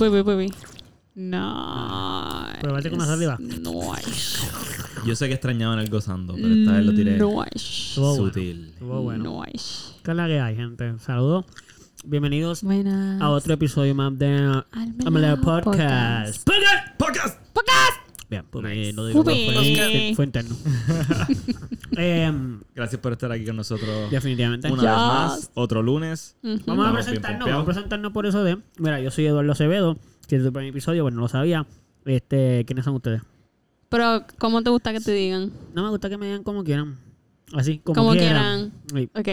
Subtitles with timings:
[0.00, 0.48] Pupi, pupi.
[1.14, 2.60] Nice.
[2.62, 3.36] Pruébate con más arriba.
[3.38, 4.48] Nice.
[5.04, 7.50] Yo sé que extrañaban el gozando, pero esta vez lo tiré bueno.
[7.54, 8.70] sutil.
[8.72, 9.44] Estuvo bueno.
[9.44, 9.92] Nice.
[10.02, 10.98] ¿Qué es la que hay, gente?
[11.00, 11.44] Saludos.
[12.02, 13.20] Bienvenidos Buenas.
[13.20, 14.62] a otro episodio más de.
[15.04, 15.44] Podcast.
[15.44, 16.46] ¡Podcast!
[16.46, 16.59] ¡Podcast!
[18.50, 19.50] Porque lo Pupi.
[19.52, 20.56] fue, fue- interno.
[22.74, 24.70] Gracias por estar aquí con nosotros definitivamente.
[24.70, 25.50] una vez más.
[25.54, 26.36] Otro lunes.
[26.66, 28.58] Vamos a presentarnos, vamos a presentarnos por eso de.
[28.78, 29.96] Mira, yo soy Eduardo Acevedo,
[30.28, 31.66] que es el primer episodio, bueno, no lo sabía.
[32.04, 33.22] Este, ¿quiénes son ustedes?
[33.88, 35.52] Pero, ¿cómo te gusta que te digan?
[35.74, 36.96] No me gusta que me digan como quieran.
[37.52, 38.72] Así, como, Como quieran.
[38.94, 39.10] Sí.
[39.14, 39.28] Ok.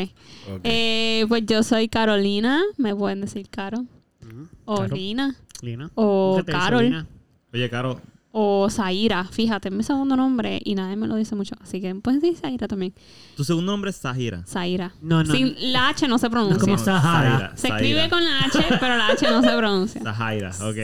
[0.63, 2.63] Eh, pues yo soy Carolina.
[2.77, 3.85] Me pueden decir Caro.
[4.25, 4.47] Ujú.
[4.65, 4.95] O Caro.
[4.95, 5.35] Lina.
[5.61, 5.91] Lina.
[5.93, 6.83] O ¿Qué te dice Carol.
[6.85, 7.07] Lina?
[7.53, 8.01] Oye, Caro,
[8.39, 9.23] O Zaira.
[9.23, 11.55] Fíjate, es mi segundo nombre y nadie me lo dice mucho.
[11.59, 12.93] Así que puedes decir Zaira también.
[13.35, 14.43] tu segundo nombre es Zahira.
[14.45, 14.93] Zaira.
[15.01, 15.33] No, no.
[15.33, 16.57] Sin, la H no se pronuncia.
[16.57, 17.53] No como Sahara.
[17.55, 20.01] Se escribe con la H, pero la H no se pronuncia.
[20.03, 20.77] Zahaira, ok.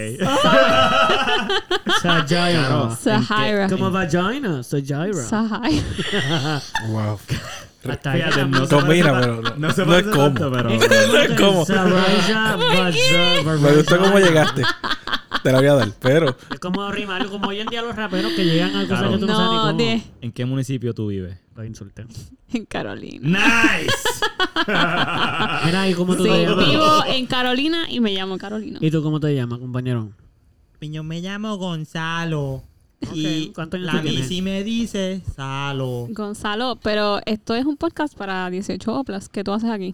[2.01, 2.25] Sajira.
[2.63, 3.69] Caro, Zahaira.
[3.69, 5.13] Como vagina, Sajira.
[5.13, 6.61] Zahaira.
[6.89, 7.19] Wow.
[7.89, 10.15] Hasta no Combina, pero no- no se no es como.
[10.33, 10.69] tanto, pero...
[10.69, 11.65] Es ¿Cómo?
[11.65, 14.61] Saraya, vaja- Me gustó cómo llegaste.
[15.43, 18.31] Te la voy a dar, pero Es como rimar, como hoy en día los raperos
[18.31, 19.11] que llegan a cosas Claro.
[19.13, 19.77] que tú no sabes ni No, cómo.
[19.77, 21.37] de, ¿En qué municipio tú vives?
[21.55, 22.05] Los insulté.
[22.53, 23.39] en Carolina.
[23.39, 23.93] ¡Nice!
[25.65, 26.69] Mira, ¿y cómo tú Sí, te llamas?
[26.69, 28.79] vivo en Carolina y me llamo Carolina.
[28.81, 30.11] ¿Y tú cómo te llamas, compañero?
[30.81, 32.63] Yo me llamo Gonzalo.
[33.13, 34.29] Y ¿cuántos años la tú tienes?
[34.29, 36.07] bici me dice Salo.
[36.11, 39.29] Gonzalo, pero esto es un podcast para 18 oplas.
[39.29, 39.93] ¿Qué tú haces aquí?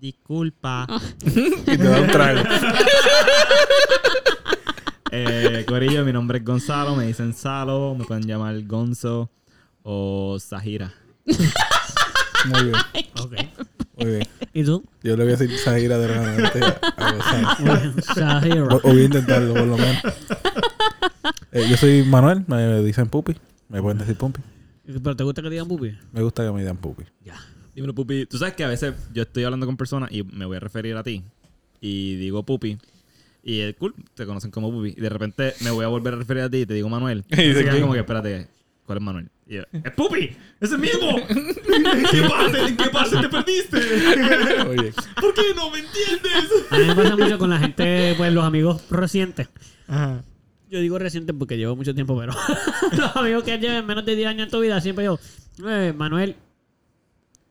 [0.00, 0.86] Disculpa.
[1.24, 2.40] y te da un trago.
[5.12, 9.28] Eh, Corillo, mi nombre es Gonzalo, me dicen Salo, me pueden llamar Gonzo
[9.82, 10.94] o Zahira.
[11.26, 12.74] Muy bien,
[13.20, 13.34] Ok.
[14.00, 14.28] Muy bien.
[14.52, 14.84] ¿Y tú?
[15.02, 17.92] Yo le voy a decir Zahira de repente a, a Gonzalo.
[18.16, 18.64] Shahira.
[18.64, 20.02] O, voy a intentarlo, por lo menos.
[21.52, 23.34] Eh, yo soy Manuel, me dicen Pupi.
[23.68, 24.40] Me pueden decir Pupi.
[25.02, 25.96] ¿Pero te gusta que te digan pupi?
[26.12, 27.04] Me gusta que me digan Pupi.
[27.24, 27.34] Ya.
[27.74, 28.26] Dímelo, Pupi.
[28.26, 30.96] Tú sabes que a veces yo estoy hablando con personas y me voy a referir
[30.96, 31.22] a ti
[31.80, 32.78] y digo Pupi.
[33.42, 34.94] Y es cool, te conocen como Pupi.
[34.96, 37.24] Y de repente me voy a volver a referir a ti y te digo Manuel.
[37.30, 38.48] Y dice se como que, espérate,
[38.84, 39.30] ¿cuál es Manuel?
[39.46, 40.36] Y yo, ¡es Pupi!
[40.60, 41.18] ¡Es el mismo!
[41.28, 41.54] ¿En
[42.10, 42.18] qué
[42.68, 43.76] en qué parte te perdiste?
[44.68, 46.50] Oye, ¿Por qué no me entiendes?
[46.70, 49.48] A mí me pasa mucho con la gente, pues los amigos recientes.
[49.88, 50.22] Ajá.
[50.70, 52.32] Yo digo recientes porque llevo mucho tiempo, pero
[52.96, 55.18] los amigos que lleven menos de 10 años en tu vida, siempre yo,
[55.66, 56.36] eh, Manuel,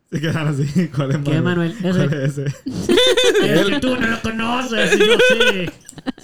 [0.09, 0.87] Se quedan así.
[0.95, 1.23] ¿Cuál es Manuel?
[1.23, 1.71] ¿Qué Manuel?
[1.71, 1.91] Ese.
[1.91, 2.45] ¿Cuál es ese?
[3.43, 5.65] es que tú no lo conoces, yo sí.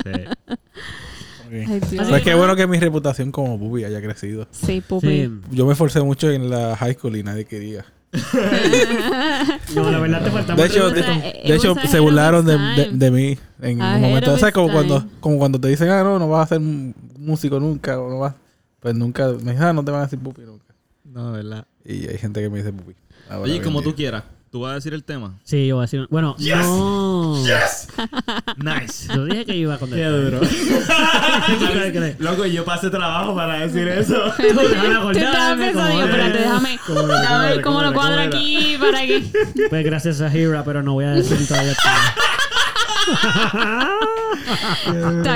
[0.04, 0.10] Sí.
[0.48, 1.52] ok.
[1.52, 2.08] Ay, Dios.
[2.08, 4.48] Pues qué bueno que mi reputación como Pupi haya crecido.
[4.52, 5.08] Sí, Pupi.
[5.08, 5.32] Sí.
[5.52, 7.86] Yo me esforcé mucho en la high school y nadie quería.
[9.76, 10.74] No, la verdad te falta De mucho.
[10.74, 14.38] hecho, de, de hecho se burlaron de, de, de mí en un momento.
[14.38, 14.44] ¿Sabes?
[14.44, 18.00] its Como cuando, como cuando te dicen, ah, no, no vas a ser músico nunca.
[18.00, 18.36] O no vas.
[18.80, 19.28] Pues nunca.
[19.30, 20.74] Me dicen, ah, no te van a decir pupi nunca.
[21.04, 21.66] No, ¿verdad?
[21.84, 22.94] Y hay gente que me dice pupi.
[23.42, 23.90] Oye, como día.
[23.90, 24.24] tú quieras.
[24.56, 25.38] ¿Tú vas a decir el tema?
[25.44, 26.08] Sí, yo voy a decir.
[26.10, 26.56] Bueno, Yes.
[26.56, 27.44] no.
[28.56, 29.14] Nice.
[29.14, 30.40] Yo dije que iba a Qué duro.
[30.40, 32.18] ¿Qué crees?
[32.22, 34.32] Loco, yo pasé trabajo para decir eso.
[34.38, 37.94] Tú, déjame Te estaba acordarme pensando cómo yo, espérate, déjame, ¿Cómo ver cómo ¿Cómo lo
[37.94, 39.26] cuadro aquí para que...
[39.70, 41.74] Pues gracias a Hira, pero no voy a decir todavía.
[41.74, 41.92] Está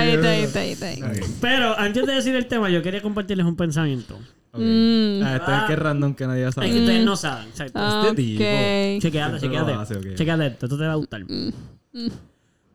[0.02, 1.26] bien, está bien, está bien, está bien.
[1.42, 4.18] Pero antes de decir el tema, yo quería compartirles un pensamiento.
[4.52, 4.60] Ok.
[4.62, 5.22] Mm.
[5.24, 6.72] Ah, esto es que es random que nadie Es sabe.
[6.72, 7.48] que ustedes no saben.
[7.50, 7.74] exacto.
[7.80, 8.44] Ah, Este tipo.
[8.44, 9.02] ok.
[9.02, 9.72] Chequeate, chequeate.
[9.74, 10.16] hace, ok.
[10.16, 11.22] Chequeate esto, esto te va a gustar.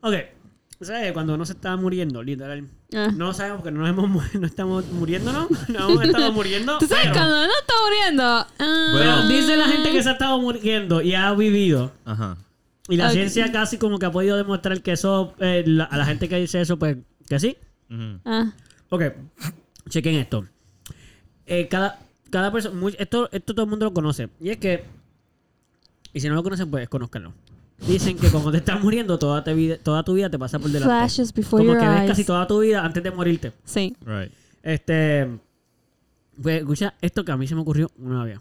[0.01, 0.15] Ok.
[0.81, 1.13] ¿Sabes?
[1.13, 2.69] Cuando uno se está muriendo, literal.
[2.95, 3.09] Ah.
[3.17, 5.49] No lo sabemos porque no, nos hemos, mu- no estamos muriendo, ¿no?
[5.69, 6.79] No hemos estado muriendo.
[6.79, 8.23] ¿Tú sabes pero, cuando uno está muriendo?
[8.25, 9.29] ah, Bueno.
[9.29, 11.93] dice la gente que se ha estado muriendo y ha vivido.
[12.05, 12.37] Ajá.
[12.89, 16.05] Y la ciencia casi como que ha podido demostrar que eso, eh, la- a la
[16.05, 16.99] gente que dice eso, pues
[17.29, 17.57] que sí.
[17.91, 18.21] Ujú.
[18.27, 18.53] ah,
[18.91, 19.03] Ok,
[19.89, 20.45] chequen esto.
[21.47, 22.01] Eh, cada
[22.31, 24.29] cada persona, muy- esto, esto todo el mundo lo conoce.
[24.41, 24.85] Y es que,
[26.13, 27.33] y si no lo conocen, pues conózcanlo.
[27.87, 30.69] Dicen que cuando te estás muriendo, toda, te vida, toda tu vida te pasa por
[30.71, 30.87] delante.
[30.95, 32.11] Flashes before Como your que ves eyes.
[32.11, 33.53] casi toda tu vida antes de morirte.
[33.65, 33.95] Sí.
[34.05, 34.33] Right.
[34.63, 35.29] Este,
[36.43, 38.41] pues escucha esto que a mí se me ocurrió una vez.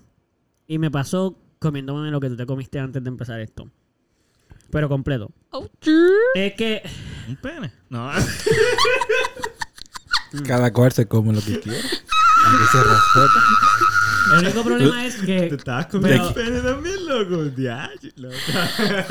[0.67, 3.69] Y me pasó comiéndome lo que tú te comiste antes de empezar esto.
[4.71, 5.29] Pero completo.
[5.51, 5.67] Oh,
[6.35, 6.81] Es que
[7.27, 7.71] ¿Un pene?
[7.89, 8.09] No.
[10.47, 11.79] Cada cual se come lo que quiere.
[14.34, 17.44] El único problema es que Te estabas Pero- comiendo un pene también, loco.
[18.16, 18.36] Loco.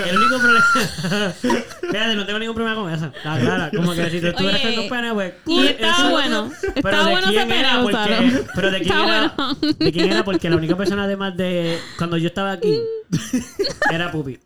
[0.07, 1.33] El único problema.
[1.81, 3.07] Fíjate, no tengo ningún problema con eso.
[3.07, 3.71] Está clara.
[3.75, 5.35] Como que si tú estuvieras Oye, con pene, pues.
[5.47, 6.51] y está bueno.
[6.61, 8.45] Pero Está de bueno ese pene, porque-.
[8.55, 9.05] Pero de quién era.
[9.37, 9.57] bueno.
[9.79, 11.79] De quién era, porque la única persona, además de.
[11.99, 12.81] Cuando yo estaba aquí,
[13.93, 14.41] era Pupi.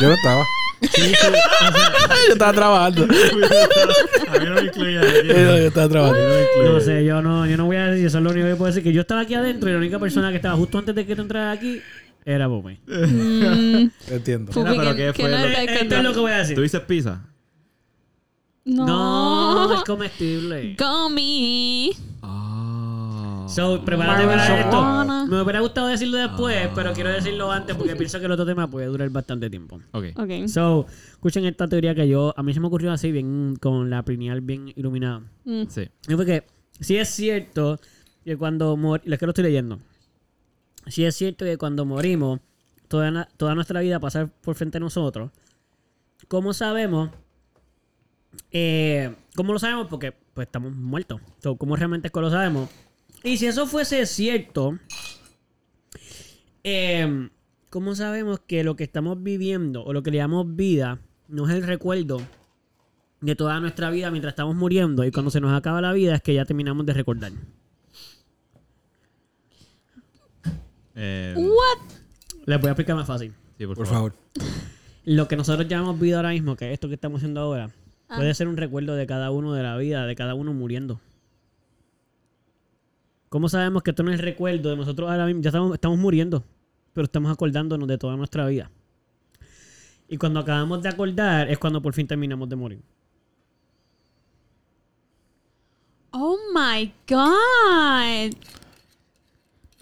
[0.00, 0.42] Yo no estaba.
[2.28, 3.04] yo estaba trabajando.
[3.04, 5.00] A mí no me incluye.
[5.28, 6.20] yo estaba trabajando.
[6.64, 8.66] No sé, yo no, yo no voy a decir, eso es lo único que puedo
[8.70, 11.06] decir, que yo estaba aquí adentro y la única persona que estaba justo antes de
[11.06, 11.80] que tú entraras aquí
[12.24, 12.78] era Pupi.
[12.86, 14.52] Mm, Entiendo.
[14.54, 15.30] Pero que- ¿qué fue
[15.74, 16.54] Esto es lo que voy a decir.
[16.56, 17.20] ¿Tú dices pizza?
[18.64, 18.86] No.
[18.86, 20.76] No, es comestible.
[20.78, 21.90] Gummy.
[22.22, 22.41] Ah.
[23.52, 25.26] So, prepárate para esto.
[25.26, 28.68] Me hubiera gustado decirlo después, pero quiero decirlo antes porque pienso que el otro tema
[28.70, 29.78] puede durar bastante tiempo.
[29.92, 30.06] Ok.
[30.16, 30.48] Ok.
[30.48, 34.04] So, escuchen esta teoría que yo, a mí se me ocurrió así, bien, con la
[34.04, 35.22] pineal bien iluminada.
[35.44, 35.64] Mm.
[35.68, 35.86] Sí.
[36.08, 36.44] Y fue que,
[36.80, 37.78] si es cierto
[38.24, 39.80] que cuando morimos, es que lo estoy leyendo,
[40.86, 42.40] si es cierto que cuando morimos,
[42.88, 45.30] toda, toda nuestra vida pasa por frente a nosotros,
[46.26, 47.10] ¿cómo sabemos?
[48.50, 49.88] Eh, ¿Cómo lo sabemos?
[49.88, 51.20] Porque pues estamos muertos.
[51.42, 52.70] So, ¿Cómo realmente es que lo sabemos?
[53.24, 54.78] Y si eso fuese cierto,
[56.64, 57.28] eh,
[57.70, 60.98] ¿cómo sabemos que lo que estamos viviendo o lo que le llamamos vida
[61.28, 62.20] no es el recuerdo
[63.20, 66.22] de toda nuestra vida mientras estamos muriendo y cuando se nos acaba la vida es
[66.22, 67.32] que ya terminamos de recordar?
[70.94, 71.92] Eh, What?
[72.44, 73.32] Les voy a explicar más fácil.
[73.56, 74.12] sí, por, Por favor.
[74.12, 74.52] favor.
[75.04, 77.70] Lo que nosotros llamamos vida ahora mismo, que es esto que estamos haciendo ahora,
[78.08, 78.16] Ah.
[78.16, 81.00] puede ser un recuerdo de cada uno de la vida, de cada uno muriendo.
[83.32, 85.40] ¿Cómo sabemos que esto no es el recuerdo de nosotros ahora mismo?
[85.40, 86.44] Ya estamos, estamos muriendo,
[86.92, 88.70] pero estamos acordándonos de toda nuestra vida.
[90.06, 92.82] Y cuando acabamos de acordar es cuando por fin terminamos de morir.
[96.10, 98.36] Oh my God.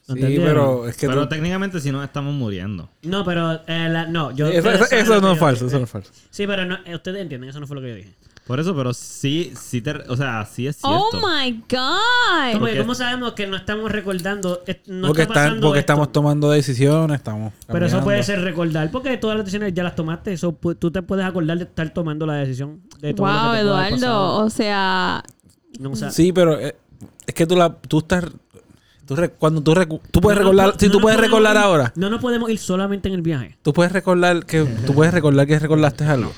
[0.06, 2.88] ¿No Sí, pero es que Pero tú- técnicamente si no estamos muriendo.
[3.02, 4.46] No, pero eh, la- no, yo...
[4.46, 6.12] Eso, eso- eso no es falso, eso no es falso.
[6.30, 8.14] Sí, pero no, eh, ustedes entienden, eso no fue lo que yo dije.
[8.50, 10.90] Por eso, pero sí, sí te, o sea, sí es cierto.
[10.90, 12.52] Oh my God.
[12.54, 14.60] ¿Cómo, Porque- cómo sabemos que no estamos recordando?
[14.88, 15.92] No porque está están- porque esto?
[15.92, 17.52] estamos tomando decisiones, estamos.
[17.68, 20.32] Pero eso puede ser recordar, porque todas las decisiones ya las tomaste.
[20.32, 23.90] Eso tú te puedes acordar de estar tomando la decisión de todo lo Wow, Eduardo.
[23.94, 24.44] pasado.
[24.44, 25.22] O sea,
[25.78, 26.74] No, o sea, Sí, pero eh,
[27.28, 28.24] es que tú la, tú estás,
[29.06, 31.62] tú re- cuando tú recu- tú puedes no recordar, si tú puedes podemos recordar ir-
[31.62, 33.56] ahora, No nos podemos ir solamente en el viaje.
[33.62, 36.32] tú puedes recordar que tú puedes recordar que recordaste algo.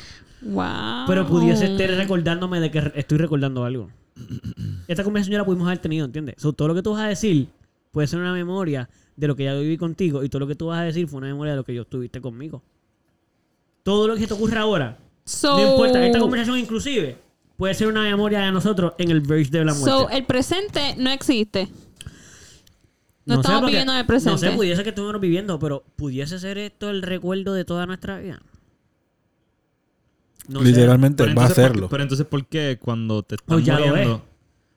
[0.44, 1.04] Wow.
[1.06, 3.90] Pero pudiese estar recordándome de que estoy recordando algo.
[4.88, 6.36] Esta conversación ya la pudimos haber tenido, ¿entiendes?
[6.38, 7.48] So, todo lo que tú vas a decir
[7.90, 10.66] puede ser una memoria de lo que ya viví contigo y todo lo que tú
[10.66, 12.62] vas a decir fue una memoria de lo que yo estuviste conmigo.
[13.82, 17.16] Todo lo que te ocurra ahora, So, no importa, esta conversación inclusive
[17.56, 19.90] puede ser una memoria de nosotros en el verse de la muerte.
[19.90, 21.68] so, el presente no existe.
[23.24, 24.32] No, estamos porque- viviendo en el presente.
[24.46, 28.18] No sé, pudiese que estuviéramos viviendo, pero ¿pudiese ser esto el recuerdo de toda nuestra
[28.18, 28.40] vida?
[30.48, 30.60] No.
[30.62, 31.88] Literalmente va a entonces, ¿por qué- hacerlo.
[31.88, 34.24] pero entonces, ¿por qué cuando te Oh, están ya lo muriendo?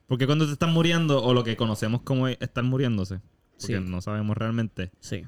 [0.07, 3.21] Porque cuando te están muriendo, o lo que conocemos como estar muriéndose,
[3.59, 3.83] porque Sí.
[3.89, 5.23] no sabemos realmente, Sí.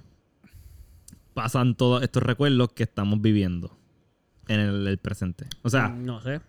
[1.33, 3.77] pasan todos estos recuerdos que estamos viviendo
[4.47, 5.45] en el, el presente.
[5.63, 6.41] O sea, No sé.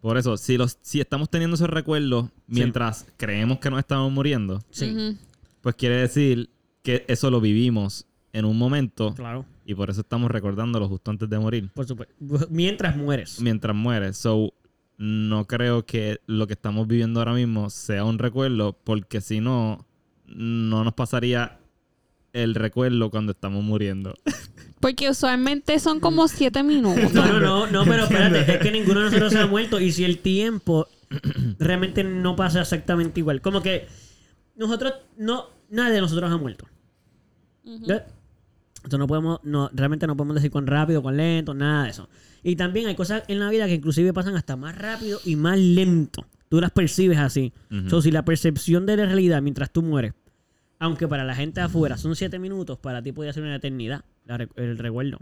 [0.00, 4.60] por eso, si los si estamos teniendo esos recuerdos mientras creemos que nos estamos muriendo,
[4.70, 5.18] Sí.
[5.62, 6.48] Pues quiere decir
[6.82, 9.44] que eso lo vivimos en un momento Claro.
[9.70, 11.70] Y por eso estamos recordándolo justo antes de morir.
[11.72, 12.12] Por supuesto.
[12.50, 13.40] Mientras mueres.
[13.40, 14.16] mientras mueres.
[14.16, 14.52] So,
[14.98, 19.86] no creo que lo que estamos viviendo ahora mismo sea un recuerdo, porque si no,
[20.26, 21.60] no nos pasaría
[22.32, 24.14] el recuerdo cuando estamos muriendo.
[24.80, 27.12] Porque usualmente son como siete minutos.
[27.12, 29.92] No, no, no, no, pero espérate, es que ninguno de nosotros se ha muerto y
[29.92, 30.88] si el tiempo
[31.58, 33.42] realmente no pasa exactamente igual.
[33.42, 33.88] Como que
[34.56, 36.66] nosotros, no, nadie de nosotros ha muerto.
[37.62, 38.04] ¿Ves?
[38.84, 42.08] Entonces no podemos, no, realmente no podemos decir cuán rápido, cuán lento, nada de eso.
[42.42, 45.58] Y también hay cosas en la vida que inclusive pasan hasta más rápido y más
[45.58, 46.26] lento.
[46.48, 47.52] Tú las percibes así.
[47.70, 47.90] Ujú.
[47.90, 50.14] So, si la percepción de la realidad mientras tú mueres,
[50.78, 54.04] aunque para la gente afuera son siete minutos, para ti puede ser una eternidad,
[54.56, 55.18] el recuerdo.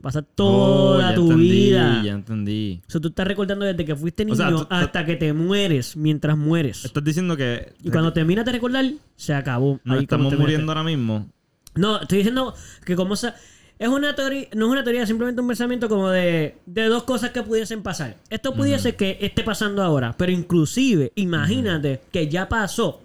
[0.00, 2.02] Pasa Oh, toda ya tu entendí, vida.
[2.02, 2.80] Ya entendí.
[2.86, 5.16] O sea, tú estás recordando desde que fuiste niño O sea, tú- tú- hasta que
[5.16, 6.84] te mueres mientras mueres.
[6.84, 9.80] Estás diciendo que Y cuando terminas de recordar, se acabó.
[9.84, 11.28] Ahí estamos muriendo ahora mismo.
[11.74, 12.54] No, estoy diciendo
[12.84, 13.34] que como sa-
[13.78, 17.30] es una teoría, no es una teoría, simplemente un pensamiento como de, de dos cosas
[17.30, 18.16] que pudiesen pasar.
[18.30, 23.00] Esto pudiese que esté pasando ahora, pero inclusive, imagínate que ya pasó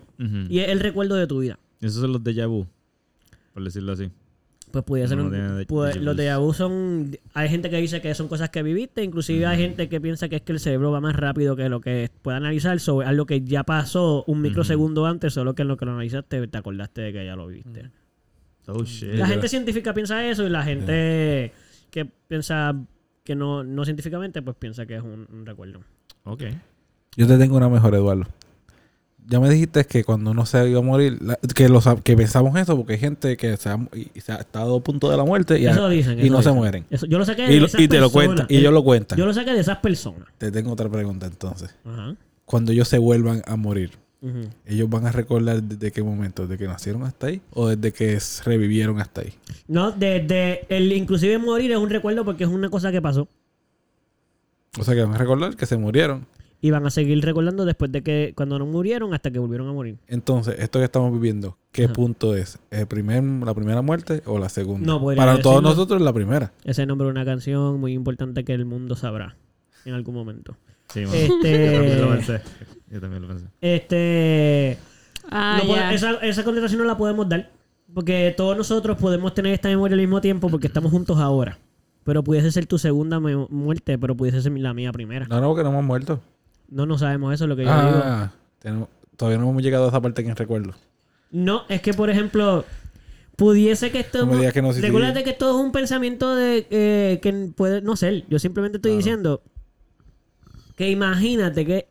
[0.50, 1.58] y es el recuerdo de tu vida.
[1.82, 2.68] Esos son los déjà vu,
[3.54, 4.10] por decirlo así.
[4.72, 8.14] Pues ser No, un- no pues, los déjà vu son hay gente que dice que
[8.14, 11.02] son cosas que viviste inclusive hay gente que piensa que es que el cerebro va
[11.02, 15.34] más rápido que lo que puede analizar sobre algo que ya pasó un microsegundo antes
[15.34, 17.90] solo que en lo que lo analizaste te acordaste de que ya lo viviste
[18.72, 19.14] Oh, shit.
[19.16, 21.52] la gente científica piensa eso y la gente
[21.92, 22.76] que piensa
[23.24, 25.82] que no, no científicamente pues piensa que es un, un recuerdo
[26.24, 26.44] Ok.
[27.16, 28.26] Yo te tengo una mejor, Eduardo.
[29.28, 32.16] ya me dijiste que cuando uno se iba a morir, la- que, lo sab- que
[32.16, 35.18] pensamos eso, porque hay gente que se ha, y- se ha estado a punto de
[35.18, 36.20] la muerte y, Eso a- dicen.
[36.20, 36.86] y eso no se mueren.
[36.90, 38.26] Eso- yo lo saqué de Y, lo- esas y te lo personas.
[38.28, 39.18] cuentan, y ellos lo cuentan.
[39.20, 40.28] Yo lo saqué de esas personas.
[40.38, 41.76] Te tengo otra pregunta entonces.
[41.86, 42.16] Ajá.
[42.46, 43.92] Cuando ellos se vuelvan a morir,
[44.66, 46.44] ¿ellos van a recordar desde qué momento?
[46.48, 47.42] ¿Desde que nacieron hasta ahí?
[47.52, 49.34] ¿O desde que revivieron hasta ahí?
[49.68, 53.28] No, desde el inclusive morir es un recuerdo porque es una cosa que pasó.
[54.78, 56.28] O sea que van a recordar que se murieron.
[56.62, 59.74] Y van a seguir recordando después de que cuando no murieron hasta que volvieron a
[59.74, 59.98] morir.
[60.08, 61.94] Entonces, esto que estamos viviendo, ¿qué Ajá.
[61.94, 62.60] punto es?
[62.70, 64.86] ¿El primer, ¿La primera muerte o la segunda?
[64.86, 66.52] No, Para todos nosotros la primera.
[66.64, 69.38] Ese es el nombre de una canción muy importante que el mundo sabrá
[69.86, 70.58] en algún momento.
[70.94, 72.42] Sí, lo Este.
[72.92, 73.46] Yo también lo pensé.
[73.62, 74.78] este.
[75.32, 75.94] Ah, no puede- ya.
[75.94, 77.52] esa, esa contestación no la podemos dar.
[77.94, 81.58] Porque todos nosotros podemos tener esta memoria al mismo tiempo porque estamos juntos ahora.
[82.04, 85.28] Pero pudiese ser tu segunda muerte, pero pudiese ser la mía primera.
[85.28, 86.20] No, no, porque no hemos muerto.
[86.70, 88.02] No, no sabemos eso, es lo que yo digo.
[88.04, 90.74] Ah, tenemos- todavía no hemos llegado a esa parte que recuerdo.
[91.32, 92.64] No, es que por ejemplo,
[93.36, 94.26] pudiese que esto.
[94.26, 94.72] No me que no.
[94.72, 98.24] Recuérdate que todo es un pensamiento de eh, que puede no ser.
[98.30, 98.98] Yo simplemente estoy Claro.
[98.98, 99.42] diciendo
[100.76, 101.88] que imagínate que.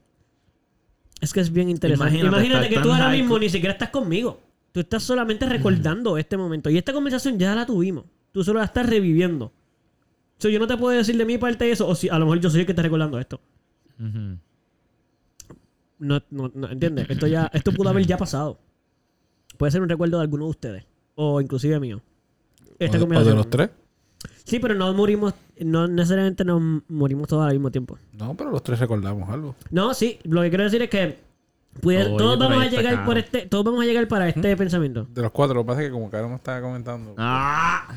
[1.21, 2.19] Es que es bien interesante.
[2.19, 4.41] Imagínate que tú ahora mismo ni siquiera estás conmigo.
[4.73, 6.71] Tú estás solamente recordando este momento.
[6.71, 8.05] Y esta conversación ya la tuvimos.
[8.33, 9.53] Tú solo la estás reviviendo.
[10.39, 11.89] So, yo no te puedo decir de mi parte eso.
[11.89, 13.41] O si a lo mejor yo soy el que está recordando esto.
[15.99, 17.11] No, no, no, ¿entiendes?
[17.11, 18.61] Esto ya, esto pudo haber ya pasado.
[19.57, 20.85] Puede ser un recuerdo de alguno de ustedes.
[21.17, 22.01] O inclusive mío.
[22.79, 23.37] Esta o, de, o de conversación.
[23.37, 23.71] los tres.
[24.45, 27.99] Sí, pero no morimos, no necesariamente nos morimos todos al mismo tiempo.
[28.13, 29.55] No, pero los tres recordamos algo.
[29.71, 31.29] No, sí, lo que quiero decir es que
[31.85, 35.07] Oye, todos pero vamos a llegar por este, todos vamos a llegar para este pensamiento.
[35.15, 37.15] De los cuatro, lo que pasa es que como Caro me estaba comentando.
[37.17, 37.95] ¡Ah!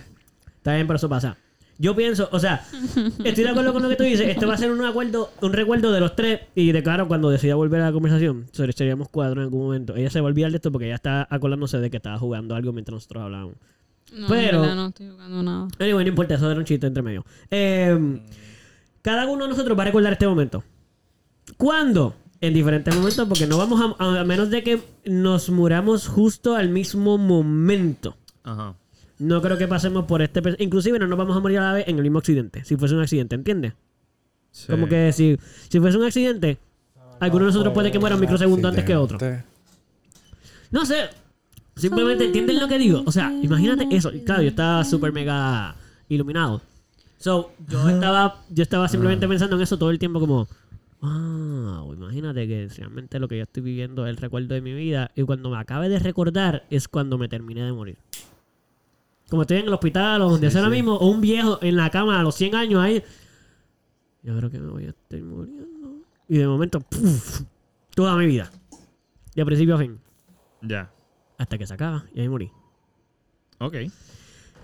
[0.57, 1.37] Está bien, pero eso pasa.
[1.79, 2.63] Yo pienso, o sea,
[3.23, 4.27] estoy de acuerdo con lo que tú dices.
[4.27, 6.41] Este va a ser un acuerdo, un recuerdo de los tres.
[6.53, 9.95] Y de claro, cuando decida volver a la conversación, sobre seríamos cuatro en algún momento.
[9.95, 12.53] Ella se va a olvidar de esto porque ella está acordándose de que estaba jugando
[12.53, 13.55] algo mientras nosotros hablábamos.
[14.11, 15.67] No, pero- verdad no estoy jugando nada.
[15.79, 17.25] Anyway, no importa, eso era un chiste entre medio.
[17.49, 18.19] Eh,
[19.01, 20.63] cada uno de nosotros va a recordar este momento.
[21.57, 22.15] ¿Cuándo?
[22.39, 26.69] En diferentes momentos, porque no vamos a, a menos de que nos muramos justo al
[26.69, 28.15] mismo momento.
[28.43, 28.73] Ajá.
[29.19, 30.41] No creo que pasemos por este...
[30.57, 32.65] Inclusive no nos vamos a morir a la vez en el mismo accidente.
[32.65, 33.73] Si fuese un accidente, ¿entiendes?
[34.49, 34.65] Sí.
[34.69, 35.37] Como que si,
[35.69, 36.57] si fuese un accidente,
[37.19, 39.19] alguno de nosotros puede que muera un microsegundo antes que otro.
[40.71, 41.09] No sé.
[41.75, 43.03] Simplemente entienden lo que digo.
[43.05, 44.11] O sea, imagínate eso.
[44.25, 45.75] Claro, yo estaba súper mega
[46.09, 46.61] iluminado.
[47.17, 50.47] So, yo estaba, yo estaba simplemente pensando en eso todo el tiempo como...
[51.01, 55.11] Wow, imagínate que realmente lo que yo estoy viviendo es el recuerdo de mi vida.
[55.15, 57.97] Y cuando me acabe de recordar es cuando me terminé de morir.
[59.29, 61.89] Como estoy en el hospital o donde sea ahora mismo, o un viejo en la
[61.89, 63.01] cama a los 100 años ahí.
[64.23, 65.67] Yo creo que me voy a estar muriendo.
[66.27, 67.41] Y de momento, ¡puf!
[67.95, 68.51] toda mi vida.
[69.35, 69.99] De principio a fin.
[70.61, 70.91] Ya.
[71.41, 72.51] Hasta que se acaba y ahí morí.
[73.59, 73.75] Ok.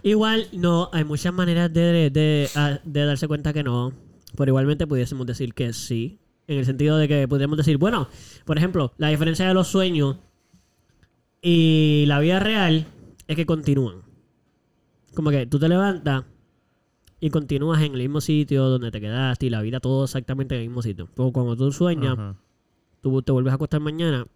[0.04, 3.94] Igual, no, hay muchas maneras de, de, a- de darse cuenta que no.
[4.36, 6.20] Pero igualmente pudiésemos decir que sí.
[6.48, 8.08] En el sentido de que podríamos decir, bueno,
[8.46, 10.18] por ejemplo, la diferencia de los sueños
[11.42, 12.86] y la vida real
[13.28, 14.04] es que continúan.
[15.16, 16.26] Como que tú te levantas
[17.20, 20.62] y continúas en el mismo sitio donde te quedaste y la vida todo exactamente en
[20.62, 21.10] el mismo sitio.
[21.16, 22.36] Pero cuando tú sueñas, Ajá.
[23.02, 24.28] tú te vuelves a acostar mañana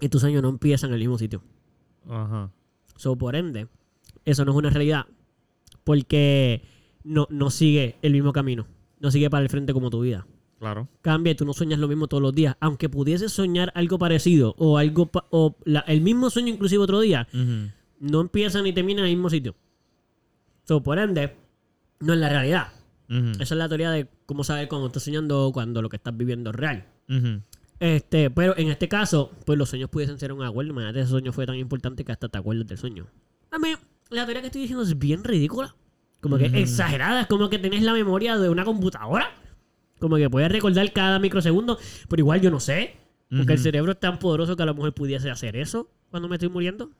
[0.00, 1.42] y tus sueños no empiezan en el mismo sitio.
[2.08, 2.50] Ajá.
[2.96, 3.68] So, por ende,
[4.24, 5.06] eso no es una realidad.
[5.84, 6.62] Porque
[7.04, 8.66] no, no sigue el mismo camino.
[9.00, 10.26] No sigue para el frente como tu vida.
[10.58, 10.88] Claro.
[11.02, 12.56] Cambia y tú no sueñas lo mismo todos los días.
[12.60, 17.00] Aunque pudieses soñar algo parecido o algo pa- o la- el mismo sueño inclusive otro
[17.00, 17.28] día,
[18.00, 19.54] no empieza ni termina en el mismo sitio.
[20.64, 21.36] So, por ende,
[22.00, 22.68] no es la realidad.
[23.40, 26.14] Esa es la teoría de cómo saber cuando estás soñando o cuando lo que estás
[26.16, 26.84] viviendo es real.
[27.80, 30.72] Este, pero en este caso, pues los sueños pudiesen ser un acuerdo.
[30.72, 33.06] Imagínate, ese sueño fue tan importante que hasta te acuerdas del sueño.
[33.50, 33.68] A mí,
[34.10, 35.74] la teoría que estoy diciendo es bien ridícula.
[36.20, 37.22] Como que exagerada.
[37.22, 39.30] Es como que tenés la memoria de una computadora.
[40.00, 41.78] Como que puedes recordar cada microsegundo.
[42.08, 42.96] Pero igual yo no sé.
[43.30, 46.36] Porque el cerebro es tan poderoso que a lo mejor pudiese hacer eso cuando me
[46.36, 46.90] estoy muriendo.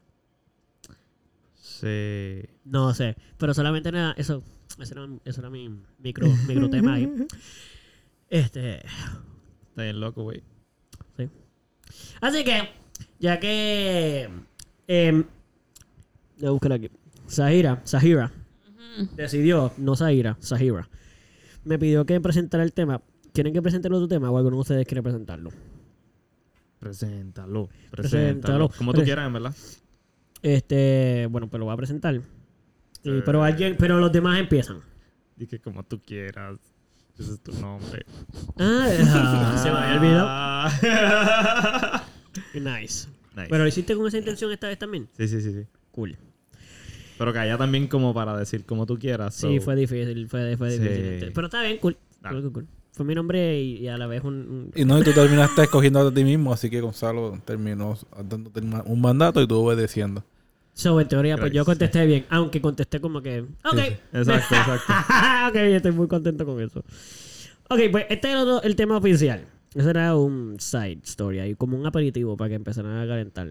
[1.54, 2.44] Sí.
[2.64, 3.16] No sé.
[3.38, 4.42] Pero solamente nada, eso,
[4.78, 7.10] eso era, eso era mi micro, micro tema ahí.
[8.30, 8.84] Este.
[9.70, 10.42] Está bien loco, güey.
[11.90, 12.14] Sí.
[12.20, 12.68] Así que,
[13.18, 14.28] ya que.
[14.86, 15.24] Eh,
[16.38, 16.90] voy a buscar aquí.
[17.26, 18.32] Sahira, Sahira,
[19.14, 20.88] decidió, no Sahira, Sahira,
[21.64, 23.02] me pidió que presentara el tema.
[23.34, 25.50] ¿Quieren que presente el otro tema o alguno de ustedes quiere presentarlo?
[26.78, 27.68] Preséntalo.
[27.90, 28.70] Preséntalo.
[28.70, 29.54] Como tú quieras, en verdad.
[30.42, 32.20] Este, bueno, pues lo voy a presentar.
[33.02, 34.80] Sí, pero alguien, pero los demás empiezan.
[35.36, 36.58] Dije como tú quieras.
[37.18, 38.04] Ese es tu nombre.
[38.58, 38.88] Ah,
[39.62, 41.98] se me había olvidado.
[42.54, 43.08] Nice.
[43.36, 43.48] Nice.
[43.50, 45.08] Pero lo hiciste con esa intención esta vez también.
[45.16, 45.66] Sí, sí, sí, sí.
[45.92, 46.16] Cool.
[47.18, 49.34] Pero que haya también como para decir como tú quieras.
[49.34, 50.78] Sí, fue difícil, fue, fue Sí.
[50.78, 51.04] difícil.
[51.04, 51.30] este.
[51.32, 51.96] Pero está bien, cool.
[52.20, 52.34] Dale.
[52.34, 52.66] Cool, cool, cool.
[52.92, 54.34] Fue mi nombre y, y a la vez un...
[54.34, 58.60] un- Y no, y tú terminaste escogiendo a ti mismo, así que Gonzalo terminó dándote
[58.60, 60.24] un mandato y tú obedeciendo.
[60.78, 63.40] So, en teoría, pues yo contesté bien, aunque contesté como que...
[63.40, 63.74] Ok.
[63.74, 63.96] Sí.
[64.12, 64.92] Exacto, exacto.
[65.48, 66.84] ok, estoy muy contento con eso.
[67.68, 69.44] Ok, pues este era el, el tema oficial.
[69.74, 73.48] Ese era un side story ahí, como un aperitivo para que empezaran a calentar.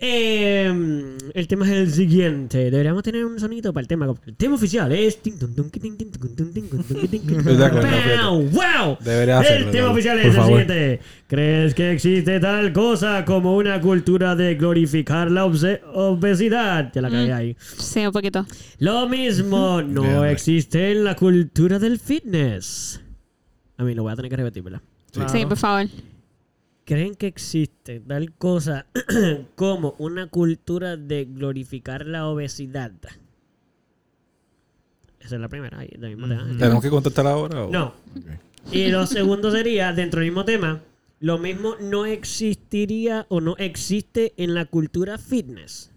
[0.00, 2.70] Eh, el tema es el siguiente.
[2.70, 4.06] Deberíamos tener un sonido para el tema.
[4.26, 5.18] El tema oficial es.
[8.52, 8.98] ¡Wow!
[9.00, 11.00] Debería El hacerlo, tema David, oficial es el siguiente.
[11.26, 16.92] ¿Crees que existe tal cosa como una cultura de glorificar la obesidad?
[16.94, 17.56] Ya la cagué ahí.
[17.58, 18.46] Sí, un poquito.
[18.78, 23.00] Lo mismo no existe en la cultura del fitness.
[23.76, 24.80] A mí lo voy a tener que repetir, ¿verdad?
[25.26, 25.86] Sí, por favor.
[26.88, 28.86] ¿Creen que existe tal cosa
[29.56, 32.92] como una cultura de glorificar la obesidad?
[35.20, 35.80] Esa es la primera.
[35.80, 36.46] ahí, del mismo tema.
[36.58, 37.64] ¿Tenemos que contestar ahora?
[37.64, 37.70] O?
[37.70, 37.92] No.
[38.72, 40.80] Y lo segundo sería, dentro del mismo tema,
[41.20, 45.92] lo mismo no existiría o no existe en la cultura fitness.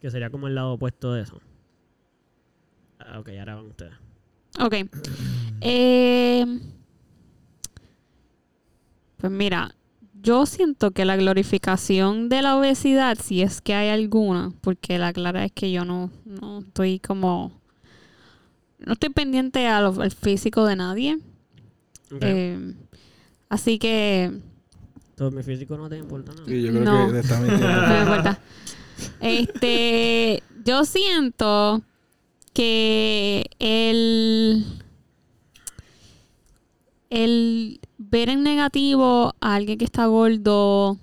[0.00, 1.40] Que sería como el lado opuesto de eso.
[3.00, 3.94] Ah, ok, ahora van ustedes.
[4.60, 4.74] Ok.
[5.60, 6.60] Eh,
[9.16, 9.74] pues mira,
[10.24, 15.12] yo siento que la glorificación de la obesidad, si es que hay alguna, porque la
[15.12, 17.52] clara es que yo no, no estoy como...
[18.78, 21.18] No estoy pendiente lo- al físico de nadie.
[22.20, 22.74] Eh,
[23.48, 24.32] así que
[25.16, 26.46] Todo mi físico no te importa nada.
[26.46, 27.12] Sí, yo creo No.
[27.12, 27.98] que está no me mintiendo.
[28.00, 28.40] importa.
[29.20, 31.82] Este, yo siento
[32.52, 34.64] que el
[37.10, 40.98] el ver en negativo a alguien que está gordo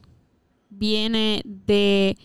[0.70, 2.18] viene de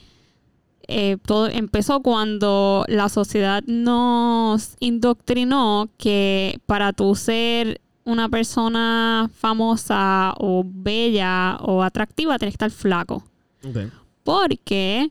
[0.88, 10.33] eh, todo empezó cuando la sociedad nos indoctrinó que para tú ser una persona famosa
[10.38, 13.24] o bella o atractiva tienes que estar flaco.
[14.22, 15.11] Porque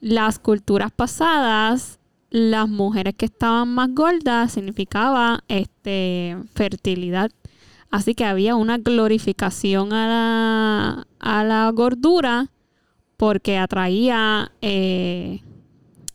[0.00, 1.98] las culturas pasadas
[2.30, 7.30] las mujeres que estaban más gordas significaba este fertilidad
[7.90, 12.50] así que había una glorificación a la, a la gordura
[13.16, 15.40] porque atraía eh,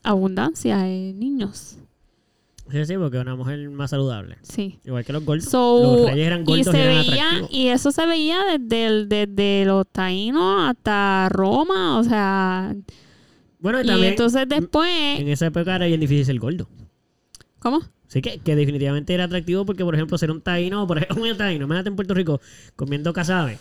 [0.04, 1.78] abundancia de niños
[2.70, 4.38] Sí, sí, porque una mujer más saludable.
[4.44, 5.44] sí Igual que los gordos.
[5.46, 8.86] So, los reyes eran y gordos y, se eran veía y eso se veía desde,
[8.86, 12.74] el- desde los taínos hasta Roma o sea
[13.60, 16.70] Bueno, y y también entonces después en esa época era bien difícil ser gordo.
[17.60, 17.82] ¿cómo?
[18.12, 21.38] Sí que, que definitivamente era atractivo porque, por ejemplo, ser un taíno, por ejemplo, un
[21.38, 22.42] taíno, imagínate en Puerto Rico
[22.76, 23.58] comiendo cazabe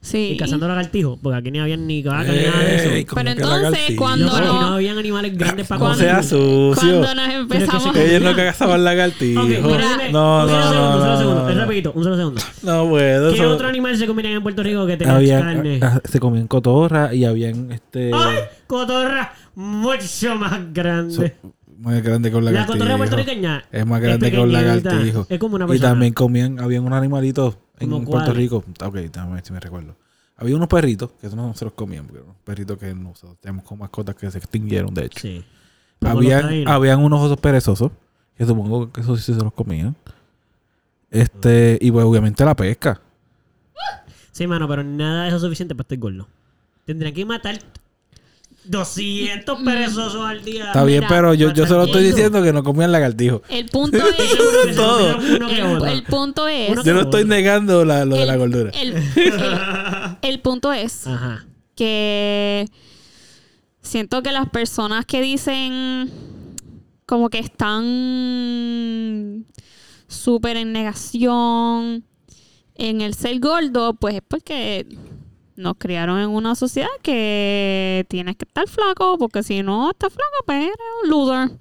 [0.00, 2.88] sí y cazando lagartijos, porque aquí ni habían ni vaca ni nada de eso.
[2.90, 6.24] Ey, Pero entonces, cuando No, no- no habían animales grandes para No Cuando- sea comer.
[6.24, 6.74] sucio.
[7.02, 9.44] cuando nos empezamos ellos no cazaban lagartijos.
[9.44, 11.54] Ok, mira, dime, no, un solo no, segundo, no, un solo no, segundo, no, es
[11.54, 11.60] no.
[11.62, 12.42] rapidito, un solo segundo.
[12.64, 13.34] No puedo.
[13.34, 15.78] ¿Qué otro animal se comían en Puerto Rico que tenía había, carne?
[15.82, 18.38] ah, se comían cotorra y habían este ¡Ay!
[18.66, 21.36] Cotorra mucho más grande.
[21.82, 22.78] Más grande con la lagartijo.
[22.78, 25.26] cotorra puertorriqueña Es más grande que un lagartijo.
[25.28, 25.88] Es como una Y persona.
[25.90, 28.32] también comían, habían unos animalitos en ¿Cómo Puerto?
[28.32, 28.64] Rico.
[28.84, 29.96] Ok, déjame ver si me recuerdo.
[30.36, 33.36] Había unos perritos, que eso no se los comían, porque eran unos perritos que nosotros
[33.40, 35.20] tenemos como mascotas que se extinguieron, de hecho.
[35.20, 35.44] Sí.
[36.00, 37.92] Habían, habían unos osos perezosos,
[38.36, 39.94] que supongo que esos sí se los comían.
[41.10, 43.00] Este, y pues obviamente la pesca.
[44.32, 46.26] Sí, mano, pero nada de eso es suficiente para estar gordo.
[46.86, 47.58] Tendrían que matar
[48.64, 50.66] 200 perezosos al día.
[50.66, 53.42] Está bien, mira, pero yo, yo solo estoy diciendo que no comían lagartijo.
[53.48, 54.30] el punto es
[54.68, 55.14] se todo.
[55.16, 58.36] comieron uno que el, el punto es Yo no estoy negando la- lo de la
[58.36, 58.70] gordura.
[58.70, 61.44] el, el- el punto es Ajá.
[61.74, 62.66] que
[63.82, 66.08] siento que las personas que dicen
[67.04, 67.40] como que
[68.12, 69.44] están
[70.06, 72.04] súper en negación
[72.74, 74.86] en el ser gordo, pues es porque
[75.56, 80.30] nos criaron en una sociedad que tienes que estar flaco, porque si no estás flaco,
[80.46, 81.58] pues eres un loser.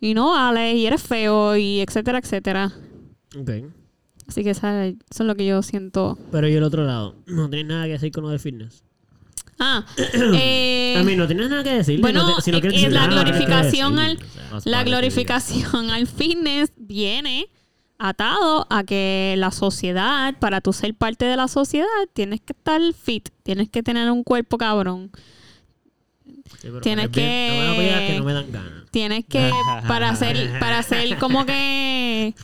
[0.00, 2.72] Y no vale, y eres feo, y etcétera, etcétera.
[3.38, 3.50] Ok.
[4.28, 6.18] Así que esa- eso es lo que yo siento.
[6.30, 8.84] Pero y el otro lado, no tienes nada que decir con lo del fitness.
[9.58, 9.84] Ah,
[10.34, 12.00] eh, A mí no tienes nada que decir.
[12.00, 13.90] bueno, no te- si no eh, eh, decir la nada, al- O sea,
[14.52, 17.48] Más La glorificación al fitness viene
[17.98, 22.80] atado a que la sociedad, para tú ser parte de la sociedad, tienes que estar
[22.94, 25.10] fit, tienes que tener un cuerpo cabrón,
[26.60, 28.84] Sí, tienes bien- que- No me pidas que no me dan ganas.
[28.90, 29.50] tienes que,
[29.86, 32.34] para ser, para ser como que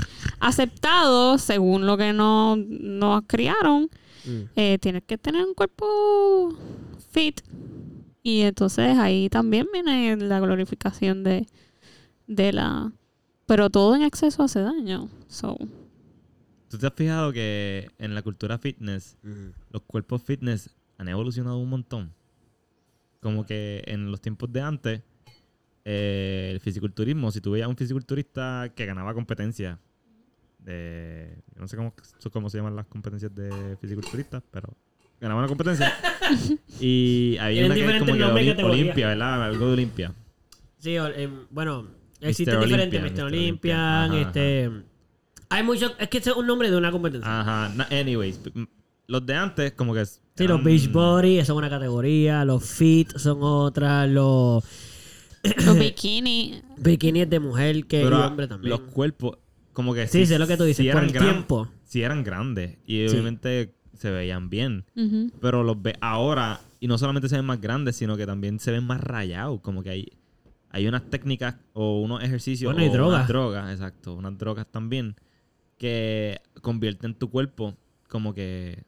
[0.40, 3.88] aceptado, según lo que nos, nos criaron,
[4.26, 4.40] Mm.
[4.56, 6.56] eh, tienes que tener un cuerpo
[7.12, 7.40] fit.
[8.22, 11.46] Y entonces ahí también viene la glorificación de,
[12.26, 12.90] de la...
[13.46, 15.08] Pero todo en exceso hace daño.
[15.28, 15.56] So,
[16.74, 19.16] ¿Tú te has fijado que en la cultura fitness,
[19.70, 22.12] los cuerpos fitness han evolucionado un montón?
[23.20, 25.00] Como que en los tiempos de antes,
[25.84, 29.78] eh, el fisiculturismo, si tú veías a un fisiculturista que ganaba competencia
[30.58, 31.38] de...
[31.54, 31.94] yo No sé cómo,
[32.32, 34.74] cómo se llaman las competencias de fisiculturistas, pero
[35.20, 35.92] ganaba una competencia.
[36.80, 38.64] y había una que es como que.
[38.64, 39.44] Olimpia, ¿verdad?
[39.44, 40.12] Algo de Olimpia.
[40.78, 41.86] Sí, em, bueno,
[42.28, 43.02] existen diferentes.
[43.02, 43.22] Mr.
[43.24, 43.78] Olympian.
[44.12, 44.70] Ajá, este...
[45.50, 45.92] Hay muchos...
[45.98, 47.40] Es que ese es un nombre de una competencia.
[47.40, 47.72] Ajá.
[47.90, 48.40] anyways,
[49.06, 50.04] los de antes como que...
[50.06, 52.44] Sí, los beach body, eso es una categoría.
[52.44, 54.06] Los fit son otra.
[54.06, 54.64] Los
[55.64, 56.60] los bikini.
[56.78, 58.70] bikinis de mujer que Pero hombre también.
[58.70, 59.38] los cuerpos
[59.72, 61.68] como que Sí, sé lo que tú dices, por eran el gran- tiempo.
[61.84, 63.14] Sí eran grandes y Sí.
[63.14, 64.84] obviamente se veían bien.
[65.40, 68.72] Pero los ve ahora y no solamente se ven más grandes, sino que también se
[68.72, 69.60] ven más rayados.
[69.60, 70.08] Como que hay,
[70.74, 73.14] hay unas técnicas o unos ejercicios Bueno, y o drogas.
[73.16, 75.14] unas drogas, exacto, unas drogas también
[75.78, 77.76] que convierten tu cuerpo
[78.08, 78.82] como que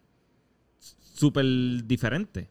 [0.79, 1.47] súper
[1.85, 2.51] diferente.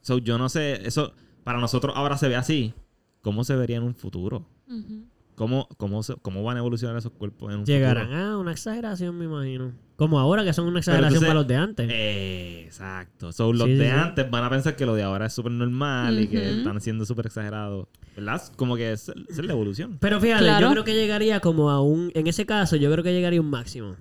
[0.00, 1.12] So, yo no sé, eso
[1.44, 2.72] para nosotros ahora se ve así.
[3.22, 4.46] ¿Cómo se vería en un futuro?
[5.34, 8.24] ¿Cómo, cómo, se- cómo van a evolucionar esos cuerpos en un Llegarán futuro?
[8.24, 9.72] a una exageración, me imagino.
[9.96, 11.88] Como ahora, que son una exageración entonces- para los de antes.
[11.90, 13.32] Eh, exacto.
[13.32, 13.90] So, los Sí, de sí.
[13.90, 17.04] antes van a pensar que lo de ahora es súper normal y que están siendo
[17.04, 17.88] súper exagerados.
[18.16, 18.42] ¿Verdad?
[18.56, 19.98] Como que es, es la evolución.
[20.00, 20.66] Pero fíjate, Claro.
[20.68, 22.10] yo creo que llegaría como a un...
[22.14, 23.96] En ese caso, yo creo que llegaría a un máximo.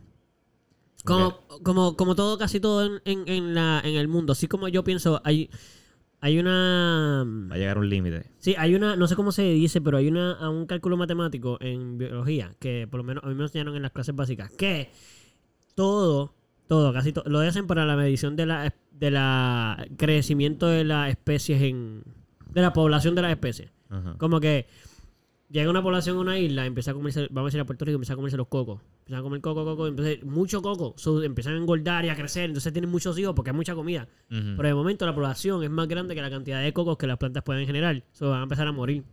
[1.04, 4.32] Como, como, como todo, casi todo en, en, en la, en el mundo.
[4.34, 5.50] Así como yo pienso, hay,
[6.22, 7.24] hay una...
[7.52, 8.32] Va a llegar un límite.
[8.40, 11.58] Sí, hay una, no sé cómo se dice, pero hay una, a un cálculo matemático
[11.62, 14.90] en biología que por lo menos a mí me enseñaron en las clases básicas que
[15.76, 16.34] todo,
[16.68, 21.10] todo, casi todo, lo hacen para la medición de la, de la crecimiento de las
[21.10, 22.02] especies en,
[22.50, 23.70] de la población de las especies.
[23.98, 24.16] Ajá.
[24.18, 24.68] Como que
[25.50, 27.96] llega una población a una isla, empieza a comerse, vamos a decir a Puerto Rico,
[27.96, 28.82] empieza a comerse los cocos.
[29.00, 32.46] Empiezan a comer coco, coco, entonces mucho coco, so, empiezan a engordar y a crecer,
[32.46, 34.08] entonces tienen muchos hijos porque hay mucha comida.
[34.30, 37.18] Pero de momento la población es más grande que la cantidad de cocos que las
[37.18, 38.04] plantas pueden generar.
[38.12, 39.04] So, van a empezar a morir.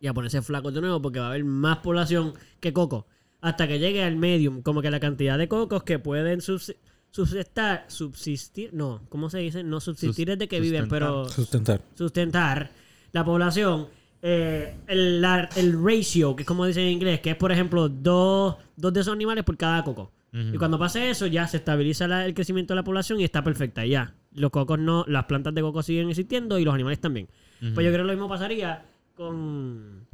[0.00, 3.04] Y a ponerse flacos de nuevo porque va a haber más población que cocos.
[3.40, 4.60] Hasta que llegue al medium.
[4.62, 6.74] Como que la cantidad de cocos que pueden subs-
[7.12, 8.70] subsistar, subsistir.
[8.72, 9.62] No, ¿cómo se dice?
[9.62, 11.82] No subsistir Sus- es de que viven, pero Sustentar.
[11.94, 12.70] sustentar
[13.12, 13.86] la población.
[14.24, 17.88] eh, el, la- el ratio, que es como dicen en inglés, que es por ejemplo
[17.88, 20.12] dos, dos de esos animales por cada coco.
[20.54, 23.42] Y cuando pase eso, ya se estabiliza la- el crecimiento de la población y está
[23.44, 23.84] perfecta.
[23.84, 24.14] Ya.
[24.32, 27.26] Los cocos no, las plantas de coco siguen existiendo y los animales también.
[27.74, 28.82] Pues yo creo que lo mismo pasaría
[29.16, 30.06] con.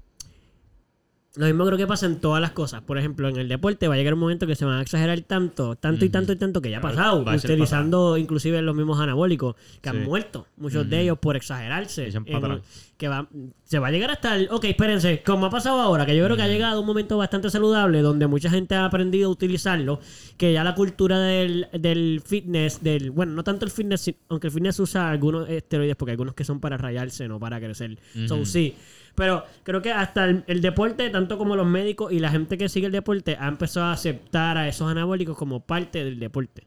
[1.37, 2.83] Lo mismo creo que pasa en todas las cosas.
[2.83, 5.21] Por ejemplo, en el deporte va a llegar un momento que se van a exagerar
[5.21, 7.23] tanto, tanto y tanto y tanto que ya ha pasado.
[7.25, 10.05] va a ser utilizando inclusive los mismos anabólicos que han Sí.
[10.07, 10.47] muerto.
[10.57, 12.09] Muchos de ellos por exagerarse.
[12.09, 12.69] Echan en- para atrás.
[12.99, 13.29] que va,
[13.63, 14.49] se va a llegar hasta el...
[14.51, 15.23] Ok, espérense.
[15.25, 18.27] Como ha pasado ahora, que yo creo que ha llegado un momento bastante saludable donde
[18.27, 20.01] mucha gente ha aprendido a utilizarlo,
[20.37, 23.13] que ya la cultura del, del fitness, del...
[23.13, 26.35] Bueno, no tanto el fitness, si- aunque el fitness usa algunos esteroides, porque hay algunos
[26.35, 27.97] que son para rayarse, no para crecer.
[28.27, 28.47] So, Ujú.
[28.47, 28.75] sí.
[29.19, 32.69] Pero creo que hasta el, el deporte, tanto como los médicos y la gente que
[32.69, 36.67] sigue el deporte, ha empezado a aceptar a esos anabólicos como parte del deporte.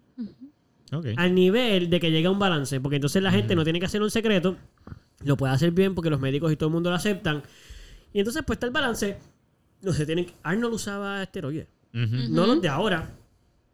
[0.93, 1.07] Ok.
[1.15, 3.85] Al nivel de que llegue a un balance, porque entonces la gente no tiene que
[3.85, 4.57] hacer un secreto,
[5.23, 7.41] lo puede hacer bien porque los médicos y todo el mundo lo aceptan.
[8.11, 9.17] Y entonces pues está el balance.
[9.81, 11.67] No se tienen que- Arnold usaba esteroides.
[11.93, 12.29] Ujú.
[12.33, 13.09] No los de ahora,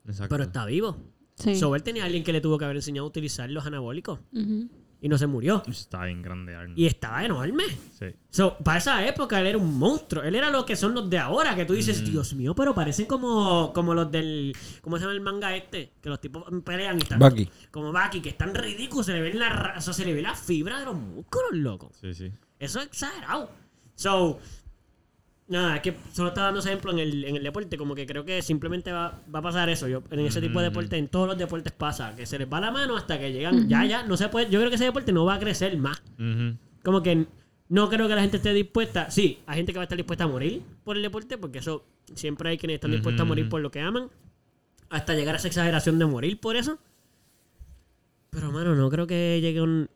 [0.06, 0.30] Exacto.
[0.30, 0.96] pero está vivo.
[1.36, 1.56] Sí.
[1.56, 4.20] So, él tenía a alguien que le tuvo que haber enseñado a utilizar los anabólicos.
[4.32, 4.70] Ujú.
[5.00, 5.62] Y no se murió.
[5.68, 6.78] Está bien grande Arnold.
[6.80, 7.66] Y estaba enorme.
[8.00, 8.08] Sí.
[8.32, 10.24] So, para esa época él era un monstruo.
[10.24, 13.06] Él era lo que son los de ahora, que tú dices, Dios mío, pero parecen
[13.06, 14.56] como, como los del.
[14.82, 15.94] ¿Cómo se llama el manga este?
[16.02, 17.20] Que los tipos pelean y están.
[17.20, 17.48] Baki.
[17.70, 19.06] Como Baki, que están ridículos.
[19.06, 21.52] Se le ven la, ra- o sea, se le ve la fibra de los músculos,
[21.54, 21.92] loco.
[22.02, 22.32] Sí, sí.
[22.58, 23.52] Eso es exagerado.
[23.94, 24.40] So,
[25.48, 27.78] nada, es que solo está dando ese ejemplo en el, en el deporte.
[27.78, 29.88] Como que creo que simplemente va, va a pasar eso.
[29.88, 32.16] Yo, en ese tipo de deporte, en todos los deportes pasa.
[32.16, 33.68] Que se les va la mano hasta que llegan.
[33.70, 34.50] Ya, ya, no se puede.
[34.50, 36.02] Yo creo que ese deporte no va a crecer más.
[36.84, 37.28] Como que
[37.70, 39.12] no creo que la gente esté dispuesta.
[39.12, 41.86] Sí, hay gente que va a estar dispuesta a morir por el deporte, porque eso
[42.16, 44.10] siempre hay quienes están dispuestos a morir por lo que aman.
[44.90, 46.80] Hasta llegar a esa exageración de morir por eso.
[48.30, 49.90] Pero, mano, no creo que llegue un.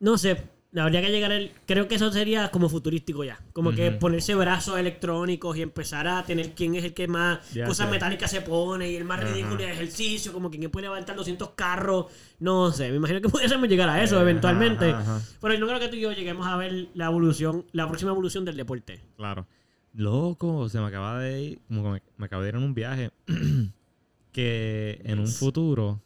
[0.00, 0.42] No sé,
[0.82, 1.52] habría que llegar el.
[1.66, 3.40] Creo que eso sería como futurístico ya.
[3.52, 7.64] Como que ponerse brazos electrónicos y empezar a tener quién es el que más Ya
[7.66, 7.92] cosas sé.
[7.92, 9.28] metálicas se pone y el más Ajá.
[9.32, 12.06] ridículo de ejercicio, como quien puede levantar 200 carros.
[12.40, 14.94] No sé, me imagino que pudiésemos llegar a eso Ajá, eventualmente.
[15.40, 18.44] Pero no creo que tú y yo lleguemos a ver la evolución, la próxima evolución
[18.44, 19.00] del deporte.
[19.16, 19.46] Claro.
[19.94, 22.74] Loco, se me acaba de ir, como que me, me acabo de ir en un
[22.74, 23.10] viaje
[24.32, 26.02] que en un futuro,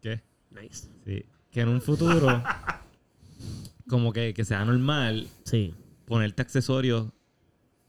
[0.00, 0.20] ¿qué?
[0.50, 0.88] Nice.
[1.04, 2.42] Sí, que en un futuro
[3.92, 5.74] como que, que sea normal Sí,
[6.06, 7.08] ponerte accesorios.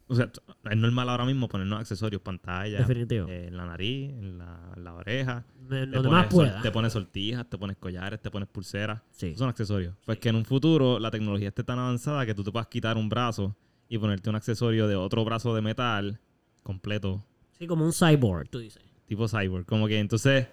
[0.07, 0.29] O sea,
[0.69, 3.27] es normal ahora mismo ponernos accesorios, pantalla, Definitivo.
[3.29, 5.45] eh, en la nariz, en la, en la oreja.
[5.69, 9.01] de- Te lo demás pones, sol- te pones sortijas, te pones collares, te pones pulseras.
[9.11, 9.27] Sí.
[9.27, 9.95] Esos son accesorios.
[10.05, 12.97] Pues que en un futuro la tecnología esté tan avanzada que tú te puedas quitar
[12.97, 13.55] un brazo
[13.87, 16.19] y ponerte un accesorio de otro brazo de metal
[16.63, 17.25] completo,
[17.57, 18.83] Sí, como un cyborg, tú dices.
[19.05, 19.65] tipo cyborg.
[19.65, 20.47] Como que entonces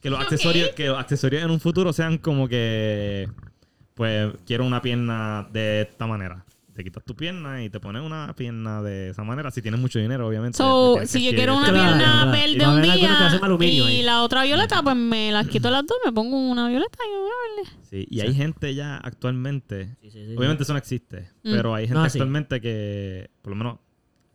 [0.00, 3.28] que los accesorios, que los accesorios en un futuro sean como que
[3.94, 6.44] pues quiero una pierna de esta manera.
[6.74, 9.50] Te quitas tu pierna y te pones una pierna de esa manera.
[9.50, 10.56] Si tienes mucho dinero, obviamente.
[10.56, 12.30] So, si yo quiero una Claro, pierna claro.
[12.30, 12.96] verde un día
[13.68, 14.02] y ahí.
[14.02, 17.64] la otra violeta, pues me las quito las dos, me pongo una violeta y una
[17.66, 17.78] verde.
[17.82, 20.34] Sí, y hay gente ya actualmente Sí, sí, sí.
[20.36, 21.52] Obviamente eso no existe, Mm.
[21.52, 23.78] pero hay gente No, actualmente que, por lo menos,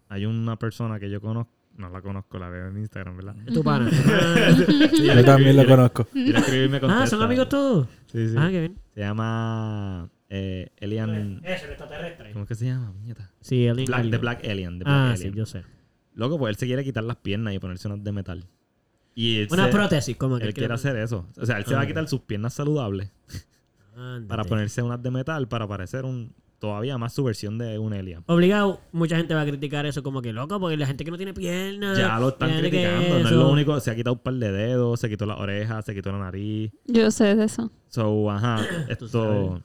[0.08, 3.36] hay una persona que yo conozco, no la conozco, la veo en Instagram, ¿verdad?
[3.46, 3.90] Es tu pana.
[5.04, 6.06] Yo también lo conozco.
[6.06, 7.88] Quiere escribirme con ah, ¿son amigos todos?
[8.12, 8.36] Sí, sí.
[8.38, 8.76] Ah, qué bien.
[8.94, 11.42] Se llama eh, Elian.
[11.44, 12.32] Es el extraterrestre.
[12.34, 12.92] ¿Cómo es que se llama?
[12.92, 13.32] Muñeta.
[13.42, 14.80] Sí, el Black, The Black Alien.
[14.80, 15.32] The Black Ah, Alien.
[15.34, 15.64] sí, yo sé.
[16.16, 18.46] Loco, pues él se quiere quitar las piernas y ponerse unas de metal.
[19.14, 21.28] Y él, Una se- prótesis, como que él quiere hacer eso.
[21.38, 21.84] O sea, él se va Ah.
[21.84, 23.12] a quitar sus piernas saludables
[24.28, 28.24] para ponerse unas de metal para parecer un todavía más su versión de un alien.
[28.28, 31.18] Obligado, mucha gente va a criticar eso como que loco, porque la gente que no
[31.18, 31.98] tiene piernas.
[31.98, 33.20] Ya lo están criticando.
[33.20, 33.80] No es lo único.
[33.80, 36.72] Se ha quitado un par de dedos, se quitó las orejas, se quitó la nariz.
[36.86, 37.72] Yo sé de eso.
[37.90, 38.66] So, ajá.
[38.90, 39.62] Esto.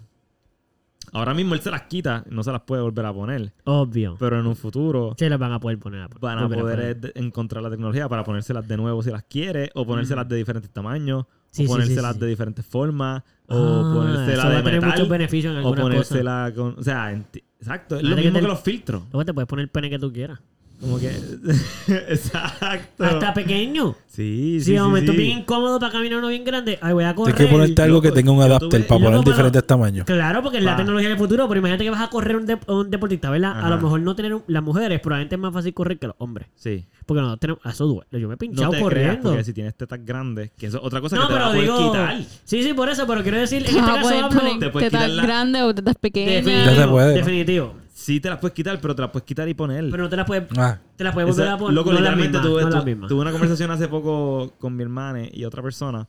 [1.15, 3.53] Ahora mismo él se las quita, no se las puede volver a poner.
[3.65, 4.17] Obvio.
[4.19, 6.09] Pero en un futuro Se las van a poder poner.
[6.21, 6.81] van a poder poner.
[6.81, 10.37] eh, de- encontrar la tecnología para ponérselas de nuevo si las quiere, o ponérselas de
[10.37, 11.42] diferentes tamaños, Mm.
[11.53, 12.21] Sí, o ponérselas sí, sí.
[12.21, 15.85] de diferentes formas, Ah, o ponérsela eso va de metal, muchos beneficios en o algunas
[15.85, 16.09] cosas.
[16.09, 16.79] ponérsela con.
[16.79, 17.97] O sea, exacto.
[17.97, 19.03] Es lo mismo que que los filtros.
[19.13, 20.41] Luego te puedes poner el pene que tú quieras.
[20.83, 21.09] Como que.
[22.09, 23.05] exacto.
[23.05, 23.95] Hasta pequeño.
[24.09, 24.65] Sí, sí.
[24.65, 25.19] Si de sí, momento sí.
[25.19, 27.35] bien incómodo para caminar uno bien grande, ay, voy a correr.
[27.35, 30.05] Tienes que ponerte algo que tenga un adapter tuve- para poner diferentes tamaños.
[30.05, 30.79] Claro, porque es la Pa.
[30.79, 33.59] tecnología del futuro, pero imagínate que vas a correr un, dep- un deportista, ¿verdad?
[33.65, 36.17] A lo mejor no tener un- las mujeres, probablemente es más fácil correr que los
[36.19, 36.49] hombres.
[36.57, 36.85] Sí.
[37.07, 38.07] Porque no tenemos, a eso duele.
[38.13, 39.23] Yo me he No pinchado creas, corriendo.
[39.31, 41.93] porque si tienes tetas grandes, que eso es otra cosa No, que te pero digo.
[41.93, 42.23] quitar.
[42.45, 45.11] Sí, sí, por eso, pero quiero decir, en este Ah, caso hablo- Te puedes quitar
[45.11, 46.45] grandes o tetas pequeñas.
[46.45, 46.75] Definitivo.
[46.77, 47.15] Ya se puede, ¿no?
[47.15, 47.75] Definitivo.
[48.03, 49.89] Sí te las puedes quitar, pero te las puedes quitar y poner.
[49.91, 51.75] Pero no te las puedes, Ah, te las puedes volver a poner.
[51.75, 55.45] Loco, no literalmente tuve, no tu- tuve una conversación hace poco con mi hermana y
[55.45, 56.09] otra persona.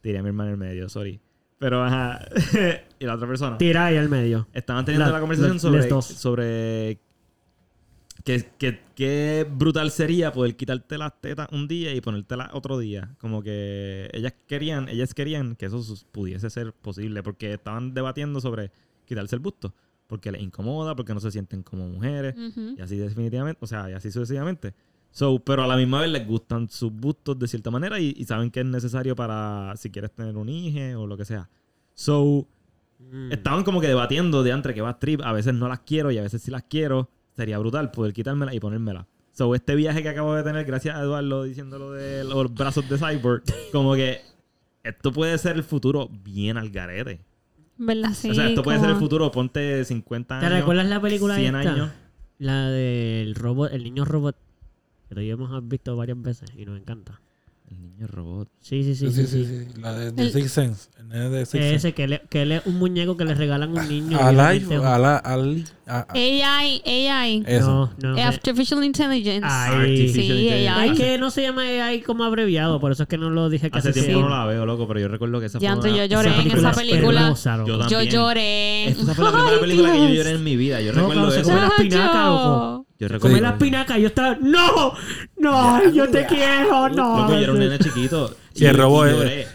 [0.00, 1.20] Tiré a mi hermana en el medio, sorry.
[1.58, 2.20] Pero ajá.
[3.00, 3.58] y la otra persona.
[3.58, 4.46] Tira ahí al medio.
[4.52, 7.00] Estaban teniendo La- la conversación sobre, sobre
[8.24, 13.14] que, que, qué brutal sería poder quitarte las tetas un día y ponértelas otro día.
[13.20, 18.70] Como que ellas querían, ellas querían que eso pudiese ser posible porque estaban debatiendo sobre
[19.06, 19.74] quitarse el busto.
[20.06, 22.34] Porque les incomoda, porque no se sienten como mujeres.
[22.36, 22.74] Ujú.
[22.78, 24.74] Y así definitivamente, o sea, y así sucesivamente.
[25.10, 28.24] So, pero a la misma vez les gustan sus bustos de cierta manera y, y
[28.24, 31.48] saben que es necesario para si quieres tener un hijo o lo que sea.
[31.94, 32.46] So,
[32.98, 33.30] Mm.
[33.30, 35.20] estaban como que debatiendo de entre que va a trip.
[35.22, 37.10] A veces no las quiero y a veces sí las quiero.
[37.34, 39.04] Sería brutal poder quitármelas y ponérmelas.
[39.32, 42.88] So, este viaje que acabo de tener, gracias a Eduardo diciendo lo de los brazos
[42.88, 44.20] de Cyborg, como que
[44.82, 47.20] esto puede ser el futuro bien al garete.
[47.78, 48.10] ¿Verdad?
[48.14, 48.30] Sí.
[48.30, 49.30] o sea, esto puede ser el como- futuro.
[49.30, 50.58] Ponte 50 ¿Te años.
[50.60, 51.72] recuerdas la película 100 esta?
[51.72, 51.90] años.
[52.38, 54.36] La del robot, el niño robot.
[55.08, 57.20] Que lo hemos visto varias veces y nos encanta.
[57.68, 58.48] El niño robot.
[58.60, 59.10] Sí, sí, sí.
[59.10, 59.66] sí, sí, sí, sí.
[59.74, 59.80] sí.
[59.80, 60.88] La de, de El- Six Sense.
[61.02, 61.74] De Six Sense.
[61.74, 64.18] Ese que, le- que él es un muñeco que le regalan a un niño.
[64.20, 67.44] Alive, obviamente- ala, ali, a- a- AI, AI.
[67.46, 67.90] eso.
[68.00, 68.22] No, no.
[68.22, 69.40] Artificial Intelligence.
[69.50, 70.48] Ay, sí.
[70.50, 70.90] AI.
[70.90, 73.70] Es que no se llama AI como abreviado, por eso es que no lo dije
[73.70, 74.44] que Hace tiempo no llama.
[74.44, 76.36] la veo, loco, pero yo recuerdo que esa Ya, fue antes una- yo lloré en
[76.36, 77.20] película esa es película.
[77.22, 77.64] hermosa.
[77.66, 78.88] Yo Yo lloré.
[78.90, 80.80] Esta fue la primera Ay, película que yo lloré en mi vida.
[80.82, 81.52] Yo No, recuerdo eso.
[81.52, 82.85] la espinaca, loco.
[82.98, 83.14] Yo Sí.
[83.14, 83.40] Come recuerdo.
[83.40, 84.92] la espinaca y yo estaba, ¡No!
[85.36, 85.90] ¡No!
[85.90, 86.88] ¡Yo te quiero!
[86.88, 87.18] ¡No!
[87.18, 88.34] Loco, yo era un nene chiquito.
[88.54, 89.10] Y el robo y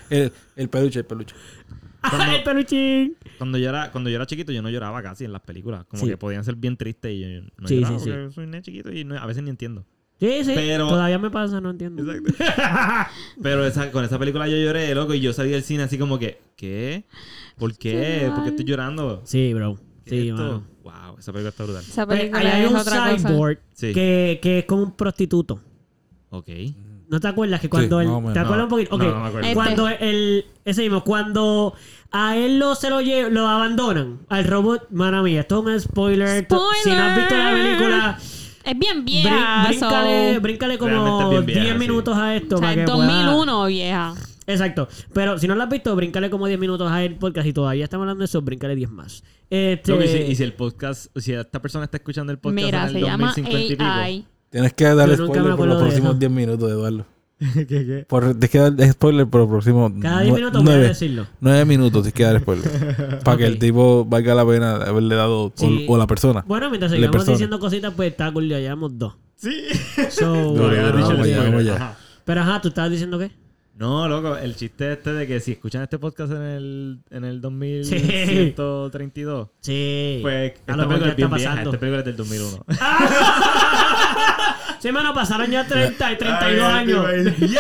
[0.10, 1.36] el, el peluche, el peluche.
[2.04, 3.15] ¡Ay, el peluchín!
[3.38, 5.86] Cuando yo, era, cuando yo era chiquito, yo no lloraba casi en las películas.
[5.86, 6.10] Como Sí.
[6.10, 7.27] que podían ser bien tristes y yo
[7.58, 8.12] no Sí, lloraba sí, sí.
[8.12, 9.86] porque soy un nene chiquito y no- a veces ni entiendo.
[10.19, 10.51] Sí, sí.
[10.54, 12.04] Pero- Todavía me pasa, no entiendo.
[12.13, 12.34] Exacto.
[13.41, 16.19] Pero esa, con esa película yo lloré, loco, y yo salí del cine así como
[16.19, 17.06] que, ¿qué?
[17.58, 18.30] ¿Por qué?
[18.36, 19.21] ¿Por qué estoy llorando?
[19.25, 19.80] Sí, bro.
[20.12, 20.43] ¿Qué Sí, es esto?
[20.43, 20.63] mano.
[20.84, 21.82] Wow, esa película está brutal.
[21.88, 23.30] Esa Pues, ahí hay es un otra cosa.
[23.30, 23.93] cyborg Sí.
[23.93, 25.60] que, que es como un prostituto.
[26.32, 26.50] Ok.
[27.08, 28.08] ¿No te acuerdas que cuando Sí, él...
[28.10, 28.34] más o menos.
[28.34, 28.95] ¿Te acuerdas No, un poquito?
[28.95, 29.02] Ok.
[29.04, 29.39] no, no me acuerdo.
[29.47, 29.54] Este.
[29.56, 30.45] Cuando el...
[30.65, 31.74] Ese mismo, cuando
[32.12, 35.91] a él lo, se lo, lle- lo abandonan, al robot, mano mía, esto es un
[35.91, 36.47] spoiler.
[36.84, 38.17] Si no has visto la película,
[38.63, 39.65] Es bien brin- vieja.
[39.67, 41.80] bríncale, so- bríncale Realmente es como bien vieja, 10 sí.
[41.80, 44.13] minutos a esto o sea, para que en pueda- 2001, vieja.
[44.52, 44.88] Exacto.
[45.14, 47.84] Pero si no lo has visto, bríncale como 10 minutos a el podcast y todavía
[47.84, 49.24] estamos hablando de eso, bríncale 10 más.
[49.50, 52.66] Este, Loco, y, si, y si el podcast, si esta persona está escuchando el podcast
[52.66, 54.26] Mira, en el se llama 2050 y pico, AI.
[54.52, 56.20] Tienes que darle spoiler por los próximos eso.
[56.20, 57.06] 10 minutos, Eduardo.
[57.56, 58.06] ¿Qué, qué?
[58.08, 60.88] Por, tienes que dar spoiler por los próximos Cada 10 nue- minutos voy a nueve,
[60.90, 61.26] decirlo.
[61.40, 63.20] nueve minutos tienes que dar spoiler.
[63.24, 65.86] para que el tipo valga la pena haberle dado, o- Sí.
[65.90, 66.44] o, la persona.
[66.48, 67.34] Bueno, mientras Le sigamos persona.
[67.34, 69.16] diciendo cositas, pues está cool, ya llevamos dos.
[69.38, 69.50] Sí.
[70.12, 71.74] So, No, no.
[71.74, 71.98] Ajá.
[72.26, 73.32] Pero ajá, ¿tú estabas diciendo qué?
[73.75, 77.41] No, loco, el chiste este de que si escuchan este podcast en el, en el
[77.41, 80.19] 2132, Sí.
[80.21, 81.69] pues a esta lo mejor película es bien está vieja, pasando.
[81.71, 82.65] esta película es del 2001.
[84.79, 87.05] Sí, mano, pasaron ya 30 y 32 Ay, años.
[87.36, 87.60] tipo, ¡Ya!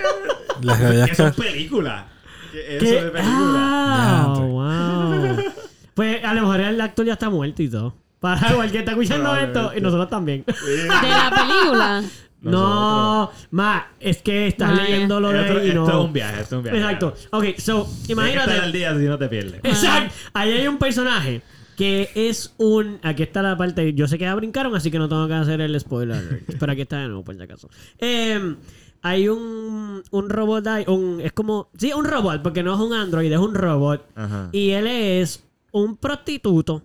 [0.62, 2.06] La realidad es Eso es película.
[2.52, 2.96] ¿Qué es ¿Qué?
[2.98, 3.58] eso de película?
[3.58, 5.36] Ah, wow.
[5.94, 7.96] Pues a lo mejor el actor ya está muerto y todo.
[8.20, 10.44] Para igual que está escuchando esto y nosotros también.
[10.46, 12.02] De la película.
[12.42, 15.84] No, ma, es que estás leyendo lo de Esto, ahí y no.
[15.84, 16.78] esto es un viaje, esto es un viaje.
[16.78, 17.14] Exacto.
[17.30, 18.50] Ok, so, que imagínate.
[18.50, 19.60] estar al día si no te pierdes.
[19.62, 20.14] Exacto.
[20.32, 21.42] Ahí hay un personaje
[21.76, 22.98] que es un.
[23.02, 23.94] Aquí está la parte.
[23.94, 26.42] Yo sé que ya brincaron, así que no tengo que hacer el spoiler.
[26.58, 27.70] Pero aquí está de nuevo, por si acaso.
[27.98, 28.56] Eh,
[29.02, 30.66] hay un, un robot.
[30.88, 31.70] Un, es como.
[31.76, 34.04] Sí, un robot, porque no es un android, es un robot.
[34.14, 34.48] Ajá.
[34.52, 36.82] Y él es un prostituto.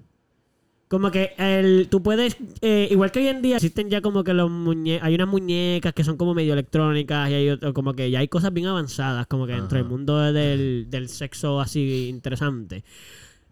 [0.88, 4.34] Como que el, tú puedes, eh, igual que hoy en día existen ya como que
[4.34, 8.10] los muñe hay unas muñecas que son como medio electrónicas y hay otro- como que
[8.10, 9.90] ya hay cosas bien avanzadas como que dentro del Ajá.
[9.94, 12.86] mundo del, del sexo así interesante.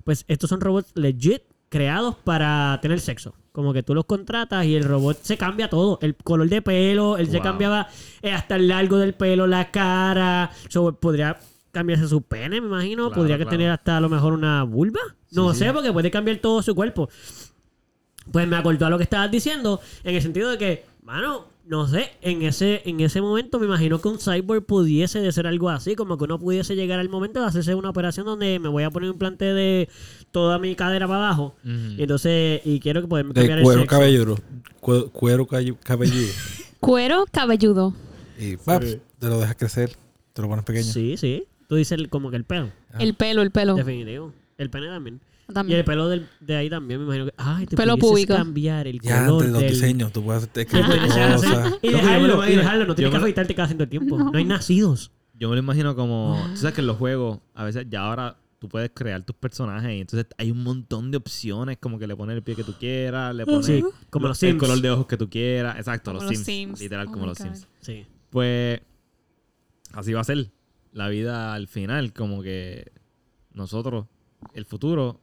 [0.05, 3.33] Pues estos son robots legit creados para tener sexo.
[3.51, 5.97] Como que tú los contratas y el robot se cambia todo.
[6.01, 7.87] El color de pelo, él se cambiaba
[8.21, 10.51] eh, hasta el largo del pelo, la cara.
[10.69, 11.37] So, podría
[11.75, 13.03] cambiarse su pene, me imagino.
[13.09, 13.57] Claro, podría que claro.
[13.57, 14.99] tener hasta a lo mejor una vulva.
[15.31, 15.71] No Sí, sé, sí.
[15.73, 17.07] porque puede cambiar todo su cuerpo.
[18.31, 21.87] Pues me acordó a lo que estabas diciendo, en el sentido de que, mano, no
[21.87, 25.69] sé, en ese, en ese momento me imagino que un cyborg pudiese de ser algo
[25.69, 28.83] así, como que uno pudiese llegar al momento de hacerse una operación donde me voy
[28.83, 29.89] a poner un implante de
[30.31, 31.55] toda mi cadera para abajo.
[31.63, 33.95] Y entonces, y quiero que poderme cambiar de el cuero sexo.
[33.95, 34.37] cabelludo.
[34.79, 35.77] Cuero, cabelludo.
[36.79, 37.93] Cuero cabelludo.
[38.39, 39.95] Y paps, te lo dejas crecer.
[40.33, 40.83] Te lo pones pequeño.
[40.91, 41.45] Sí, sí.
[41.67, 42.71] Tú dices el- como que el pelo.
[42.93, 42.97] Ah.
[42.99, 43.75] El pelo, el pelo.
[43.75, 44.33] Definitivo.
[44.57, 45.19] El pene también.
[45.47, 45.79] Y También.
[45.79, 47.33] el pelo del- de ahí también, me imagino que.
[47.37, 48.33] Ay, te Pelo púbico.
[48.33, 51.73] cambiar el Ya, color entre los del- diseños, tú puedes hacer- cosas.
[51.83, 52.61] Y dejarlo, y imagino.
[52.61, 52.85] dejarlo.
[52.87, 54.17] No tienes que afeitarte cada cierto tiempo.
[54.17, 54.31] No.
[54.31, 55.11] No hay nacidos.
[55.37, 56.41] Yo me lo imagino como.
[56.51, 59.91] Tú sabes que en los juegos, a veces ya ahora tú puedes crear tus personajes
[59.95, 62.73] y entonces hay un montón de opciones, como que le pones el pie que tú
[62.79, 65.75] quieras, le pones Sí, como lo- los el color de ojos que tú quieras.
[65.77, 66.79] Exacto, Como los, los Sims, Sims.
[66.81, 67.45] Literal, Oh como los God.
[67.45, 67.67] Sims.
[67.81, 68.05] Sí.
[68.31, 68.79] Pues
[69.93, 70.49] así va a ser
[70.95, 72.91] la vida al final, como que
[73.53, 74.05] nosotros,
[74.53, 75.19] el futuro,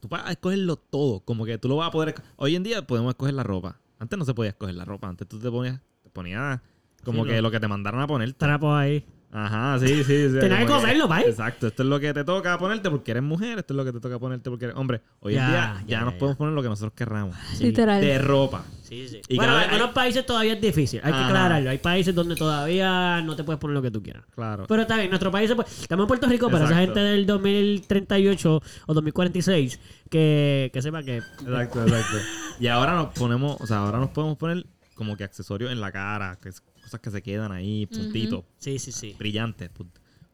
[0.00, 2.14] tú vas a escogerlo todo, como que tú lo vas a poder...
[2.36, 3.80] Hoy en día podemos escoger la ropa.
[3.98, 6.60] Antes no se podía escoger la ropa, antes tú te ponías, te ponías
[7.04, 8.38] como Sí, que lo- lo que te mandaron a ponerte.
[8.38, 9.04] Trapos ahí.
[9.36, 10.04] Ajá, sí, sí.
[10.04, 11.24] sí Tenés que coserlo, pa' ahí.
[11.26, 13.92] Exacto, esto es lo que te toca ponerte porque eres mujer, esto es lo que
[13.92, 15.00] te toca ponerte porque eres hombre.
[15.18, 16.18] Hoy en día ya, ya, nos ya.
[16.20, 17.36] podemos poner lo que nosotros querramos.
[17.56, 17.64] Sí.
[17.64, 18.00] Literal.
[18.00, 18.64] De ropa.
[18.84, 19.20] Sí, sí.
[19.28, 21.00] Y bueno, en algunos países todavía es difícil.
[21.02, 21.68] Hay que aclararlo.
[21.70, 24.22] Hay países donde todavía no te puedes poner lo que tú quieras.
[24.36, 24.66] Claro.
[24.68, 27.26] Pero está bien, nuestro país, se puede- estamos en Puerto Rico, para esa gente del
[27.26, 31.16] 2038 o 2046, que, que sepa que...
[31.16, 32.16] Exacto, exacto.
[32.60, 35.90] Y ahora nos ponemos, o sea, ahora nos podemos poner como que accesorios en la
[35.90, 36.62] cara, que es-
[37.00, 39.14] cosas que se quedan ahí, puntitos, Sí, sí, sí.
[39.18, 39.70] brillantes.
[39.72, 39.86] pu-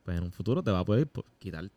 [0.04, 1.68] Pues en un futuro te va a poder pues, quitar.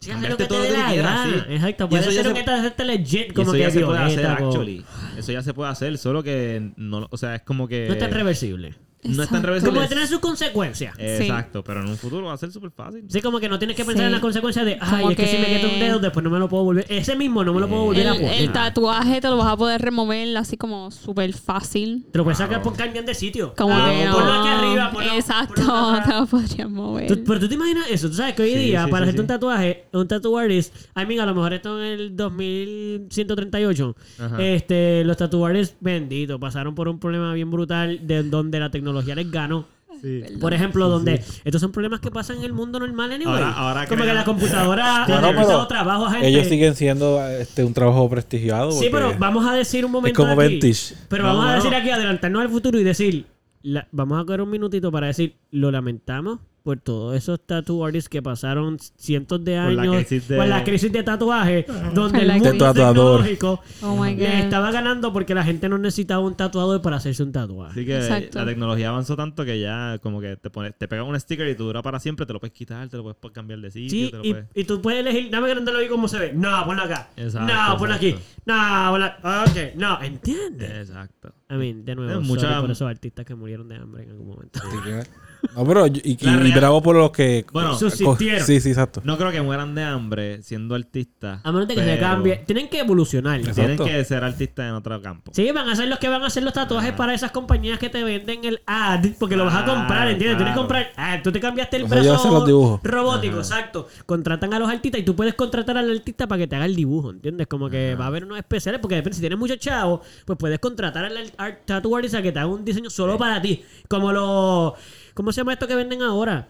[0.00, 1.52] Sí, lo que todo te dé la quieras, sí.
[1.54, 4.28] Exacto, puede ser que te hacerte legit como eso que ya se puede hacer, o-
[4.30, 4.84] actually.
[5.16, 7.98] Eso ya se puede hacer, solo que no, o sea, es como que No es
[8.00, 8.74] tan reversible.
[9.04, 9.42] No es tan.
[9.42, 10.94] Como que tiene sus consecuencias.
[10.98, 13.04] Exacto, pero en un futuro va a ser súper fácil.
[13.08, 14.06] Sí, como que no tienes que pensar Sí.
[14.06, 16.22] en las consecuencias de, ay, Como es que, si me que- quito un dedo, después
[16.24, 16.86] no me lo puedo volver.
[16.88, 18.40] Ese mismo no me lo puedo volver a El, poner.
[18.42, 22.06] el tatuaje te lo vas a poder remover así como súper fácil.
[22.12, 23.54] Te lo puedes sacar por cambiar de sitio.
[23.56, 24.12] Como Ah, que no.
[24.14, 27.08] ponlo aquí arriba, ponlo- Exacto, ponlo acá te lo podrías mover.
[27.08, 29.10] Tú- pero tú te imaginas eso, tú sabes que hoy Sí, día sí, para sí,
[29.10, 29.20] hacerte sí.
[29.22, 34.42] un tatuaje, un tattoo artist, I mean, a lo mejor esto en el 2138, Ajá.
[34.42, 39.14] este, los tattoo artists benditos pasaron por un problema bien brutal de donde la tecnología
[39.14, 39.66] les ganó.
[40.00, 40.22] Sí.
[40.40, 43.34] Por ejemplo, donde estos son problemas que pasan en el mundo normal anyway.
[43.34, 46.26] Ahora- ahora Como que la computadora ha quitado trabajo a gente.
[46.28, 48.72] Ellos siguen siendo este, un trabajo prestigiado.
[48.72, 50.54] Sí, pero vamos a decir un momento como aquí.
[50.54, 50.94] vintage.
[51.08, 51.54] Pero No, vamos a no.
[51.62, 53.26] decir aquí, adelantarnos al futuro y decir,
[53.62, 58.08] la- vamos a coger un minutito para decir, lo lamentamos por todos esos tattoo artists
[58.08, 62.20] que pasaron cientos de Por la años crisis de- con la crisis de tatuaje, donde
[62.20, 62.58] el la mundo crisis.
[62.60, 63.22] De tatuador.
[63.24, 67.22] tecnológico Oh my le estaba ganando porque la gente no necesitaba un tatuador para hacerse
[67.22, 67.72] un tatuaje.
[67.72, 68.38] Así que Exacto.
[68.38, 71.54] la tecnología avanzó tanto que ya como que te pones, te pegas un sticker y
[71.54, 74.10] tú dura para siempre, te lo puedes quitar, te lo puedes cambiar de sitio, Sí,
[74.10, 74.46] te lo y, puedes...
[74.54, 76.32] y tú puedes elegir, dame que no te lo cómo se ve.
[76.32, 77.08] No, ponlo acá.
[77.16, 78.14] Exacto, no, ponlo aquí.
[78.46, 80.88] No, ponlo Ok, no, ¿entiendes?
[80.88, 81.32] Exacto.
[81.50, 84.60] I mean, de nuevo, mucha- por esos artistas que murieron de hambre en algún momento.
[85.56, 87.44] No, pero y, y- y bravo por los que...
[87.52, 88.46] Bueno, Subsistieron.
[88.46, 89.00] Sí, sí, exacto.
[89.04, 91.40] No creo que mueran de hambre siendo artistas.
[91.44, 92.36] A menos de que se pero cambie.
[92.46, 93.40] Tienen que evolucionar.
[93.40, 93.54] Exacto.
[93.62, 95.32] Tienen que ser artistas en otro campo.
[95.34, 97.88] Sí, van a ser los que van a hacer los tatuajes para esas compañías que
[97.90, 100.36] te venden el ad, porque lo vas a Claro, comprar, ¿entiendes?
[100.38, 100.60] Tienes que claro.
[100.60, 100.92] comprar.
[100.96, 102.80] Ah, tú te cambiaste el O sea, brazo los dibujos.
[102.82, 103.88] robótico, exacto.
[104.06, 106.76] Contratan a los artistas y tú puedes contratar al artista para que te haga el
[106.76, 107.46] dibujo, ¿entiendes?
[107.48, 110.58] Como que va a haber unos especiales, porque depende, si tienes muchos chavos, pues puedes
[110.60, 113.62] contratar al art, tattoo artist a que te haga un diseño solo para ti.
[113.88, 114.72] Como los.
[115.14, 116.48] ¿Cómo se llama esto que venden ahora?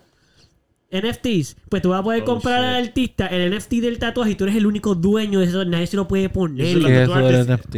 [0.90, 2.88] NFTs, pues tú vas a poder Oh, comprar al shit.
[2.88, 5.96] artista el NFT del tatuaje y tú eres el único dueño de eso, nadie se
[5.96, 6.66] lo puede poner.
[6.66, 7.76] Eso ¿Qué es del NFT?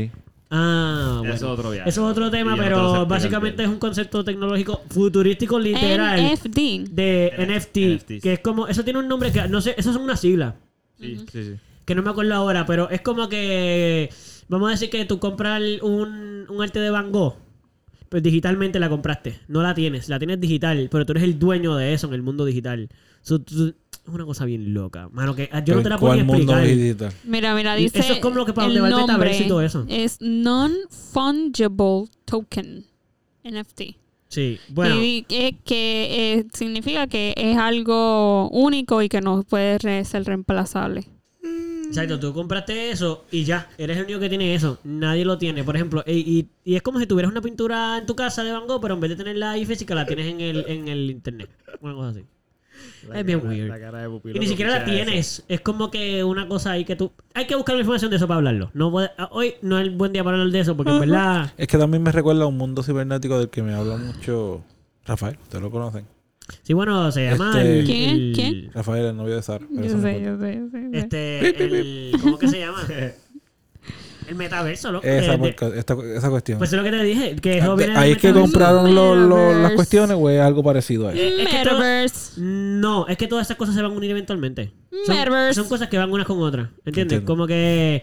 [0.50, 1.34] Ah, bueno.
[1.34, 1.88] Eso es otro viaje.
[1.88, 6.58] Eso es otro tema, no pero básicamente es un concepto tecnológico futurístico literal NFT.
[6.90, 10.16] de NFT, que es como, eso tiene un nombre que no sé, eso son una
[10.16, 10.56] sigla,
[11.00, 11.54] Sí, sí, sí.
[11.84, 14.10] que no me acuerdo ahora, pero es como que
[14.48, 17.36] vamos a decir que tú compras un, un arte de Van Gogh,
[18.14, 21.74] pues digitalmente la compraste, no la tienes, la tienes digital, pero tú eres el dueño
[21.74, 22.88] de eso en el mundo digital.
[23.22, 26.22] So, tú- es una cosa bien loca, mano, que yo no te la puedo ni
[26.24, 27.12] ¿Cuál mundo explicar.
[27.24, 27.98] Mira, mira, dice.
[27.98, 29.84] eso es como lo que para el donde va el nombre metaverso y todo eso.
[29.88, 32.84] Es Non-Fungible Token.
[33.42, 33.80] NFT.
[34.28, 34.94] Sí, bueno.
[35.02, 41.08] Y que, que, eh, significa que es algo único y que no puede ser reemplazable.
[41.86, 44.78] Exacto, tú compraste eso y ya, eres el único que tiene eso.
[44.84, 46.02] Nadie lo tiene, por ejemplo.
[46.06, 48.80] Y, y- y es como si tuvieras una pintura en tu casa de Van Gogh,
[48.80, 51.50] pero en vez de tenerla ahí física, la tienes en el, en el internet.
[51.80, 52.24] Una cosa así.
[53.14, 53.72] es bien weird.
[54.34, 55.44] y ni siquiera la tienes.
[55.48, 57.12] Es como que una cosa ahí que tú.
[57.34, 58.70] Hay que buscar la información de eso para hablarlo.
[58.74, 61.52] No puede- hoy no es el buen día para hablar de eso, porque en verdad.
[61.56, 64.64] Es que también me recuerda a un mundo cibernético del que me habla mucho
[65.04, 65.36] Rafael.
[65.42, 66.06] Ustedes lo conocen.
[66.62, 67.50] Sí, bueno, se llama.
[67.56, 68.10] Este- el- ¿Quién?
[68.10, 68.70] el- ¿Quién?
[68.74, 69.66] Rafael, el novio de Sara.
[69.70, 70.88] Yo no sé, yo sé, yo sé.
[70.92, 71.64] Este.
[71.64, 72.82] el- ¿Cómo que se llama?
[74.26, 75.06] El metaverso, loco.
[75.06, 76.56] Esa, Eh, de- porca- esta- esa cuestión.
[76.56, 77.36] pues es lo que te dije.
[77.36, 80.62] Que eso viene del Ahí es que compraron lo- lo- las cuestiones o es algo
[80.62, 81.20] parecido a eso.
[81.22, 82.40] Eh, es que todo- Metaverse.
[82.40, 84.72] No, es que todas esas cosas se van a unir eventualmente.
[85.04, 85.60] Son, Metaverse.
[85.60, 86.68] son cosas que van unas con otras.
[86.86, 87.02] ¿Entiendes?
[87.18, 87.26] Entiendo.
[87.26, 88.02] Como que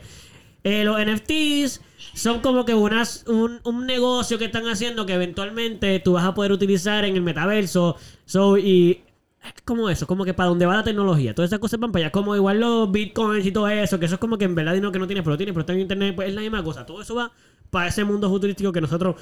[0.63, 1.81] eh, los NFTs
[2.13, 6.33] son como que unas, un, un negocio que están haciendo que eventualmente tú vas a
[6.33, 7.95] poder utilizar en el metaverso.
[8.25, 9.03] So, y
[9.43, 11.33] es como eso, como que para donde va la tecnología.
[11.33, 12.11] Todas esas cosas van para allá.
[12.11, 14.91] Como igual los bitcoins y todo eso, que eso es como que en verdad no
[14.91, 16.85] que no tienes, pero lo pero está en internet, pues es la misma cosa.
[16.85, 17.31] Todo eso va
[17.69, 19.15] para ese mundo futurístico que nosotros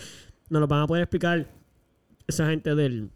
[0.50, 1.48] nos lo van a poder explicar
[2.28, 3.12] esa gente del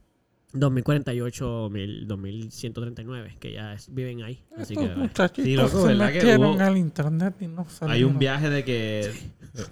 [0.54, 4.44] 2048, mil- 2139, que ya es- viven ahí.
[4.58, 7.92] Así que, muchachitos Sí, loco, se ¿verdad que metieron hubo- al internet y no salieron.
[7.96, 9.12] Hay un viaje de que.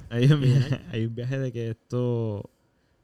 [0.09, 2.49] hay, un viaje, hay un viaje de que esto.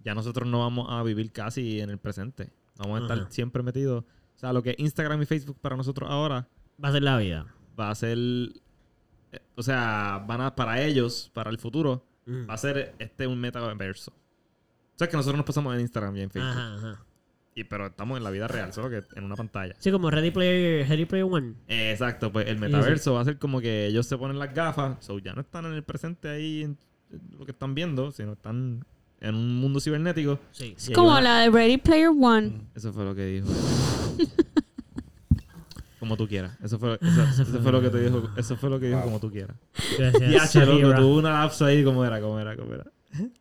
[0.04, 2.50] Ya nosotros no vamos a vivir casi en el presente.
[2.78, 3.28] Vamos a estar Ajá.
[3.32, 4.04] siempre metidos.
[4.36, 6.48] O sea, lo que Instagram y Facebook para nosotros ahora
[6.84, 7.46] va a ser la vida.
[7.80, 8.18] va a ser.
[8.18, 12.50] eh, O sea, van a, para ellos, para el futuro, Mm.
[12.50, 14.12] va a ser este un metaverso.
[14.12, 16.52] O sea, que nosotros nos pasamos en Instagram y en Facebook.
[16.52, 17.06] Ajá, ajá.
[17.58, 19.74] Y, pero estamos en la vida real, solo que en una pantalla.
[19.80, 21.56] Sí, como Ready Player, Ready Player One.
[21.68, 25.04] Eh, Exacto, pues el metaverso va a ser como que ellos se ponen las gafas,
[25.04, 26.78] so ya no están en el presente ahí en
[27.36, 28.86] lo que están viendo, sino están
[29.22, 30.40] en un mundo cibernético.
[30.52, 30.76] Sí.
[30.88, 32.62] Ahí Como van a- la de Ready Player One.
[32.76, 33.48] Eso fue lo que dijo.
[36.00, 36.56] como tú quieras.
[36.64, 38.30] Eso fue, eso, eso fue lo que te dijo.
[38.38, 39.58] Eso fue lo que dijo como tú quieras.
[39.98, 42.22] Gracias, Y H, loco, tuvo una lapso ahí, ¿cómo era?
[42.22, 42.56] ¿Cómo era?
[42.56, 42.86] ¿Cómo era?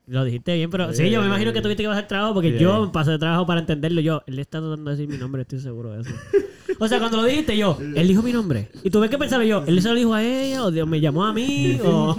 [0.06, 2.52] Lo dijiste bien, pero sí, Sí, yo me imagino que tuviste que hacer trabajo porque
[2.52, 2.58] Sí.
[2.62, 4.00] yo pasé de trabajo para entenderlo.
[4.00, 6.10] Yo, él está tratando de decir mi nombre, estoy seguro de eso.
[6.78, 8.68] O sea, cuando lo dijiste yo, él dijo mi nombre.
[8.84, 11.24] Y tuve que pensar yo, él se lo dijo a ella o Dios me llamó
[11.24, 12.14] a mí o...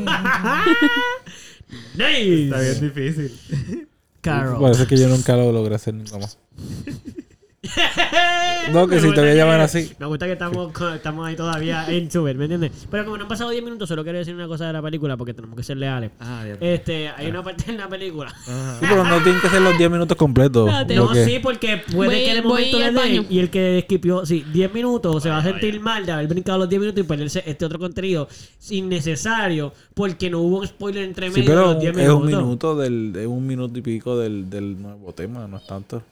[1.95, 2.43] nice.
[2.45, 3.87] Está bien difícil.
[4.21, 4.59] Carol.
[4.59, 6.39] Parece que yo nunca lo logré hacer nunca más.
[8.71, 9.91] No, que si gusta te voy a que- llamar así.
[9.99, 12.71] Me gusta que estamos, estamos ahí todavía en Super, ¿me entiendes?
[12.91, 15.15] Pero como no han pasado 10 minutos, solo quiero decir una cosa de la película
[15.15, 16.11] porque tenemos que ser leales.
[16.19, 16.43] Ah.
[16.59, 18.29] Este, hay una parte en la película.
[18.29, 18.77] Ajá.
[18.79, 20.69] Sí, pero no tienen que ser los 10 minutos completos.
[20.69, 23.25] No, porque- sí, porque puede Voy- que de momento le baño.
[23.29, 25.83] y el que esquipió, sí, 10 minutos se va a sentir vaya.
[25.83, 28.27] mal de haber brincado los 10 minutos y perderse este otro contenido
[28.69, 32.25] innecesario porque no hubo un spoiler entre Sí, medio de pero los 10 es un
[32.25, 32.43] minutos.
[32.43, 36.03] minuto del, es un minuto y pico del, del nuevo tema, no es tanto.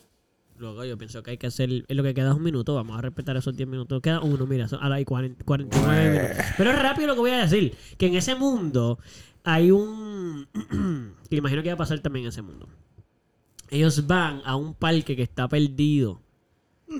[0.57, 2.97] Luego yo pienso que hay que hacer, en lo que queda es un minuto, vamos
[2.97, 4.01] a respetar esos 10 minutos.
[4.01, 6.45] Queda uno, mira, son- ahora hay 40 49 minutos.
[6.57, 8.97] Pero es rápido lo que voy a decir, que en ese mundo
[9.43, 10.47] hay un...
[11.29, 12.69] que imagino que va a pasar también en ese mundo.
[13.69, 16.21] Ellos van a un parque que está perdido,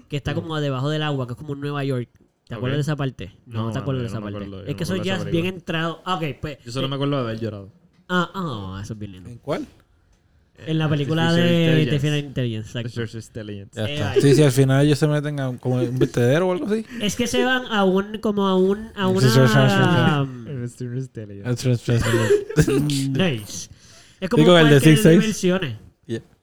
[0.10, 2.10] que está como debajo del agua, que es como en Nueva York.
[2.47, 3.38] ¿Te acuerdas de esa parte?
[3.45, 4.43] No, No, te acuerdas de esa no parte.
[4.43, 6.01] es no que eso ya es bien entrado.
[6.06, 6.58] Ah, Ok, pues...
[6.64, 7.72] Yo solo me acuerdo de haber llorado.
[8.10, 9.30] Ah, ah, eso es bien lindo.
[9.30, 9.66] ¿En cuál?
[10.68, 12.78] En la película Artificial de Intelligence.
[12.80, 13.18] Artificial Intelligence, exacto.
[13.18, 13.72] Intelligence.
[13.76, 14.12] Ya Eh, está.
[14.12, 14.22] ahí.
[14.22, 16.86] Sí, sí, al final ellos se meten a como un vertedero o algo así.
[17.01, 20.20] Es que se van a un, como a un, a una...
[20.20, 21.49] Artificial Intelligence.
[23.10, 23.70] nice.
[24.20, 25.10] Es como Digo, un el de parque de 6-6.
[25.12, 25.76] diversiones.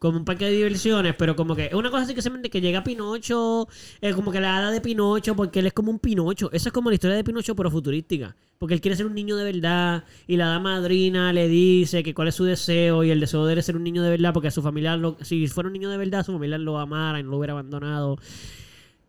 [0.03, 2.51] Como un parque de diversiones, pero como que es una cosa así que se mente
[2.51, 3.69] que llega Pinocho,
[4.01, 6.51] eh, como que la hada de Pinocho, porque él es como un Pinocho.
[6.51, 8.35] Esa es como la historia de Pinocho, pero futurística.
[8.59, 12.15] Porque él quiere ser un niño de verdad y la hada madrina le dice que
[12.15, 14.33] cuál es su deseo y el deseo de él es ser un niño de verdad
[14.35, 17.21] porque a su familia, lo- si fuera un niño de verdad, su familia lo amara
[17.21, 18.19] y no lo hubiera abandonado.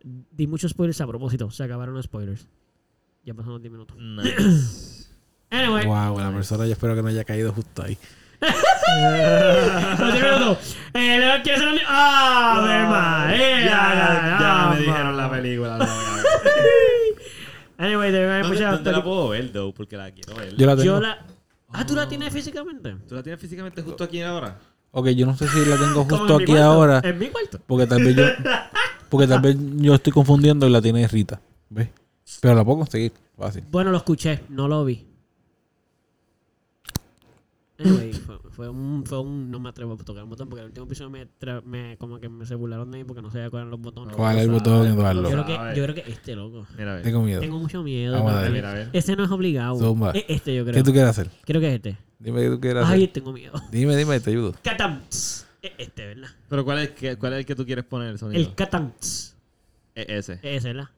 [0.04, 2.46] Di muchos spoilers a propósito, se acabaron los spoilers.
[3.24, 3.96] Ya pasaron los 10 minutos.
[3.98, 5.08] Nice.
[5.50, 7.96] Anyway, Wow, la persona yo espero que no haya caído justo ahí.
[8.40, 10.76] Los 10 minutos.
[10.94, 11.80] Eh, ser.
[11.86, 12.54] ¡Ah!
[12.58, 13.60] ¡Ave María!
[13.60, 15.78] ya me Ah, dijeron la película.
[15.78, 16.22] no, ya.
[17.78, 18.74] Anyway, te voy a ¿Dónde, escuchar.
[18.74, 19.74] dónde la puedo ver, though?
[19.74, 20.54] Porque la quiero ver.
[20.56, 20.84] Yo la tengo.
[20.84, 21.18] Yo la.
[21.72, 22.94] Ah, ¿tú la tienes físicamente?
[23.08, 24.58] ¿Tú la tienes físicamente justo aquí ahora?
[24.92, 26.64] Ok, yo no sé si la tengo justo aquí cuarto.
[26.64, 27.00] ahora.
[27.02, 27.58] En mi cuarto.
[27.66, 28.24] Porque tal vez yo.
[29.10, 31.40] Porque tal vez yo estoy confundiendo y la tiene Rita.
[31.68, 31.88] ¿Ves?
[32.40, 33.12] Pero la puedo conseguir.
[33.36, 33.64] Fácil.
[33.70, 35.04] Bueno, lo escuché, no lo vi.
[37.78, 39.50] Anyway, fue, fue un, fue un.
[39.50, 42.20] No me atrevo a tocar el botón porque el último episodio me, tra- me como
[42.20, 44.14] que me se burlaron de mí porque no sabía cuáles eran los botones.
[44.16, 45.30] ¿Cuál es el botón, Yo Eduardo?
[45.30, 45.76] sabes.
[45.76, 46.66] yo creo que este, loco.
[46.78, 47.02] Mira, a ver.
[47.04, 47.40] Tengo miedo.
[47.40, 48.12] Tengo mucho miedo.
[48.14, 48.52] Vamos a porque ver.
[48.52, 48.90] Mira, a ver.
[48.92, 49.76] Este no es obligado.
[49.78, 50.12] Zumba.
[50.12, 50.74] Es este, yo creo.
[50.74, 51.30] ¿Qué tú quieres hacer?
[51.44, 51.96] Creo que es este.
[52.20, 53.12] Dime qué tú quieres Ay, hacer.
[53.12, 53.52] tengo miedo.
[53.72, 54.54] Dime, dime, te ayudo.
[54.62, 55.46] Catams.
[55.60, 56.28] Es este, ¿verdad?
[56.48, 58.40] Pero ¿cuál es, qué- ¿cuál es el que tú quieres poner el sonido?
[58.40, 59.36] El Catams.
[59.96, 60.34] E- ese.
[60.34, 60.90] Es ese, ¿verdad?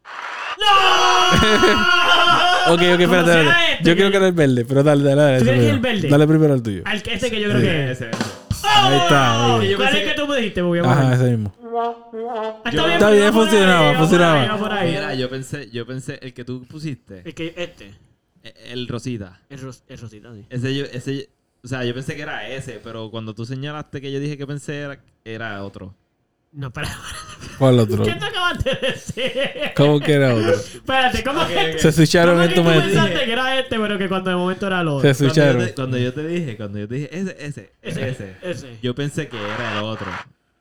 [2.68, 5.38] Ok, ok, espérate, este, Yo que- quiero que era el verde, pero dale, dale, dale.
[5.38, 6.08] ¿Tú ese quieres que el verde?
[6.08, 6.82] Dale primero al tuyo.
[6.84, 8.00] Al que este que yo creo que es.
[8.00, 8.18] Ese, ese.
[8.68, 9.56] Ahí está.
[9.58, 9.74] ahí.
[9.74, 10.62] ¿Cuál es que que- tú me dijiste?
[10.62, 11.54] Porque Ajá, ese mismo.
[11.62, 14.80] Ah, Yo- Está bien, ahí, funcionaba, por funcionaba.
[14.80, 14.90] ahí.
[14.90, 17.94] Mira, yo pensé, yo pensé, el que tú pusiste, Es que este.
[18.42, 19.40] e- el Rosita.
[19.48, 20.44] Es, ros, es rosita, sí.
[20.50, 21.28] Ese yo, ese,
[21.62, 24.46] o sea, yo pensé que era ese, pero cuando tú señalaste que yo dije que
[24.46, 25.94] pensé era, era otro.
[26.56, 26.88] No, espera.
[27.58, 28.02] ¿Cuál otro?
[28.02, 29.32] ¿Qué te acabas de decir?
[29.76, 30.54] ¿Cómo que era otro?
[30.54, 32.86] Espérate, ¿cómo que, Se switcharon ¿cómo en tu tú mente.
[32.86, 35.00] pensaste que era este, pero que cuando de momento era el otro?
[35.14, 35.66] Se Cuando yo, switcharon.
[35.66, 38.78] te, cuando yo te dije, cuando yo te dije ese, ese, Ese, ese, ese.
[38.82, 40.06] yo pensé que era el otro.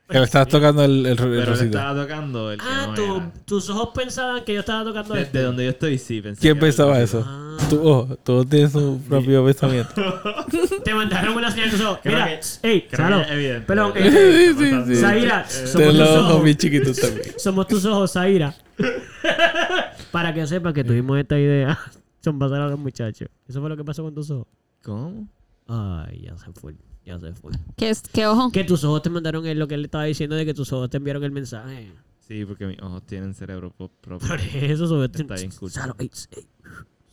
[0.07, 3.31] Que estabas tocando el, el, el Pero estaba tocando el que Ah, no tu- era.
[3.45, 5.37] tus ojos pensaban que yo estaba tocando De, este.
[5.39, 6.41] de donde yo estoy, sí, pensé.
[6.41, 7.23] ¿Quién que era el pensaba eso?
[7.25, 7.57] Ah.
[7.69, 9.93] Tú, oh, tú tienes su propio pensamiento.
[10.83, 11.99] Te mandaron una señal de tus ojos.
[12.03, 13.17] Creo Mira, que- ey, creo Salo.
[13.17, 13.65] que es evidente.
[13.65, 14.95] Perdón, Sí, eh, sí, sí.
[15.01, 16.43] Zaira, Eh, somos Ten tus los ojos ojos.
[16.43, 17.33] bien chiquitos también.
[17.39, 18.53] Somos tus ojos, Zaira.
[20.11, 21.79] Para que sepas que tuvimos esta idea.
[22.23, 23.27] Son pasar a los muchachos.
[23.47, 24.47] Eso fue lo que pasó con tus ojos.
[24.83, 25.27] ¿Cómo?
[25.67, 26.75] Ay, ya se fue.
[27.05, 27.51] Ya se fue.
[27.77, 28.51] ¿Qué, es, ¿Qué ojo?
[28.51, 30.89] Que tus ojos te mandaron el- lo que él estaba diciendo de que tus ojos
[30.89, 31.91] te enviaron el mensaje.
[32.27, 34.17] Sí, porque mis ojos tienen cerebro propio.
[34.27, 35.71] Por eso, sobre Está bien cool.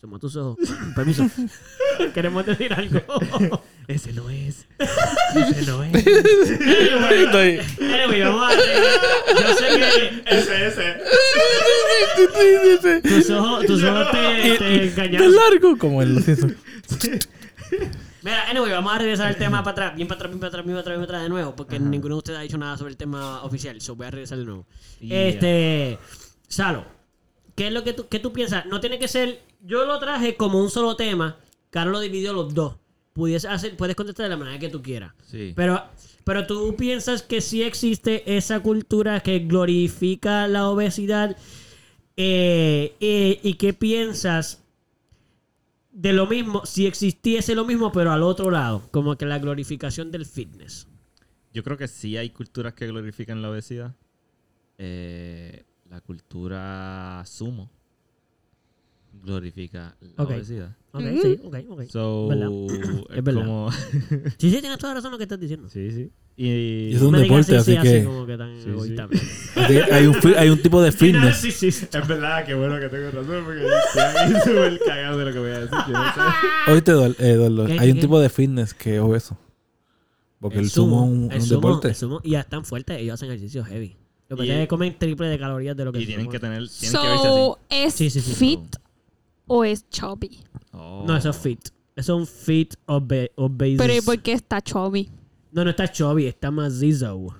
[0.01, 0.57] Somos tus ojos.
[0.95, 1.25] Permiso.
[2.13, 2.99] Queremos decir algo.
[3.87, 4.65] Ese no es.
[4.79, 5.93] Ese no es.
[6.07, 9.65] anyway, anyway, vamos a Yo sé
[10.25, 11.01] que Ese, ese.
[13.01, 15.35] tus ojos, tus ojos te, te De engañaron.
[15.35, 16.55] largo, como el los Simpsons.
[18.23, 20.65] Mira, anyway, vamos a regresar al tema para atrás, bien para atrás, bien para atrás,
[20.65, 22.77] bien para atrás, bien para atrás de nuevo, porque ninguno de ustedes ha dicho nada
[22.77, 24.65] sobre el tema oficial, so voy a regresar de nuevo.
[24.99, 25.27] Yeah.
[25.27, 25.99] Este,
[26.47, 26.85] Salo,
[27.55, 28.65] ¿qué es lo que tú, qué tú piensas?
[28.65, 31.37] No tiene que ser, yo lo traje como un solo tema,
[31.69, 32.75] Carlos lo dividió los dos.
[33.47, 35.13] Hacer, puedes contestar de la manera que tú quieras.
[35.29, 35.53] Sí.
[35.55, 35.83] Pero,
[36.23, 41.37] pero tú piensas que sí existe esa cultura que glorifica la obesidad.
[42.17, 44.62] Eh, eh, ¿Y qué piensas
[45.93, 48.89] de lo mismo si existiese lo mismo, pero al otro lado?
[48.91, 50.87] Como que la glorificación del fitness.
[51.53, 53.95] Yo creo que sí hay culturas que glorifican la obesidad.
[54.77, 57.69] Eh, la cultura sumo
[59.21, 60.75] glorifica la obesidad.
[60.91, 61.81] Ok, sí, ok, ok.
[61.89, 62.49] So, ¿Verdad?
[63.11, 63.41] es Es verdad.
[63.45, 63.71] como...
[63.71, 65.69] Sí, sí, tienes toda razón lo que estás diciendo.
[65.69, 66.11] sí, sí.
[66.35, 68.69] Y, Es un deporte, sí, así sí, que- como que tan Sí, sí.
[68.69, 69.07] egoísta.
[69.55, 71.37] Así que hay, un, hay un tipo de fitness.
[71.37, 71.85] Sí, sí, sí.
[71.91, 73.65] Es verdad, qué bueno que tengo razón porque
[74.35, 75.77] estoy súper cagado de lo que voy a decir.
[75.87, 76.71] Yo no sé.
[76.71, 78.01] Oíste, Eduardo, ¿Qué, hay un qué?
[78.01, 79.37] tipo de fitness que es obeso.
[80.39, 81.87] Porque el, sumo, es un, el un sumo- deporte.
[81.89, 83.95] el sumo- y ya están fuertes, ellos hacen ejercicio heavy.
[84.27, 86.07] Lo que Y- pasa es que comen triple de calorías de lo que Y el
[86.07, 86.67] tienen que tener...
[86.67, 87.51] Tienen que verse así.
[87.69, 88.33] ¿es Sí, sí, sí.
[88.33, 88.75] fit
[89.45, 90.39] o es chubby?
[90.71, 91.03] Oh.
[91.07, 91.59] No, eso es fit.
[91.95, 93.77] Eso es un fit obe obese.
[93.77, 95.09] Pero ¿y por qué está chubby?
[95.53, 97.35] No, no está chubby, está mazizo.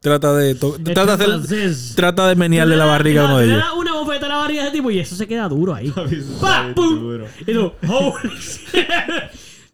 [0.00, 3.64] Trata de, trata de, trata de menearle la barriga a uno de Le ellos.
[3.64, 5.90] da una bofeta a la barriga a ese tipo y eso se queda duro ahí.
[5.90, 7.24] ¡Pum!
[7.46, 8.86] Y tú, holy shit.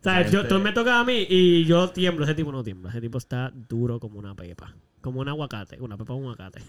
[0.01, 2.25] O sea, yo, tú me tocas a mí y yo tiemblo.
[2.25, 2.89] Ese tipo no tiembla.
[2.91, 4.75] Ese tipo está duro como una pepa.
[5.03, 5.79] Como un aguacate.
[5.81, 6.63] Una pepa o un aguacate.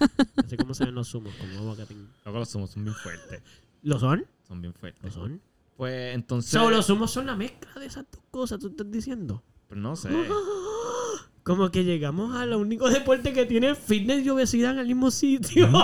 [0.45, 2.09] Así como se ven los zumos, como un aguacatín.
[2.25, 3.41] Loco, los zumos son bien fuertes.
[3.83, 4.25] ¿Lo son?
[4.45, 5.13] Son bien ¿Lo fuertes.
[5.13, 5.41] son?
[5.77, 6.51] Pues entonces...
[6.51, 9.41] So, los zumos son la mezcla de esas dos cosas, tú estás diciendo.
[9.75, 10.07] Pues no sé.
[11.43, 15.69] Como que llegamos al único deporte que tiene fitness y obesidad en el mismo sitio.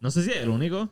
[0.00, 0.88] No sé si es el único.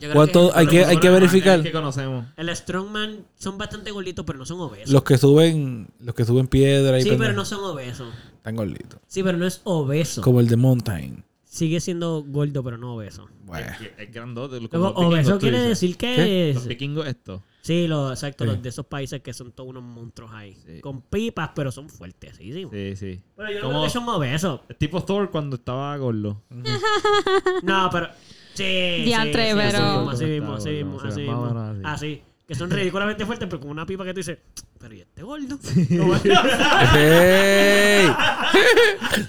[0.00, 1.62] Yo creo ¿Cuánto que hay que, hay que verificar?
[1.62, 2.24] que conocemos.
[2.38, 4.88] El Strongman son bastante gorditos, pero no son obesos.
[4.88, 8.14] Los que suben, los que suben piedra y sí, pendejo, pero no son obesos.
[8.36, 8.98] están gorditos.
[9.08, 10.22] Sí, pero no es obeso.
[10.22, 11.22] Como el de Mountain.
[11.44, 13.28] Sigue siendo gordo, pero no obeso.
[13.44, 13.66] Bueno.
[13.78, 14.56] Es, es grandote.
[14.70, 15.68] como Luego, los vikingos, obeso tú quiere dices.
[15.80, 16.48] decir que ¿Qué?
[16.50, 16.54] es...
[16.56, 17.42] Los vikingos esto.
[17.64, 18.50] Sí, lo, exacto, Sí.
[18.50, 20.54] los de esos países que son todos unos monstruos ahí.
[20.66, 20.80] Sí.
[20.82, 22.66] Con pipas, pero son fuertes, sí, sí.
[22.70, 23.22] Sí, sí.
[23.36, 24.60] Pero yo no creo que son obesos.
[24.68, 26.42] Es tipo Thor cuando estaba gordo.
[27.62, 28.08] No, pero...
[28.52, 28.62] Sí,
[29.04, 31.74] Diantre, sí, sí, pero- Así mismo, así mismo, así mismo.
[31.74, 32.22] sí, Así.
[32.46, 34.36] Que son ridículamente fuertes, pero con una pipa que tú dices,
[34.78, 35.58] pero ¿y este gordo?
[36.94, 38.06] ¡Ey!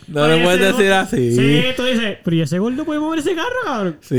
[0.09, 1.35] No le puedes decir gordo- así.
[1.35, 3.97] Sí, tú dices, pero ¿y ese gordo puede mover ese carro, cabrón?
[4.01, 4.17] Sí.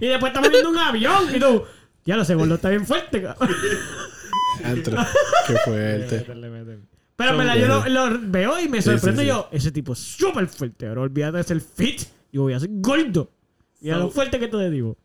[0.00, 1.62] Y después estamos viendo un avión y tú,
[2.04, 3.54] ya lo ese gordo está bien fuerte, cabrón.
[4.64, 4.96] Antro.
[5.46, 6.26] Qué fuerte.
[7.16, 9.28] Pero en verdad, yo lo, lo veo y me sorprendo sí, sí.
[9.28, 9.48] yo.
[9.52, 10.86] Ese tipo es súper fuerte.
[10.86, 12.02] Ahora olvídate de ser fit.
[12.32, 13.30] Yo voy a ser gordo.
[13.80, 14.96] Mira So- lo fuerte que te digo.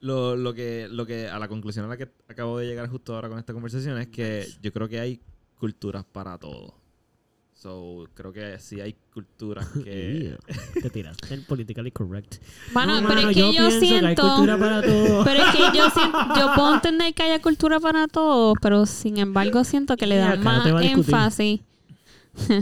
[0.00, 3.14] Lo, lo, que, lo que a la conclusión a la que acabo de llegar justo
[3.14, 5.20] ahora con esta conversación es que yo creo que hay
[5.58, 6.74] culturas para todo.
[7.66, 10.36] So, creo que sí hay culturas que...
[10.80, 11.16] Te tiras.
[11.30, 12.36] El politically correct.
[12.72, 14.22] Bueno, No, pero mano, es que yo, pienso que hay siento.
[14.22, 15.24] cultura para todo.
[15.24, 19.18] Pero es que yo siento, yo puedo entender que haya cultura para todos, pero sin
[19.18, 21.60] embargo siento que le dan no más énfasis.
[22.48, 22.60] Dale,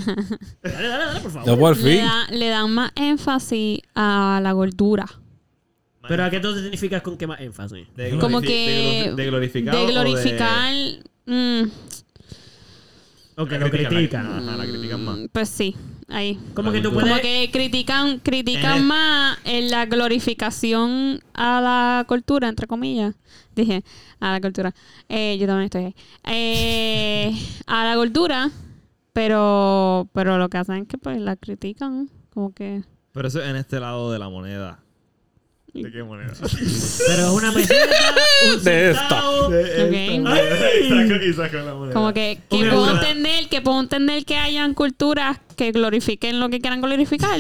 [0.63, 1.77] dale, dale, por favor.
[1.77, 2.07] Le, fin.
[2.07, 5.05] da- le dan más énfasis a la gordura.
[6.09, 7.87] Pero ¿a qué tú te significas con qué más énfasis?
[7.95, 8.49] De Como que.
[8.49, 9.75] de, glorifi- de glorificar.
[9.75, 10.73] de o glorificar.
[11.27, 11.63] mm,
[13.37, 14.47] O que La lo critican, critican.
[14.47, 15.19] la- ajá, la critican más.
[15.33, 15.75] pues sí,
[16.09, 16.39] ahí.
[16.55, 17.09] Como La que tú puedes...
[17.11, 23.15] Como que critican, critican más en la glorificación a la cultura, entre comillas.
[23.57, 23.83] Dije,
[24.21, 24.73] a la cultura.
[25.09, 25.95] Eh, yo también estoy ahí.
[26.25, 27.33] Eh,
[27.67, 28.51] a la cultura,
[29.13, 32.09] pero, pero lo que hacen es que pues la critican.
[32.33, 32.83] Como que.
[33.13, 34.81] Pero eso es en este lado de la moneda.
[35.83, 36.33] ¿De qué moneda?
[36.41, 37.97] Pero es una peseta,
[38.57, 39.51] un De centavo.
[39.51, 41.93] y la moneda.
[41.95, 46.61] Como que, que puedo entender, que puedo entender que hayan culturas que glorifiquen lo que
[46.61, 47.39] quieran glorificar,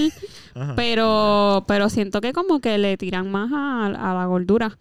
[0.55, 0.75] Ajá.
[0.77, 4.77] pero, pero siento que como que le tiran más a, a la gordura.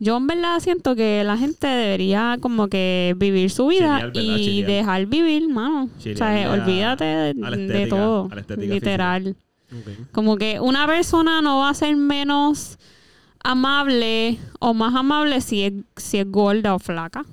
[0.00, 4.22] Yo en verdad siento que la gente debería como que vivir su vida Chilear, ¿verdad?
[4.38, 4.66] y Chilear.
[4.70, 5.84] dejar vivir, mano.
[5.98, 9.36] o sea, a- olvídate de, a la de estética, todo, a la estética literal.
[9.72, 10.08] Ok.
[10.12, 12.78] Como que una persona no va a ser menos
[13.44, 17.24] amable o más amable si es, si es gorda o flaca.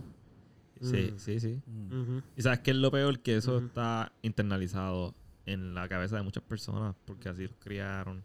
[0.82, 1.60] Sí, sí, sí.
[1.90, 2.22] Ujú.
[2.36, 5.14] Y sabes que es lo peor que eso está internalizado
[5.46, 8.24] en la cabeza de muchas personas porque así los criaron.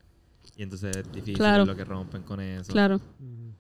[0.56, 1.64] Y entonces es difícil Claro.
[1.66, 2.72] lo que rompen con eso.
[2.72, 3.00] Claro.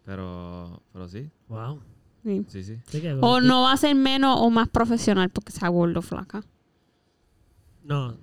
[0.04, 1.80] Pero, pero sí, Wow.
[2.24, 2.44] sí.
[2.48, 2.78] sí, sí.
[3.20, 6.42] O no va a ser menos o más profesional porque sea gordo o flaca.
[7.84, 8.16] No.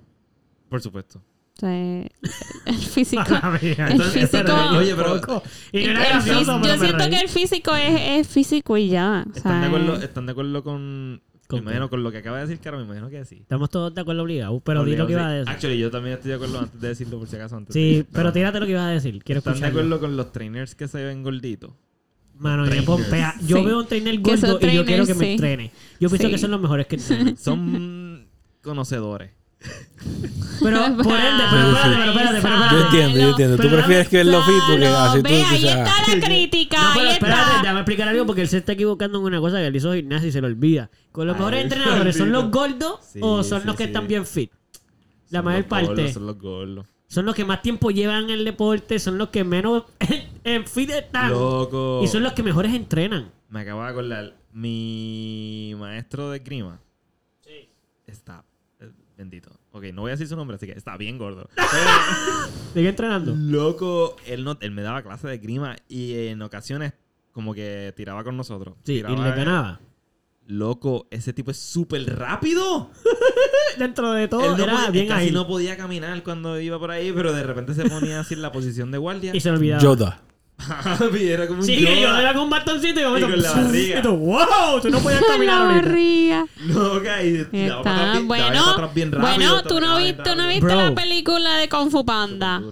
[0.68, 1.22] Por supuesto.
[1.56, 1.70] O sea,
[2.66, 3.22] el físico.
[3.62, 4.52] El el físico.
[4.76, 5.42] Oye, pero-
[5.72, 8.76] Y no el era gracioso, fis- pero yo siento que el físico es, es físico
[8.76, 9.24] y ya.
[9.26, 11.22] o ¿Están de acuerdo, es- están de acuerdo con...
[11.46, 13.36] ¿Con me imagino con lo que acaba de decir Caro, me imagino que sí.
[13.42, 15.48] Estamos todos de acuerdo obligados, pero di lo que iba a decir.
[15.50, 17.74] Actually, yo también estoy de acuerdo antes de decirlo por si acaso antes.
[17.74, 19.22] Sí, pero tírate lo que ibas a decir.
[19.22, 21.70] Quiero ¿Están de acuerdo con los trainers que se ven gorditos?
[22.38, 22.86] Mano, Trainers.
[22.86, 23.34] pompea.
[23.46, 23.64] Yo Sí.
[23.64, 25.30] veo un trainer gordo y yo quiero que me sí.
[25.32, 25.70] entrene.
[26.00, 26.32] Yo pienso Sí.
[26.32, 27.36] que son los mejores que entrenan.
[27.36, 28.26] Son
[28.62, 29.30] conocedores.
[30.60, 32.74] Pero, por ende, pero Ah, espérate, pero espérate, pero espérate.
[32.74, 33.56] Yo entiendo, yo entiendo.
[33.56, 36.26] Tú Pero- prefieres que él lo fit porque así tú ve, ahí ah, está la
[36.26, 36.82] crítica.
[36.82, 39.66] No, pero espérate, déjame explicar algo porque él se está equivocando en una cosa que
[39.66, 40.90] él hizo gimnasia y se lo olvida.
[41.12, 43.88] Con los Ay, mejores entrenadores, ¿son los gordos Sí, o son sí, los que sí.
[43.88, 44.50] están bien fit?
[45.30, 46.12] La mayor parte.
[46.12, 46.86] Son los gordos.
[47.08, 49.84] Son los que más tiempo llevan en el deporte, son los que menos
[50.44, 51.30] en fit están.
[51.30, 52.00] Loco.
[52.02, 53.30] Y son los que mejores entrenan.
[53.48, 54.34] Me acabo de acordar.
[54.52, 56.78] Mi maestro de grima.
[58.06, 58.44] Está.
[59.16, 59.50] Bendito.
[59.72, 61.48] Ok, no voy a decir su nombre, así que está bien gordo.
[62.74, 63.34] Sigue entrenando.
[63.36, 66.92] Loco, él, no, él me daba clase de grima y en ocasiones
[67.32, 68.74] como que tiraba con nosotros.
[68.84, 69.80] Sí, y Tiraba- le ganaba.
[70.46, 72.90] Loco, ese tipo es súper rápido.
[73.78, 75.32] Dentro de todo, Él no era podía- bien casi ahí.
[75.32, 78.52] no podía caminar cuando iba por ahí, pero de repente se ponía así en la
[78.52, 79.34] posición de guardia.
[79.34, 79.80] Y se olvidaba.
[79.82, 80.22] Yoda.
[81.20, 83.52] y era como un Sí, que yo era con un bastoncito y, Y con la
[83.52, 83.98] barriga.
[83.98, 85.88] y tú, wow, tú no podías caminar la ahorita.
[85.88, 86.46] barriga.
[86.66, 87.36] Loca, y
[87.68, 88.12] daba para Está.
[88.12, 90.36] atrás bien- daba para Bueno, atrás bien rápido, bueno, tú no tocaba bien viste, tú
[90.36, 90.48] no rápido.
[90.48, 90.76] viste Bro.
[90.76, 92.62] la película de Kung Fu Panda.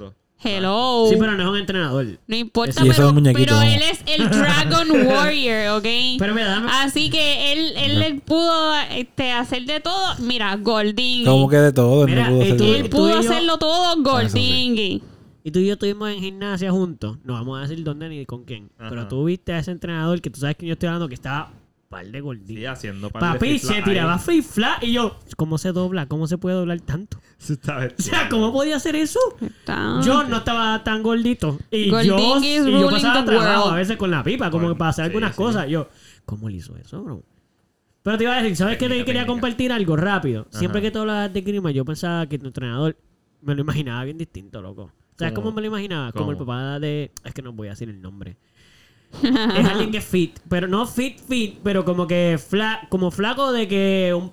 [0.44, 1.06] Hello.
[1.08, 2.04] Sí, pero no es un entrenador.
[2.26, 3.74] No importa, Y eso es pero, un muñequito, pero vamos.
[3.76, 5.86] él es el Dragon Warrior, ¿ok?
[6.18, 10.16] Pero mira, dame- Así que él, él, él pudo este, hacer de todo.
[10.18, 11.26] Mira, Goldingui.
[11.26, 12.74] como que de todo, él Mira, no pudo y hacer tú- todo.
[12.74, 15.02] Él pudo y yo- hacerlo todo, Goldingui.
[15.44, 17.18] Y tú y yo estuvimos en gimnasia juntos.
[17.24, 18.70] No vamos a decir dónde ni con quién.
[18.78, 18.90] Ajá.
[18.90, 21.52] Pero tú viste a ese entrenador que tú sabes que yo estoy hablando que estaba
[21.88, 22.56] par de gorditos.
[22.56, 26.06] Sí, haciendo par de Papi flip-flop se tiraba free flat y yo, ¿cómo se dobla?
[26.06, 27.18] ¿Cómo se puede doblar tanto?
[27.38, 29.18] Está O sea, ¿cómo podía hacer eso?
[29.40, 31.58] Está- Yo no estaba tan gordito.
[31.70, 32.08] Y Golding
[32.64, 35.32] yo, y yo pasaba trabajo a veces con la pipa, como para hacer sí, algunas
[35.32, 35.36] sí.
[35.36, 35.68] cosas.
[35.68, 35.88] Yo,
[36.24, 37.22] ¿cómo él hizo eso, bro?
[38.02, 38.86] Pero te iba a decir, ¿sabes qué?
[38.88, 39.26] Quería técnica.
[39.26, 40.46] compartir algo rápido.
[40.50, 40.86] Siempre Ajá.
[40.86, 42.96] que tú hablabas de grima, yo pensaba que tu entrenador
[43.42, 44.90] me lo imaginaba bien distinto, loco.
[45.28, 45.52] ¿Sabes ¿Cómo?
[45.52, 46.12] me lo imaginaba?
[46.12, 47.10] Como el papá de...
[47.24, 48.36] Es que no voy a decir el nombre.
[49.22, 53.52] es alguien que es fit, pero no fit, fit, pero como que fla, como flaco
[53.52, 54.12] de que...
[54.16, 54.32] un-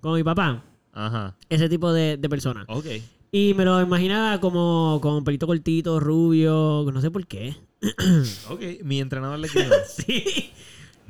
[0.00, 0.62] como mi papá.
[0.92, 1.36] Ajá.
[1.48, 2.64] Ese tipo de, de persona.
[2.68, 2.86] Ok.
[3.30, 7.56] Y me lo imaginaba como con pelito cortito, rubio, no sé por qué.
[8.50, 8.62] Ok.
[8.84, 9.74] Mi entrenador de esgrima.
[9.86, 10.50] Sí.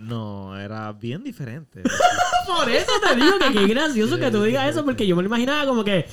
[0.03, 1.83] No, era bien diferente.
[2.47, 5.27] Por eso te digo que qué gracioso que tú digas eso, porque yo me lo
[5.29, 6.07] imaginaba como que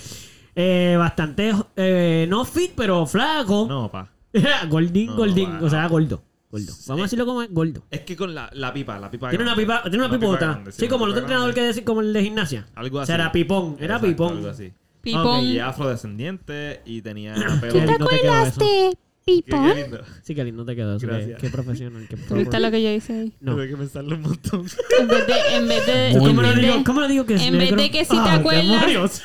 [0.56, 3.66] eh, bastante, eh, no fit, pero flaco.
[3.68, 4.10] No, pa.
[4.70, 5.89] Gordín, No, gordín, o sea, no.
[5.89, 6.24] gordo.
[6.51, 6.74] gordo.
[6.88, 7.84] Vamos a decirlo como es gordo.
[7.89, 9.30] Es que con la, la pipa, la pipa.
[9.30, 10.45] Tiene una pipa, tiene una pipa pipota.
[10.47, 12.68] grande, Sí, como el otro entrenador que decir como el de gimnasia.
[12.76, 13.08] Algo O así.
[13.08, 14.38] sea, era pipón, era Exacto, pipón.
[14.38, 14.74] Algo así.
[15.01, 15.43] Pipón.
[15.43, 17.74] Y afrodescendiente y tenía pelo.
[17.86, 18.60] Lindo te eso.
[18.60, 19.73] de Pipón?
[19.73, 19.99] qué lindo.
[20.21, 21.07] Sí, qué lindo te quedó eso.
[21.07, 21.41] Qué, Gracias.
[21.41, 22.07] qué profesional.
[22.07, 23.34] Qué ¿Viste lo que yo hice ahí?
[23.39, 23.53] No.
[23.55, 24.67] Tuve que pensarlo un montón.
[24.99, 25.34] En vez de...
[25.55, 26.78] En vez de, ¿Cómo lo en vez digo?
[26.78, 27.78] de- ¿Cómo lo digo que es en vez negro?
[27.82, 29.21] de que si te Ah, acuerdas-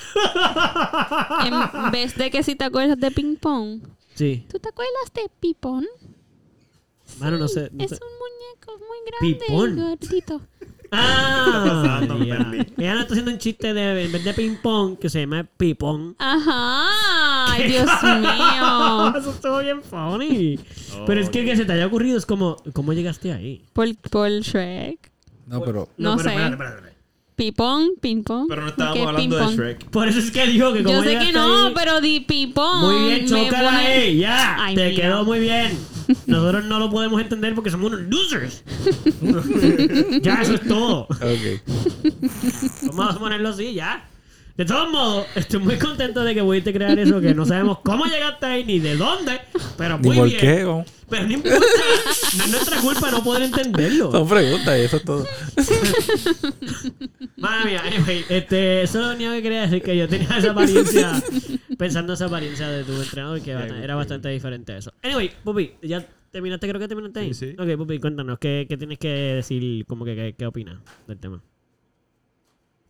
[1.47, 3.81] en vez de que si te acuerdas de ping pong,
[4.15, 4.45] Sí.
[4.51, 5.87] ¿tú te acuerdas de Pipón?
[7.19, 7.69] Mano, no sé.
[7.73, 7.99] no es sé.
[8.03, 9.79] un muñeco muy grande Pipón.
[9.79, 10.41] y gordito.
[10.93, 12.01] Ah.
[12.79, 15.47] Ella no está haciendo un chiste de en vez de ping pong que se llama
[15.57, 16.17] pipón.
[16.19, 17.53] Ajá.
[17.53, 19.15] Ay, Dios mío.
[19.19, 20.59] Eso estuvo bien funny.
[20.97, 23.65] Oh, Pero es que se te haya ocurrido es como, ¿cómo llegaste ahí?
[23.73, 25.11] Por, por Shrek.
[25.47, 26.31] No, pero No pero sé.
[26.31, 26.91] espérate, espérate, espérate.
[27.37, 28.47] Pipón, ping pong.
[28.49, 29.57] Pero no ¿Qué estábamos hablando de ping-pong?
[29.59, 29.91] Shrek.
[29.91, 32.81] Por eso es que dijo que como Yo sé que no, ahí- pero di pipón.
[32.81, 34.57] Muy bien, chócala pone- ahí, ya.
[34.63, 35.03] Ay, te mira.
[35.03, 35.79] quedó muy bien.
[36.27, 38.65] Nosotros no lo podemos entender porque somos unos losers.
[40.23, 41.03] ya, eso es todo.
[41.03, 41.63] ok.
[42.95, 44.07] Vamos a ponerlo así, ya.
[44.61, 48.05] De todos modos, estoy muy contento de que pudiste crear eso, que no sabemos cómo
[48.05, 49.41] llegaste ahí ni de dónde,
[49.79, 50.39] pero Ni muy por bien.
[50.39, 50.85] qué, ¿no?
[51.09, 51.59] Pero no importa,
[52.37, 54.13] no es nuestra culpa no poder entenderlo.
[54.13, 55.27] Son preguntas y eso es todo.
[57.39, 60.51] Madre mía, anyway, este, eso es lo único que quería decir, que yo tenía esa
[60.51, 61.23] apariencia,
[61.79, 64.93] pensando esa apariencia de tu entrenador, que era bastante diferente a eso.
[65.03, 67.33] Anyway, Pupi, ya terminaste, creo que terminaste ahí.
[67.33, 67.57] Sí, sí.
[67.59, 71.43] Ok, Pupi, cuéntanos, ¿qué, qué tienes que decir, como que, qué, qué opinas del tema?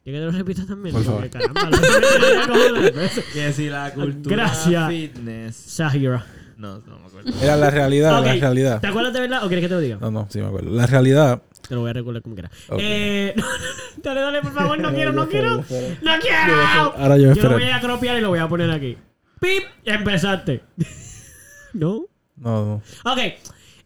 [0.05, 0.95] ¿Y que te lo repitas también?
[0.95, 1.29] Por favor.
[1.31, 2.93] caramba, lo-
[3.35, 4.89] Que si la cultura Gracias.
[4.89, 5.57] fitness.
[5.57, 6.25] Sahira.
[6.57, 7.33] No, no me acuerdo.
[7.43, 8.81] Era la realidad, la realidad.
[8.81, 9.99] ¿Te acuerdas de verdad o quieres que te lo diga?
[10.01, 10.71] No, no, sí me acuerdo.
[10.71, 11.43] La realidad.
[11.69, 12.51] Te lo voy a recordar como quiera.
[12.79, 13.35] Eh,
[14.03, 15.65] dale, dale, por favor, no quiero, no Yo quiero.
[15.69, 15.77] yo.
[16.03, 16.95] ¡No quiero!
[16.97, 18.97] Ahora yo Yo lo voy a cropiar y lo voy a poner aquí.
[19.41, 19.63] ¡Pip!
[19.85, 20.63] Empezaste.
[21.73, 22.07] ¿No?
[22.37, 22.65] No,
[23.05, 23.11] no.
[23.13, 23.19] Ok.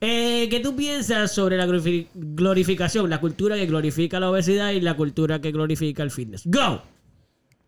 [0.06, 3.08] Eh, ¿Qué tú piensas sobre la glorifi- glorificación?
[3.08, 6.42] La cultura que glorifica la obesidad y la cultura que glorifica el fitness.
[6.44, 6.82] ¡Go!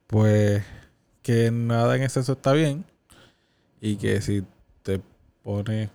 [0.07, 0.63] Pues
[1.23, 2.85] que nada en exceso está bien.
[3.81, 4.43] Y que si
[4.83, 5.01] te
[5.43, 5.89] pones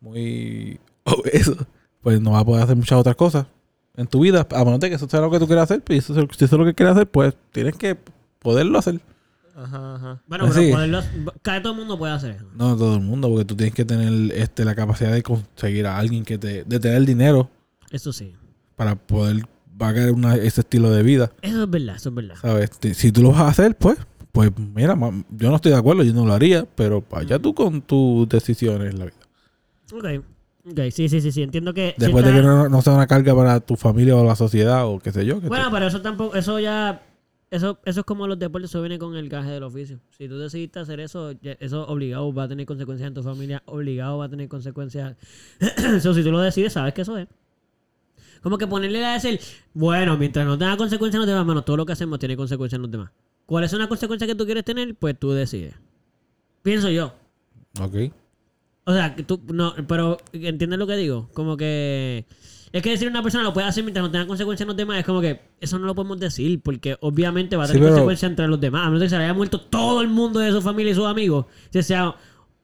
[0.00, 1.56] muy obeso,
[2.02, 3.46] pues no vas a poder hacer muchas otras cosas
[3.96, 4.46] en tu vida.
[4.50, 5.80] A que eso sea lo que tú quieras hacer.
[5.82, 7.96] Pues eso, eso es lo que quieres hacer, pues tienes que
[8.38, 9.00] poderlo hacer.
[9.60, 10.22] Ajá, ajá.
[10.26, 10.60] Bueno, Así.
[10.60, 11.02] pero poderlo,
[11.42, 12.46] cada todo el mundo puede hacer eso.
[12.54, 15.98] No todo el mundo, porque tú tienes que tener este, la capacidad de conseguir a
[15.98, 17.50] alguien que te, de tener dinero
[17.90, 18.34] Eso sí.
[18.76, 19.46] para poder
[19.76, 21.32] pagar una, ese estilo de vida.
[21.42, 22.34] Eso es verdad, eso es verdad.
[22.40, 22.70] ¿Sabes?
[22.94, 23.98] Si tú lo vas a hacer, pues,
[24.32, 24.96] pues mira,
[25.30, 28.92] yo no estoy de acuerdo, yo no lo haría, pero allá tú con tus decisiones
[28.92, 29.16] en la vida.
[29.92, 30.24] Ok.
[30.70, 31.42] Ok, sí, sí, sí, sí.
[31.42, 31.94] Entiendo que...
[31.96, 34.86] si Después de que no, no sea una carga para tu familia o la sociedad
[34.86, 35.40] o qué sé yo.
[35.40, 37.00] que Bueno, te- pero eso tampoco, eso ya,
[37.50, 40.00] eso, eso es como los deportes, eso viene con el gaje del oficio.
[40.10, 44.18] Si tú decidiste hacer eso, eso obligado va a tener consecuencias en tu familia, obligado
[44.18, 45.16] va a tener consecuencias.
[45.60, 47.26] Eso si tú lo decides, sabes que eso es.
[48.42, 49.40] Como que ponerle a decir,
[49.74, 52.78] bueno, mientras no tenga consecuencias en los demás, mano, todo lo que hacemos tiene consecuencias
[52.78, 53.10] en los demás.
[53.46, 54.94] ¿Cuál es una consecuencia que tú quieres tener?
[54.94, 55.74] Pues tú decides.
[56.62, 57.14] Pienso yo.
[57.80, 58.12] Ok.
[58.84, 61.28] O sea, que tú, no, pero ¿entiendes lo que digo?
[61.32, 62.26] Como que
[62.72, 64.98] es que decir una persona lo puede hacer mientras no tenga consecuencias en los demás,
[64.98, 67.94] es como que eso no lo podemos decir, porque obviamente va a Sí, tener pero-
[67.96, 68.86] consecuencias entre los demás.
[68.86, 71.06] A menos que se le haya muerto todo el mundo de su familia y sus
[71.06, 71.46] amigos.
[71.70, 72.14] Si sea,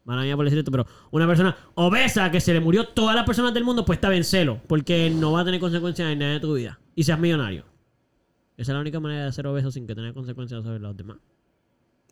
[0.05, 3.24] mala mía por decir esto, pero una persona obesa que se le murió todas las
[3.24, 6.32] personas del mundo, pues está bien celo, porque no va a tener consecuencias en nada
[6.34, 6.78] de tu vida.
[6.94, 7.64] Y seas millonario.
[8.57, 11.16] Esa es la única manera de ser obeso sin que tenga consecuencias sobre los demás.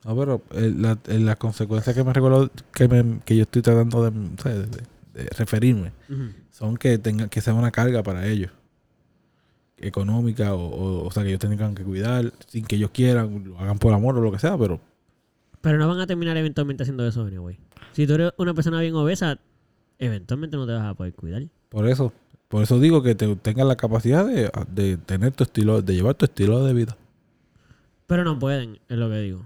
[0.05, 3.63] No, pero eh, la, eh, las consecuencias que me recuerdo que, me- que yo estoy
[3.63, 4.13] tratando de,
[4.43, 4.69] ¿sabes?
[4.71, 4.83] de-
[5.23, 5.93] de referirme.
[6.63, 8.53] Son que tengan que sea una carga para ellos
[9.79, 13.59] económica o, o, o sea que ellos tengan que cuidar sin que ellos quieran lo
[13.59, 14.79] hagan por amor o lo que sea pero
[15.61, 17.59] Pero no van a terminar eventualmente haciendo eso, anyway.
[17.93, 19.39] Si tú eres una persona bien obesa,
[19.99, 21.43] eventualmente no te vas a poder cuidar.
[21.69, 22.13] por eso
[22.47, 26.15] Por eso digo que te, tengas la capacidad de, de tener tu estilo, de llevar
[26.15, 26.97] tu estilo de vida.
[28.07, 29.45] Pero no pueden, es lo que digo.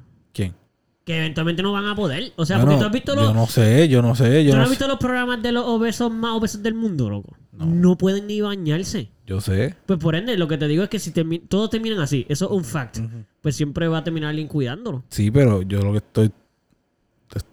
[1.07, 2.33] Que eventualmente no van a poder.
[2.37, 3.35] O sea, Bueno, porque tú has visto yo los...
[3.35, 4.73] no sé, yo no sé, yo ¿Tú no has sé.
[4.73, 7.37] visto los programas de los obesos más obesos del mundo, loco?
[7.53, 7.65] No.
[7.65, 9.09] No, pueden ni bañarse.
[9.25, 9.77] Yo sé.
[9.87, 12.47] Pues por ende, lo que te digo es que si termi- todos terminan así, eso
[12.47, 12.99] es un fact,
[13.41, 15.05] pues siempre va a terminar alguien cuidándolo.
[15.09, 16.33] Sí, pero yo lo que estoy,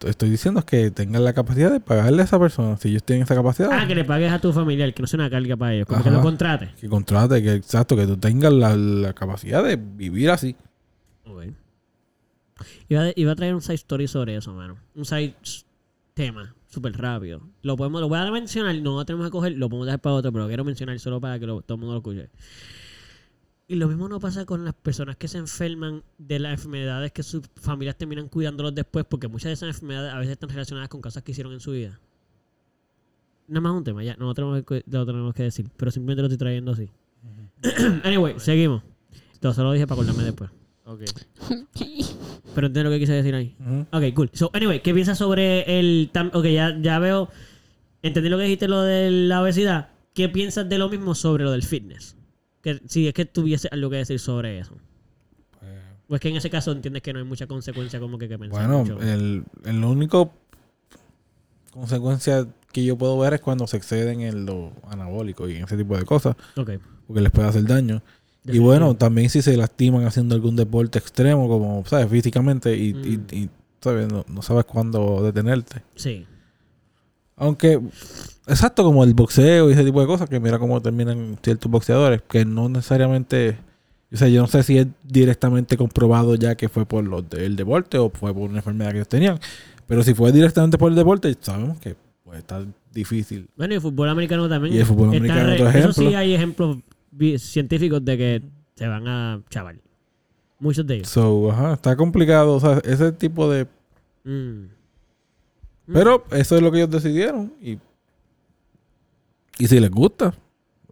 [0.08, 2.76] estoy, diciendo es que tengan la capacidad de pagarle a esa persona.
[2.78, 5.20] Si ellos tienen esa capacidad, Ah, que le pagues a tu familiar, que no sea
[5.20, 6.18] una carga para ellos, como que Ajá.
[6.18, 6.72] lo contrates.
[6.80, 10.56] que contrate, que exacto, que tú tengas la, la capacidad de vivir así.
[11.26, 11.44] Ok.
[12.90, 14.78] Iba, iba a traer un side story sobre eso, mano.
[14.96, 15.36] Un side
[16.14, 17.42] tema, súper rápido.
[17.62, 20.16] Lo podemos, lo voy a mencionar, no lo tenemos que coger, lo podemos dejar para
[20.16, 22.30] otro, pero lo quiero mencionar solo para que lo- todo el mundo lo escuche.
[23.68, 27.24] Y lo mismo no pasa con las personas que se enferman de las enfermedades que
[27.24, 31.02] sus familias terminan cuidándolos después, porque muchas de esas enfermedades a veces están relacionadas con
[31.02, 32.00] cosas que hicieron en su vida.
[33.48, 36.22] Nada más un tema, ya, no lo tenemos que, lo tenemos que decir, pero simplemente
[36.22, 36.90] lo estoy trayendo así.
[38.04, 38.84] anyway, seguimos.
[39.42, 40.50] Solo lo dije para acordarme después.
[40.86, 41.02] Ok.
[42.56, 43.56] Pero entiendo lo que quise decir ahí.
[43.60, 43.86] Ujú.
[43.92, 44.30] Ok, cool.
[44.34, 46.12] So, anyway, ¿qué piensas sobre el...
[46.34, 47.30] ok, ya, ya veo...
[48.02, 49.90] Entendí lo que dijiste, lo de la obesidad.
[50.14, 52.16] ¿Qué piensas de lo mismo sobre lo del fitness?
[52.62, 54.76] Que, si es que tuviese algo que decir sobre eso.
[56.10, 58.38] O es que en ese caso entiendes que no hay mucha consecuencia como que, que
[58.38, 59.02] pensar Bueno, mucho.
[59.02, 60.34] el, el único
[61.72, 65.78] consecuencia que yo puedo ver es cuando se exceden en lo anabólico y en ese
[65.78, 66.72] tipo de cosas, Ok.
[67.08, 68.02] porque les puede hacer daño.
[68.46, 72.10] Y bueno, también si se lastiman haciendo algún deporte extremo, como, ¿sabes?
[72.10, 73.26] Físicamente, y, Mm.
[73.32, 73.50] y,
[73.82, 74.12] ¿sabes?
[74.12, 75.82] No, no sabes cuándo detenerte.
[75.96, 76.26] Sí.
[77.36, 77.80] Aunque,
[78.48, 82.22] exacto, como el boxeo y ese tipo de cosas, que mira cómo terminan ciertos boxeadores,
[82.30, 83.58] que no necesariamente,
[84.12, 87.56] o sea, yo no sé si es directamente comprobado ya que fue por los del
[87.56, 89.40] deporte o fue por una enfermedad que ellos tenían,
[89.88, 92.64] pero si fue directamente por el deporte, sabemos que pues, está
[92.94, 93.48] difícil.
[93.58, 94.76] Bueno, y el fútbol americano también.
[94.76, 96.18] Y el fútbol americano, re- otro Eso sí ejemplo.
[96.20, 96.78] hay ejemplos
[97.38, 98.42] científicos de que
[98.76, 99.80] se van a chaval.
[100.60, 101.10] Muchos de ellos.
[101.10, 103.68] So, ajá, está complicado, o sea, ese tipo de...
[104.24, 104.66] Mm.
[105.92, 107.78] Pero eso es lo que ellos decidieron y,
[109.58, 110.34] y si les gusta,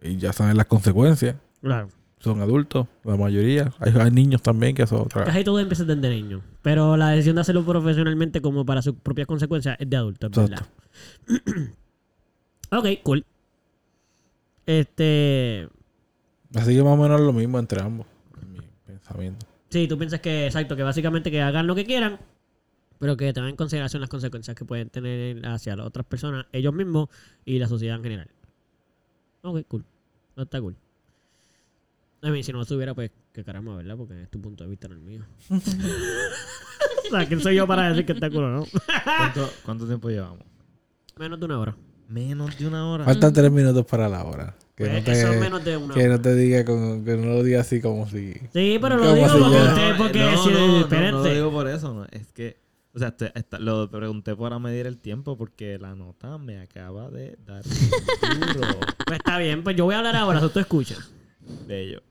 [0.02, 1.88] y ya saben las consecuencias, Claro.
[2.18, 5.24] son adultos, la mayoría, hay, hay niños también que es otra...
[5.24, 6.42] Casi todo empieza desde niño.
[6.60, 10.32] Pero la decisión de hacerlo profesionalmente como para sus propias consecuencias es de adulto, es
[10.36, 10.66] verdad.
[11.26, 11.60] Exacto.
[12.76, 13.24] ok, cool.
[14.66, 15.68] Este.
[16.54, 18.06] Así que más o menos lo mismo entre ambos,
[18.40, 19.46] en mi pensamiento.
[19.70, 22.18] Sí, tú piensas que, exacto, que básicamente que hagan lo que quieran,
[22.98, 26.74] pero que tengan en consideración las consecuencias que pueden tener hacia las otras personas, ellos
[26.74, 27.08] mismos
[27.44, 28.28] y la sociedad en general.
[29.42, 29.84] Ok, cool.
[30.36, 30.76] No está cool.
[32.22, 33.96] A mí, si no estuviera, pues, qué caramba, ¿verdad?
[33.96, 35.24] Porque es tu punto de vista, no el mío.
[35.50, 38.66] o sea, ¿quién soy yo para decir que está cool o no?
[39.04, 40.44] ¿Cuánto, cuánto tiempo llevamos?
[41.18, 41.76] Menos de una hora.
[42.08, 43.04] Menos de una hora.
[43.04, 44.54] Faltan tres minutos para la hora.
[44.84, 46.08] Que, Pues, no, te, eso es menos de una que hora.
[46.16, 48.32] no te diga como, que no lo diga así como si...
[48.52, 51.24] Sí, pero lo ¿Cómo digo se porque usted, porque no, si no, no, no lo
[51.24, 52.06] digo por eso, no.
[52.10, 52.60] Es que,
[52.94, 57.10] o sea, este- esta- lo pregunté para medir el tiempo porque la nota me acaba
[57.10, 58.68] de dar duro.
[59.06, 61.10] Pues está bien, pues yo voy a hablar ahora, tú escuchas.
[61.66, 62.02] Bello.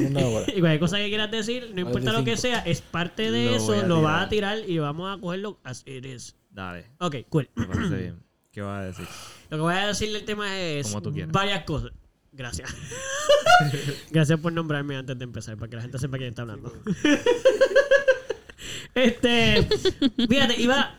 [0.00, 0.46] Una hora.
[0.54, 2.40] Y cualquier cosa que quieras decir, no importa lo que 45.
[2.40, 4.58] sea, es parte de Lo eso, lo vas a tirar.
[4.66, 6.34] y vamos a cogerlo as it is.
[6.50, 7.48] Dale, Ok, cool.
[7.54, 8.16] me parece bien.
[8.50, 9.04] ¿Qué vas a decir?
[9.50, 11.30] Lo que voy a decir del tema es Como tú quieras.
[11.32, 11.92] varias cosas.
[12.38, 12.72] Gracias.
[14.12, 16.72] Gracias por nombrarme antes de empezar, para que la gente sepa quién está hablando.
[18.94, 19.66] este,
[20.28, 20.94] fíjate, iba,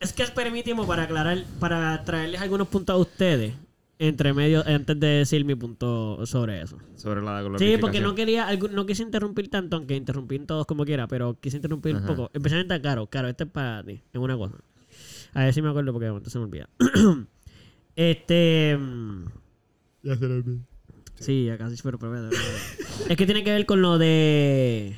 [0.00, 3.54] es que permitimos para aclarar, para traerles algunos puntos a ustedes
[4.00, 6.76] entre medio, antes de decir mi punto sobre eso.
[6.96, 7.80] Sobre la Sí, glorificación.
[7.80, 11.94] porque no quería, no quise interrumpir tanto, aunque interrumpir todos como quiera, pero quise interrumpir
[11.94, 12.28] un poco.
[12.34, 13.06] Especialmente a Caro.
[13.06, 14.56] Caro, este es para ti, es una cosa.
[15.34, 16.68] A ver si me acuerdo porque de momento se me olvida.
[17.96, 18.76] este.
[18.76, 19.24] mm,
[20.02, 20.58] Ya se lo olvidó.
[21.22, 22.42] Sí, ya casi pero, pero, pero-
[23.08, 24.96] Es que tiene que ver con lo de.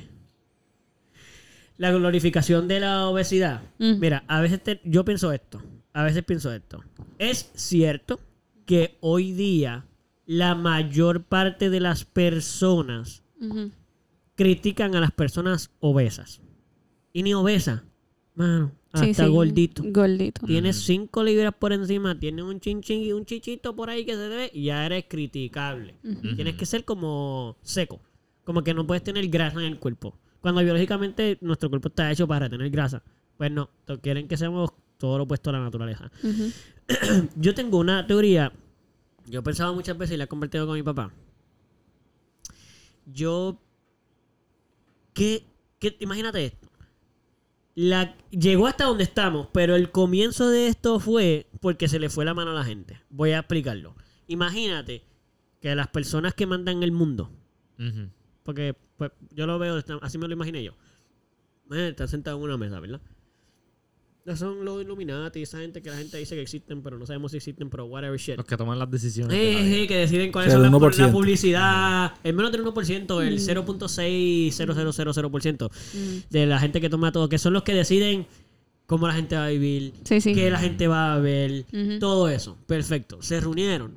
[1.77, 3.61] La glorificación de la obesidad.
[3.79, 3.99] Mm.
[3.99, 5.61] Mira, a veces te- yo pienso esto.
[5.93, 6.83] A veces pienso esto.
[7.19, 8.19] Es cierto
[8.65, 9.85] que hoy día
[10.25, 13.23] la mayor parte de las personas
[14.35, 16.41] critican a las personas obesas.
[17.13, 17.83] Y ni obesa.
[18.35, 19.83] Mano, hasta Sí, sí, gordito.
[19.85, 20.45] Gordito.
[20.45, 24.27] Tienes 5 libras por encima, tienes un chinchín y un chichito por ahí que se
[24.27, 25.95] ve y ya eres criticable.
[26.03, 26.35] Ujú.
[26.35, 27.99] Tienes que ser como seco.
[28.43, 30.17] Como que no puedes tener grasa en el cuerpo.
[30.41, 33.01] Cuando biológicamente nuestro cuerpo está hecho para retener grasa.
[33.37, 33.69] Pues no,
[34.01, 36.11] quieren que seamos todo lo opuesto a la naturaleza.
[37.35, 38.51] Yo tengo una teoría.
[39.27, 41.11] Yo he pensado muchas veces y la he compartido con mi papá.
[43.11, 43.59] Yo.
[45.13, 45.45] ¿Qué?
[45.79, 46.64] qué imagínate esto.
[47.75, 52.23] La, llegó hasta donde estamos, pero el comienzo de esto fue porque se le fue
[52.25, 53.01] la mano a la gente.
[53.09, 53.95] Voy a explicarlo.
[54.27, 55.03] Imagínate
[55.59, 57.31] que las personas que mandan el mundo,
[58.43, 60.71] porque pues, yo lo veo, está- así me lo imaginé yo.
[61.71, 63.01] Eh, Están sentados en una mesa, ¿verdad?
[64.25, 67.29] No son los Illuminati, esa gente que la gente dice que existen, pero no sabemos
[67.29, 68.37] si existen, pero whatever shit.
[68.37, 69.37] Los que toman las decisiones.
[69.37, 69.75] Eh, vida.
[69.83, 71.05] eh, que deciden cuáles El son las- 1%.
[71.07, 72.13] la publicidad.
[72.23, 75.69] El menos del 1%, el 0.60000%
[76.29, 78.25] de la gente que toma todo, que son los que deciden
[78.87, 80.33] cómo la gente va a vivir, Sí, sí.
[80.33, 81.65] qué la gente va a ver,
[81.99, 82.57] todo eso.
[82.65, 83.21] Perfecto.
[83.21, 83.93] Se reunieron,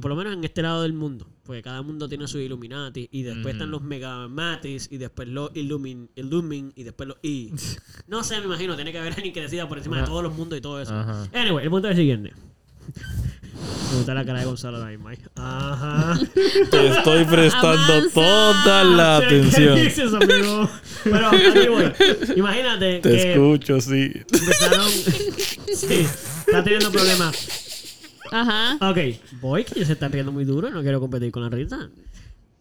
[0.00, 3.22] por lo menos en este lado del mundo, porque cada mundo tiene su Illuminati y
[3.22, 7.52] después están los Megamatis y después los Illumin, Illumin y después los I.
[8.08, 10.34] No sé, me imagino, tiene que haber alguien que decida por encima de todos los
[10.34, 10.94] mundos y todo eso.
[10.94, 11.28] Ajá.
[11.32, 12.32] Anyway, el punto es el siguiente.
[13.90, 14.96] Me gusta la cara de Gonzalo ahí.
[15.36, 16.18] Ajá.
[16.70, 18.14] Te estoy prestando Avanza.
[18.14, 19.74] toda la ¿Qué atención.
[19.76, 20.68] dices, amigo?
[21.04, 21.30] Pero
[21.70, 21.92] voy.
[22.36, 24.10] Imagínate Te que escucho, sí.
[24.32, 24.90] empezaron...
[25.74, 26.06] Sí,
[26.46, 27.61] está teniendo problemas.
[28.32, 28.90] Ajá.
[28.90, 28.98] Ok,
[29.40, 30.70] voy, que se están riendo muy duro.
[30.70, 31.90] No quiero competir con la risa.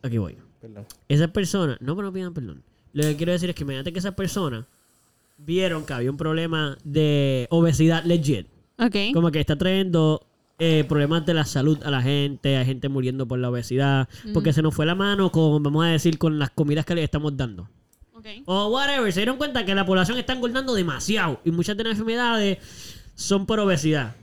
[0.04, 0.38] Aquí voy.
[0.60, 0.86] Perdón.
[1.08, 1.78] Esas personas...
[1.82, 2.62] No, pero no pidan perdón.
[2.94, 4.66] Lo que quiero decir es que imagínate que esas personas
[5.38, 8.48] vieron que había un problema de obesidad legit.
[8.78, 8.96] Ok.
[9.14, 10.26] Como que está trayendo
[10.60, 14.54] eh, problemas de la salud a la gente, hay gente muriendo por la obesidad, porque
[14.54, 17.36] se nos fue la mano con, vamos a decir, con las comidas que le estamos
[17.36, 17.68] dando.
[18.14, 18.28] Ok.
[18.46, 21.92] O whatever, se dieron cuenta que la población está engordando demasiado y muchas de las
[21.94, 22.60] enfermedades
[23.16, 24.16] son por obesidad.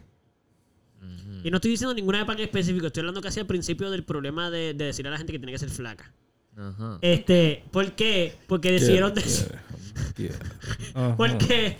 [1.44, 4.50] Y no estoy diciendo ninguna de en específico, estoy hablando casi al principio del problema
[4.50, 6.12] de, de decir a la gente que tiene que ser flaca.
[6.56, 6.98] Ajá.
[7.02, 8.34] Este, ¿por qué?
[8.46, 9.12] Porque decidieron...
[10.94, 11.16] Ajá.
[11.16, 11.78] Porque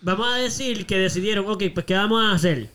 [0.00, 2.68] vamos a decir que decidieron, ok, pues ¿qué vamos a hacer?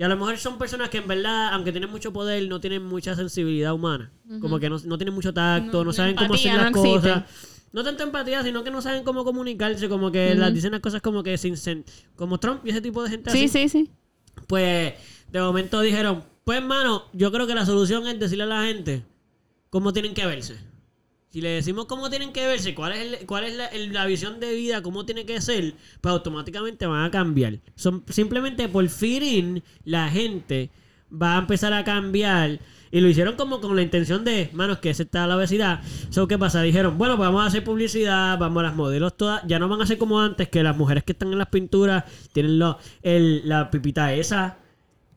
[0.00, 2.82] Y a lo mejor son personas que en verdad, aunque tienen mucho poder, no tienen
[2.82, 4.10] mucha sensibilidad humana.
[4.40, 7.24] Como que no, no tienen mucho tacto, no, No, saben cómo hacer las no cosas.
[7.72, 11.02] No tanto empatía, sino que no saben cómo comunicarse, como que las dicen las cosas
[11.02, 11.54] como que sin
[12.16, 13.48] como Trump y ese tipo de gente Sí, así.
[13.48, 13.90] sí, sí.
[14.46, 14.94] Pues
[15.32, 19.04] de momento dijeron, pues hermano, yo creo que la solución es decirle a la gente
[19.70, 20.56] cómo tienen que verse.
[21.30, 23.56] Si le decimos cómo tienen que verse, cuál es, el- cuál es
[23.92, 27.60] la, visión de vida, cómo tiene que ser, pues automáticamente van a cambiar.
[27.76, 30.70] Son, simplemente por feeling, la gente
[31.10, 32.58] va a empezar a cambiar.
[32.90, 35.80] Y lo hicieron como con la intención de, manos, que está la obesidad.
[36.08, 36.62] So, ¿qué pasa?
[36.62, 39.44] Dijeron, bueno, pues vamos a hacer publicidad, vamos a las modelos todas.
[39.46, 42.02] Ya no van a ser como antes, que las mujeres que están en las pinturas
[42.32, 44.56] tienen lo, el, la pipita esa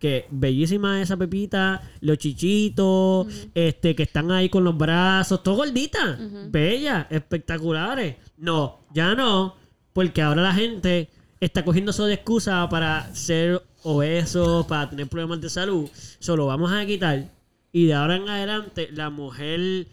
[0.04, 3.26] que bellísima esa pepita, los chichitos,
[3.56, 6.20] este, que están ahí con los brazos, todo gorditas,
[6.52, 8.18] bellas, espectaculares.
[8.36, 9.56] No, ya no,
[9.94, 15.40] porque ahora la gente está cogiendo eso de excusa para ser obesos, para tener problemas
[15.40, 15.90] de salud.
[16.20, 17.32] Solo vamos a quitar.
[17.72, 19.88] Y de ahora en adelante, la mujer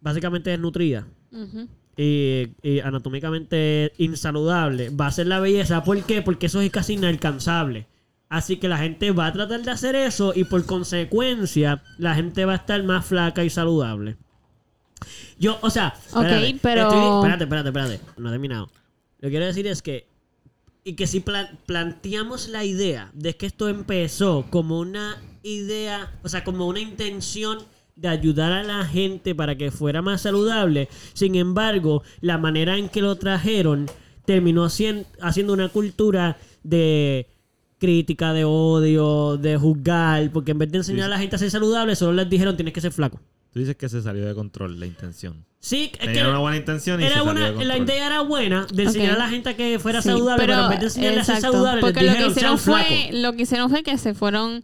[0.00, 1.04] básicamente desnutrida
[1.96, 5.82] y, y anatómicamente insaludable va a ser la belleza.
[5.82, 6.22] ¿Por qué?
[6.22, 7.88] Porque eso es casi inalcanzable.
[8.28, 12.44] Así que la gente va a tratar de hacer eso y por consecuencia la gente
[12.44, 14.16] va a estar más flaca y saludable.
[15.38, 18.00] Yo, o sea, Ok, espérate, pero- estoy- espérate, espérate, espérate.
[18.16, 18.66] No he terminado.
[19.20, 20.06] Lo que quiero decir es que
[20.84, 26.28] y que si pla- planteamos la idea de que esto empezó como una idea, o
[26.28, 27.58] sea, como una intención
[27.96, 32.88] de ayudar a la gente para que fuera más saludable, sin embargo, la manera en
[32.88, 33.86] que lo trajeron
[34.26, 37.26] terminó hacien- haciendo una cultura de
[37.78, 41.50] crítica, de odio, de juzgar, porque en vez de enseñar a la gente a ser
[41.50, 43.20] saludable, solo les dijeron tienes que ser flaco.
[43.52, 45.44] Tú dices que se salió de control la intención.
[45.60, 47.68] Sí, es que una buena intención y era se salió una, de control.
[47.68, 50.62] la idea era buena de enseñar a la gente a que fuera Sí, saludable, pero,
[50.64, 53.32] en vez de enseñarle a ser saludable, porque les lo que dijeron hicieron fue lo
[53.32, 54.62] que hicieron fue que se fueron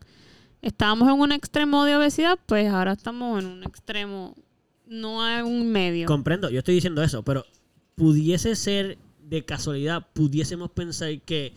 [0.60, 4.36] estábamos en un extremo de obesidad pues ahora estamos en un extremo
[4.86, 7.44] no hay un medio Comprendo, yo estoy diciendo eso, pero
[7.96, 8.98] pudiese ser
[9.32, 11.54] de casualidad, pudiésemos pensar que,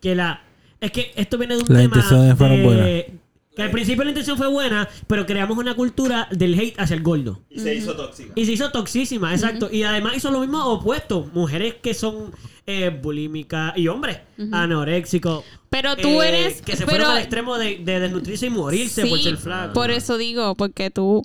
[0.00, 0.42] que la...
[0.80, 3.18] Es que esto viene de un Las tema intenciones fueron de- buenas.
[3.56, 7.02] Que al principio la intención fue buena, pero creamos una cultura del hate hacia el
[7.02, 7.40] gordo.
[7.50, 8.32] Y se hizo tóxica.
[8.36, 9.68] Y se hizo toxísima, exacto.
[9.72, 11.28] Y además hizo lo mismo opuesto.
[11.34, 12.32] Mujeres que son
[12.66, 14.18] eh, bulímicas y hombres
[14.52, 15.44] anoréxicos.
[15.70, 19.06] pero tú eh, eres Que se pero, fueron al extremo de, de desnutrirse y morirse
[19.06, 19.74] por ser flacos.
[19.74, 21.24] por eso digo porque tú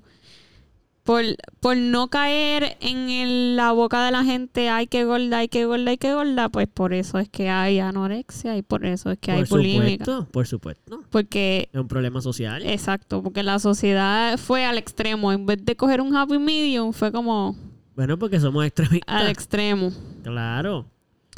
[1.04, 1.22] por,
[1.60, 5.66] por no caer en el- la boca de la gente, ay que gorda, ay que
[5.66, 9.20] gorda, ay que gorda, pues por eso es que hay anorexia y por eso es
[9.20, 11.04] que hay por supuesto, por supuesto.
[11.10, 12.66] Porque Es un problema social.
[12.66, 15.32] Exacto, porque la sociedad fue al extremo.
[15.34, 17.56] En vez de coger un happy medium, fue como
[17.96, 19.14] Bueno, porque somos extremistas.
[19.14, 19.92] al extremo.
[20.24, 20.86] Claro.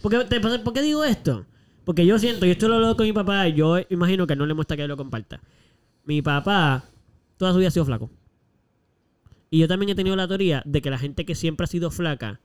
[0.01, 1.45] ¿Por qué, te- por qué digo esto?
[1.85, 4.45] Porque yo siento, y esto lo hablo con mi papá, y yo imagino que no
[4.45, 5.39] le muestra que lo comparta.
[6.03, 6.83] Mi papá
[7.37, 8.09] toda su vida ha sido flaco.
[9.55, 11.89] Y yo también he tenido la teoría de que la gente que siempre ha sido
[11.89, 12.41] flaca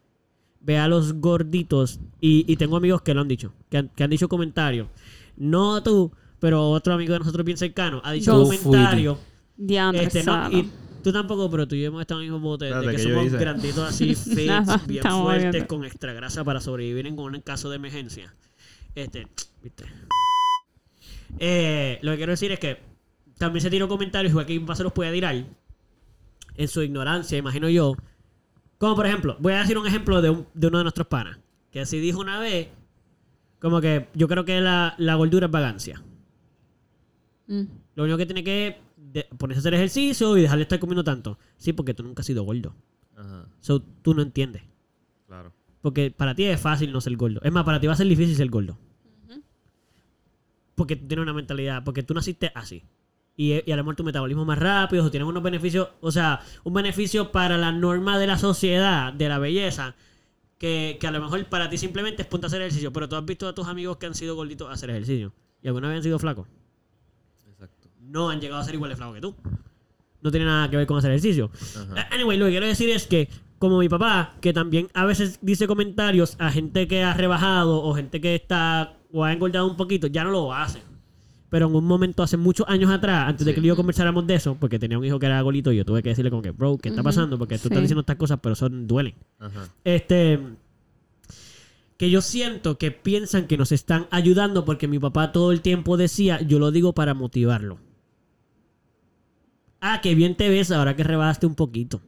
[0.60, 4.04] ve a los gorditos, y, y tengo amigos que lo han dicho, que han, que
[4.04, 4.86] han dicho comentarios.
[5.36, 9.18] No tú, pero otro amigo de nosotros bien cercano ha dicho comentarios
[9.58, 10.70] Este, no, y
[11.02, 13.02] tú tampoco, pero tú y yo hemos estado en el mismo bote de que ¿qué
[13.02, 13.38] yo somos hice?
[13.38, 15.66] granditos así, fit, Nada, bien fuertes, viendo.
[15.66, 18.32] con extra grasa para sobrevivir en un caso de emergencia.
[18.94, 19.26] Este,
[19.64, 19.84] viste.
[21.40, 22.78] Eh, lo que quiero decir es que
[23.36, 25.44] también se tiró comentarios, igual que se los puede tirar,
[26.62, 27.94] en su ignorancia, imagino yo.
[28.78, 31.38] Como por ejemplo, voy a decir un ejemplo de, un- de uno de nuestros panas,
[31.70, 32.68] que así dijo una vez,
[33.60, 36.02] como que yo creo que la, la gordura es vagancia.
[37.46, 37.62] Mm.
[37.94, 41.04] Lo único que tiene que de- ponerse a hacer ejercicio y dejar de estar comiendo
[41.04, 41.38] tanto.
[41.56, 42.74] Sí, porque tú nunca has sido gordo.
[43.16, 44.62] Ajá, So, tú no entiendes.
[45.26, 45.52] claro.
[45.82, 47.40] Porque para ti es fácil no ser gordo.
[47.42, 48.76] Es más, para ti va a ser difícil ser gordo.
[50.74, 52.82] Porque tú tienes una mentalidad, porque tú naciste así.
[53.36, 56.40] Y, y a lo mejor tu metabolismo más rápido, o tienes unos beneficios, o sea,
[56.62, 59.94] un beneficio para la norma de la sociedad, de la belleza,
[60.58, 62.92] que, que a lo mejor para ti simplemente es ponte a hacer ejercicio.
[62.92, 65.32] Pero tú has visto a tus amigos que han sido gorditos a hacer ejercicio.
[65.62, 66.48] Y alguna vez han sido flacos.
[67.48, 67.88] Exacto.
[68.00, 69.34] No han llegado a ser igual de flacos que tú.
[70.20, 71.50] No tiene nada que ver con hacer ejercicio.
[71.76, 72.08] Ajá.
[72.10, 75.66] Anyway, lo que quiero decir es que, como mi papá, que también a veces dice
[75.66, 80.08] comentarios a gente que ha rebajado o gente que está o ha engordado un poquito,
[80.08, 80.82] ya no lo hace.
[81.50, 84.56] Pero en un momento, hace muchos años atrás, antes de que yo conversáramos de eso,
[84.58, 86.78] porque tenía un hijo que era golito y yo tuve que decirle como que, bro,
[86.78, 87.36] ¿qué está pasando?
[87.38, 87.68] Porque tú sí.
[87.68, 89.14] estás diciendo estas cosas, pero son duelen.
[89.38, 89.68] Ajá.
[89.84, 90.38] Este.
[91.96, 95.96] Que yo siento que piensan que nos están ayudando porque mi papá todo el tiempo
[95.98, 97.78] decía, yo lo digo para motivarlo.
[99.80, 102.00] Ah, qué bien te ves ahora que rebajaste un poquito.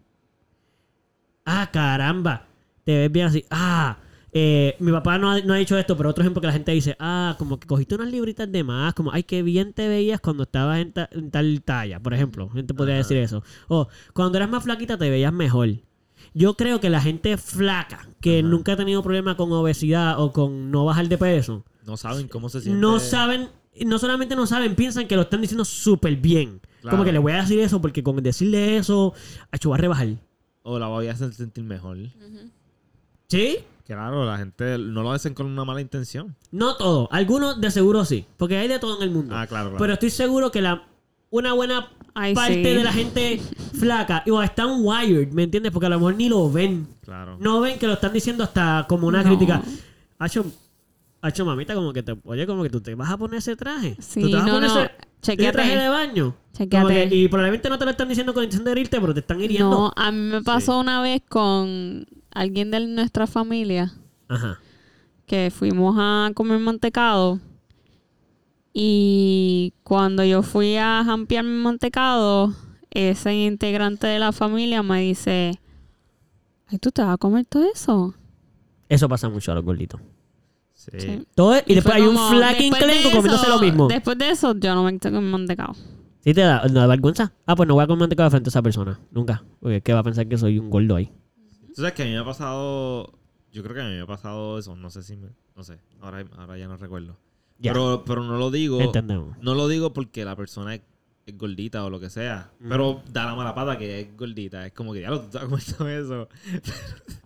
[1.44, 2.46] Ah, caramba.
[2.84, 3.44] Te ves bien así.
[3.50, 3.98] Ah,
[4.32, 6.72] eh, mi papá no ha, no ha dicho esto, pero otro ejemplo que la gente
[6.72, 10.20] dice, ah, como que cogiste unas libritas de más, como, ay, qué bien te veías
[10.20, 12.48] cuando estabas en, ta- en tal talla, por ejemplo.
[12.50, 13.02] Gente podría Ajá.
[13.02, 13.42] decir eso.
[13.68, 15.68] O, cuando eras más flaquita te veías mejor.
[16.34, 18.48] Yo creo que la gente flaca, que Ajá.
[18.48, 22.48] nunca ha tenido problema con obesidad o con no bajar de peso, No saben cómo
[22.48, 22.80] se siente.
[22.80, 23.48] no saben,
[23.84, 26.60] no solamente no saben, piensan que lo están diciendo súper bien.
[26.80, 26.96] Claro.
[26.96, 29.12] Como que le voy a decir eso porque con decirle eso,
[29.52, 30.08] hecho va a rebajar.
[30.62, 31.98] O la voy a hacer sentir mejor.
[33.28, 33.58] ¿Sí?
[33.86, 36.36] Claro, la gente no lo hacen con una mala intención.
[36.50, 37.08] No todo.
[37.12, 38.24] Algunos de seguro sí.
[38.36, 39.34] Porque hay de todo en el mundo.
[39.36, 39.78] Ah, claro, claro.
[39.78, 40.84] Pero estoy seguro que la
[41.30, 42.62] una buena Ay, parte sí.
[42.62, 43.40] de la gente
[43.78, 45.72] flaca o están wired, ¿me entiendes?
[45.72, 46.86] Porque a lo mejor ni lo ven.
[47.02, 47.36] Claro.
[47.40, 49.28] No ven que lo están diciendo hasta como una No.
[49.30, 49.62] crítica.
[50.18, 50.44] Hacho,
[51.22, 52.14] hacho, mamita, como que te.
[52.24, 53.96] Oye, como que tú te vas a poner ese traje.
[53.98, 54.80] Sí, ¿Tú te vas a poner no.
[54.80, 54.90] ese,
[55.22, 55.52] Chequéate.
[55.52, 56.34] traje de baño.
[56.56, 59.40] Que- y probablemente no te lo están diciendo con intención de herirte, pero te están
[59.40, 59.70] hiriendo.
[59.70, 62.04] No, a mí me pasó una vez con
[62.34, 63.92] alguien de nuestra familia
[64.28, 64.58] Ajá.
[65.26, 67.40] que fuimos a comer mantecado
[68.74, 72.54] y cuando yo fui a jampear mi mantecado,
[72.90, 75.58] ese integrante de la familia me dice,
[76.68, 78.14] ay, ¿tú te vas a comer todo eso?
[78.88, 80.00] Eso pasa mucho a los gorditos.
[80.74, 80.90] Sí.
[80.98, 81.26] Sí.
[81.34, 83.88] Todo es- y después hay un como, de clenco comiéndose lo mismo.
[83.88, 85.74] Después de eso, yo no me tengo mi mantecado.
[86.24, 87.32] ¿Sí te da, no da vergüenza?
[87.46, 88.98] Ah, pues no voy a comer mantecado frente a esa persona.
[89.10, 89.44] Nunca.
[89.60, 91.10] Porque ¿qué va a pensar que soy un gordo ahí?
[91.74, 93.12] Tú sabes que a mí me ha pasado.
[93.52, 94.76] Yo creo que a mí me ha pasado eso.
[94.76, 95.28] No sé si me.
[95.56, 95.78] No sé.
[96.00, 97.16] Ahora, ahora ya no recuerdo.
[97.58, 97.72] Ya.
[97.72, 98.80] Pero, pero no lo digo.
[98.80, 99.36] Entendemos.
[99.40, 100.82] No lo digo porque la persona es,
[101.26, 102.50] es gordita o lo que sea.
[102.68, 104.66] Pero da la mala pata que es gordita.
[104.66, 106.28] Es como que ya lo tú estás comiendo eso.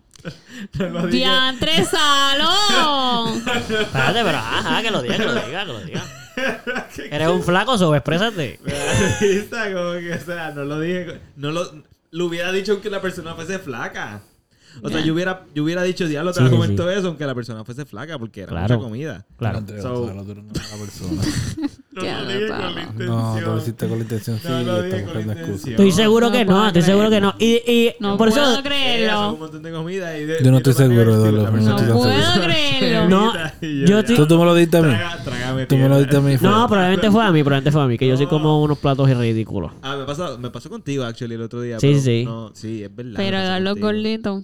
[2.39, 3.35] no.
[3.35, 6.03] Espérate, pero ajá, que lo diga, que lo diga, que lo diga.
[7.11, 8.59] Eres un flaco, sobreexprésate.
[8.59, 11.19] Como que, o sea, no lo dije.
[11.35, 14.21] No lo, lo hubiera dicho aunque la persona fuese flaca.
[14.81, 16.91] O sea, yo hubiera, yo hubiera dicho, diablo, te Sí, vas a sí, comer todo
[16.91, 18.75] eso aunque la persona fuese flaca, porque era Claro.
[18.75, 19.25] mucha comida.
[19.37, 19.57] Claro.
[19.59, 20.13] Andrea, So-.
[20.13, 22.69] No Qué lo dije con la raro.
[22.81, 23.07] intención.
[23.07, 25.39] No, tú lo hiciste con la intención, sí, No, lo dije estamos con buscando la
[25.39, 25.67] excusas.
[25.67, 25.73] intención.
[25.87, 27.35] Estoy seguro que No no, estoy seguro que no.
[27.39, 28.63] Y, y No por puedo eso.
[28.63, 29.49] Creerlo.
[30.43, 32.43] Yo no estoy seguro de lo- no No puedo seguro.
[32.43, 33.09] creerlo.
[33.09, 34.93] No, yo ¿Tú, me lo diste a mí.
[35.67, 36.35] Tú me lo diste a mí.
[36.41, 39.09] No, probablemente fue a mí, probablemente fue a mí, que yo soy como unos platos
[39.09, 39.71] ridículos.
[39.81, 41.79] Ah, me pasó, me pasó contigo, actually, el otro día.
[41.79, 42.23] Sí, pero sí.
[42.25, 43.13] No, sí, es verdad.
[43.17, 44.43] Pero los gorditos.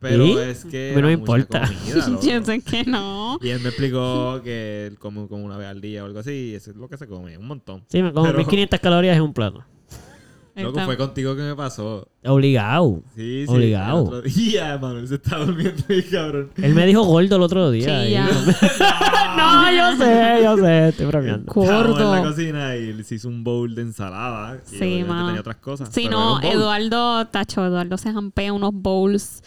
[0.00, 0.36] Pero ¿Sí?
[0.38, 0.92] es que.
[0.92, 1.60] A mí no me importa.
[1.66, 2.20] comida.
[2.22, 3.38] Yo sé que no.
[3.42, 6.50] Y él me explicó que él come como una vez al día o algo así.
[6.50, 7.84] Y eso es lo que se come, un montón.
[7.88, 9.62] Sí, me como Pero- 1500 calorías en un plato.
[10.56, 12.06] Loco, fue contigo que me pasó.
[12.24, 13.02] Obligado.
[13.16, 13.52] Sí, sí.
[13.52, 14.00] Obligado.
[14.00, 16.50] el otro día, Manuel se está durmiendo ahí, cabrón.
[16.56, 18.02] Él me dijo gordo el otro día.
[18.02, 18.28] Sí, y- ya.
[19.36, 21.44] no, yo sé, yo sé, estoy bromeando.
[21.62, 22.30] Estábamos en la Gordo.
[22.30, 24.56] cocina y él se hizo un bowl de ensalada.
[24.56, 25.26] Y Sí, obviamente mano.
[25.28, 25.88] tenía otras cosas.
[25.92, 26.42] Sí, pero no.
[26.42, 29.42] Eduardo, tacho, Eduardo se jampea unos bowls.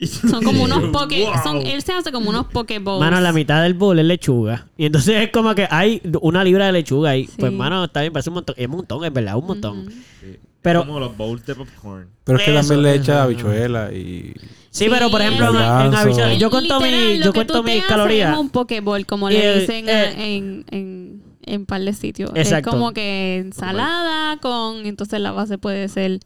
[0.30, 1.24] Son como unos poke...
[1.24, 1.34] Wow.
[1.42, 3.00] Son, él se hace como unos poke bowls.
[3.00, 4.66] Mano, la mitad del bowl es lechuga.
[4.76, 7.26] Y entonces es como que hay una libra de lechuga ahí.
[7.26, 7.32] Sí.
[7.38, 8.54] Pues, mano, está bien, parece un montón.
[8.58, 9.90] Es un montón, es verdad, un montón.
[10.20, 10.36] Sí.
[10.62, 12.08] Pero- Como los bowls de popcorn.
[12.24, 13.22] Pero es que Eso, también le echa eso.
[13.22, 14.34] habichuela y...
[14.70, 18.32] Sí, pero por ejemplo, en, en habichuela- yo cuento, Literal, mi, yo cuento mis calorías.
[18.34, 22.30] Es un pokeball, como Y le el- dicen eh, en, en en par de sitios.
[22.34, 22.70] Exacto.
[22.70, 26.20] Es como que ensalada con, entonces la base puede ser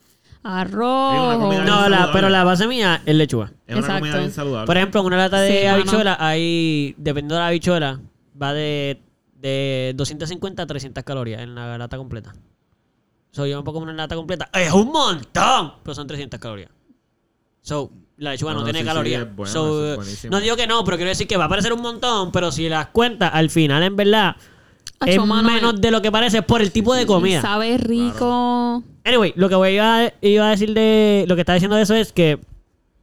[0.44, 1.34] arroz.
[1.36, 2.12] O- No, la, saludable.
[2.12, 3.52] pero la base mía es lechuga.
[3.66, 4.18] Es una comida Exacto.
[4.18, 4.66] bien saludable.
[4.66, 5.74] Por ejemplo, en una lata de Sí, mano.
[5.76, 8.00] habichuela hay, dependiendo de la habichuela,
[8.40, 9.02] va de,
[9.40, 12.34] de 250 a 300 calorías en la lata completa.
[13.32, 14.48] So, yo me pongo una lata completa.
[14.52, 15.72] ¡Es un montón!
[15.82, 16.70] Pero son 300 calorías.
[17.62, 19.22] So, la lechuga no, No, no, tiene sí, sí, calorías.
[19.22, 20.30] es bueno, So, eso es buenísimo.
[20.30, 22.68] no digo que no, pero quiero decir que va a parecer un montón, pero si
[22.68, 24.36] las cuentas, al final, en verdad,
[25.06, 27.42] es mano, menos de lo que parece por el tipo de comida.
[27.42, 28.82] Sabe rico.
[29.04, 31.94] Anyway, lo que voy a, iba a decir de lo que está diciendo de eso
[31.94, 32.38] es que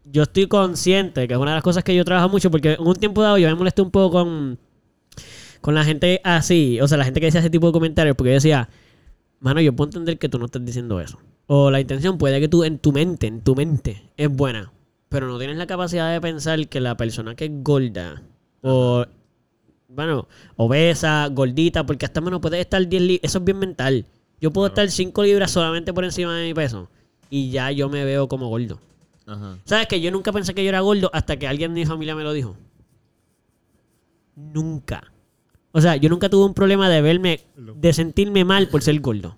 [0.05, 2.88] yo estoy consciente que es una de las cosas que yo trabajo mucho porque en
[2.88, 4.57] un tiempo dado yo me molesté un poco con,
[5.61, 8.31] con la gente así, o sea, la gente que decía ese tipo de comentarios porque
[8.31, 8.69] yo decía,
[9.39, 11.19] mano, yo puedo entender que tú no estás diciendo eso.
[11.47, 14.72] O la intención puede que tú en tu mente, en tu mente, es buena,
[15.09, 18.23] pero no tienes la capacidad de pensar que la persona que es gorda
[18.61, 19.05] o
[19.93, 23.30] bueno, obesa, gordita, porque hasta menos puede estar 10 libras.
[23.30, 24.05] Eso es bien mental.
[24.39, 26.89] Yo puedo estar 5 libras solamente por encima de mi peso.
[27.30, 28.80] Y ya yo me veo como gordo.
[29.27, 29.57] Ajá.
[29.65, 32.15] ¿Sabes que Yo nunca pensé que yo era gordo hasta que alguien de mi familia
[32.15, 32.55] me lo dijo.
[34.35, 35.11] Nunca.
[35.73, 39.38] O sea, yo nunca tuve un problema de verme, de sentirme mal por ser gordo.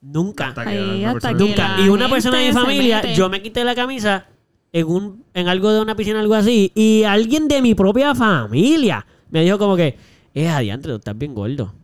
[0.00, 0.48] Nunca.
[0.48, 1.76] Hasta una hasta Nunca.
[1.80, 3.14] Y una persona de mi familia, mete.
[3.14, 4.26] yo me quité la camisa
[4.72, 9.06] en un en algo de una piscina, algo así, y alguien de mi propia familia
[9.32, 9.96] me dijo como que,
[10.34, 11.74] eh, adiante, tú estás bien gordo.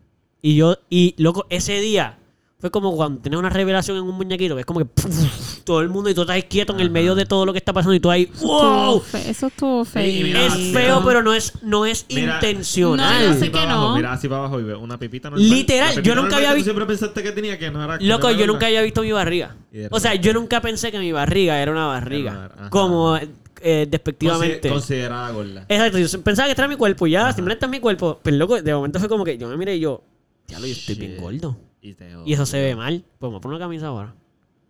[0.41, 2.15] Y yo, y loco, ese día
[2.61, 5.09] fue como cuando tienes una revelación en un muñequito, que es como que puf,
[5.65, 7.73] todo el mundo y tú estás quieto en el medio de todo lo que está
[7.73, 9.01] pasando y tú ahí, wow.
[9.27, 10.03] Eso estuvo feo.
[10.03, 10.81] mira, Es mira.
[10.81, 13.29] feo, pero no es, no es Mira, intencional.
[13.29, 13.97] No, yo sé que abajo, no.
[13.97, 15.49] Mira así para abajo y ve una pipita normal.
[15.49, 17.99] Literal, yo nunca normal había visto- siempre pensaste que tenía que no era.
[18.01, 19.57] Loco, yo nunca había visto mi barriga.
[19.91, 22.31] O sea, yo nunca pensé que mi barriga era una barriga.
[22.33, 22.71] Era una- ajá.
[22.71, 23.19] Como
[23.63, 24.69] eh, despectivamente.
[24.69, 25.65] Consi- Considerada gorda.
[25.69, 28.21] Exacto, yo pensaba que este era mi cuerpo y ya, simplemente es mi cuerpo.
[28.23, 30.03] Pero loco, de momento fue como que yo me miré y yo,
[30.47, 31.57] ya lo yo estoy bien gordo.
[31.81, 33.05] Y, te Y eso se ve mal.
[33.19, 34.15] Pues me pongo una camisa ahora.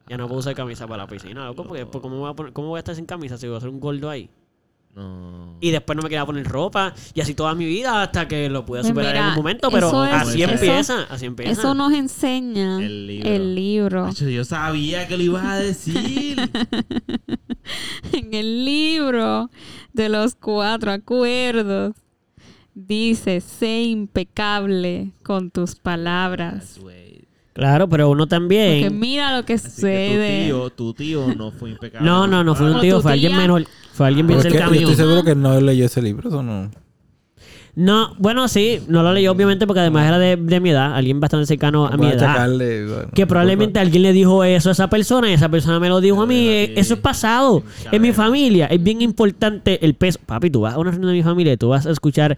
[0.09, 2.52] Ya no puedo usar camisa para la piscina, loco, porque pues, ¿cómo, voy a poner-
[2.52, 4.31] ¿cómo voy a estar sin camisa si voy a ser un gordo ahí?
[4.94, 5.56] No.
[5.60, 8.65] Y después no me quería poner ropa y así toda mi vida hasta que lo
[8.66, 11.52] pude Pues superar en un momento, pero es- así eso- empieza, así empieza.
[11.52, 13.28] Eso nos enseña El libro.
[13.31, 14.05] el libro.
[14.06, 16.36] Acho, yo sabía que lo ibas a decir.
[18.19, 19.49] En el libro
[19.93, 21.95] de los cuatro acuerdos
[22.74, 26.81] dice, sé impecable con tus palabras.
[27.53, 28.99] Claro, pero uno Porque también...
[28.99, 30.40] mira lo que Así que sucede.
[30.40, 32.07] tu tío, tu tío no fue impecable.
[32.07, 33.66] No, no, no fue un tío, fue alguien menor.
[33.93, 36.28] Fue alguien bien Pero es que cerca yo estoy seguro que no leyó ese libro,
[36.28, 36.70] eso no.
[37.80, 41.20] No, bueno, sí, no lo leí obviamente porque además era de, de mi edad, alguien
[41.20, 42.34] bastante cercano a mi edad.
[42.88, 46.00] bueno, Que probablemente alguien le dijo eso a esa persona y esa persona me lo
[46.00, 46.48] dijo a mí.
[46.48, 47.62] Eh, Eso es pasado.
[47.92, 50.18] En mi familia es bien importante el peso.
[50.26, 52.36] Papi, tú vas a una reunión de mi familia y tú vas a escuchar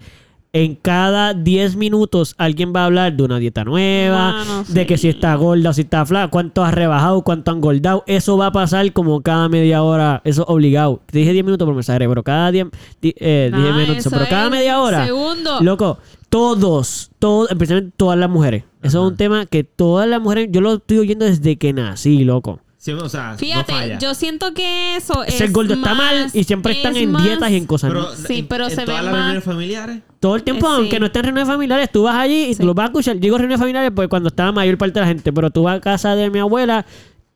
[0.52, 5.08] en cada 10 minutos alguien va a hablar de una dieta nueva, de que si
[5.08, 8.02] está gorda o si está flaca, cuánto has rebajado, cuánto han engordado.
[8.06, 10.20] Eso va a pasar como cada media hora.
[10.24, 11.00] Eso es obligado.
[11.06, 12.66] Te dije 10 minutos por mensaje, pero cada 10
[13.00, 14.06] di- eh, 10 Nah, minutos.
[14.10, 15.06] Pero cada media hora.
[15.06, 15.60] Segundo.
[15.60, 15.98] Loco,
[16.28, 18.64] todos, todos, especialmente todas las mujeres.
[18.82, 22.24] Eso es un tema que todas las mujeres, yo lo estoy oyendo desde que nací,
[22.24, 22.60] loco.
[22.82, 23.98] Sí, o sea, no Fíjate, falla.
[23.98, 27.22] yo siento que eso es Ser gordo está mal y siempre están es en más-
[27.24, 27.90] dietas y en cosas.
[27.90, 30.02] Pero, Sí, en, pero en se todas ve las más- reuniones familiares.
[30.18, 30.76] Todo el tiempo, Eh, sí.
[30.78, 32.60] aunque no estén en reuniones familiares, tú vas allí y Sí.
[32.62, 33.18] tú lo vas a escuchar.
[33.20, 35.80] Digo reuniones familiares pues cuando estaba mayor parte de la gente, pero tú vas a
[35.82, 36.86] casa de mi abuela,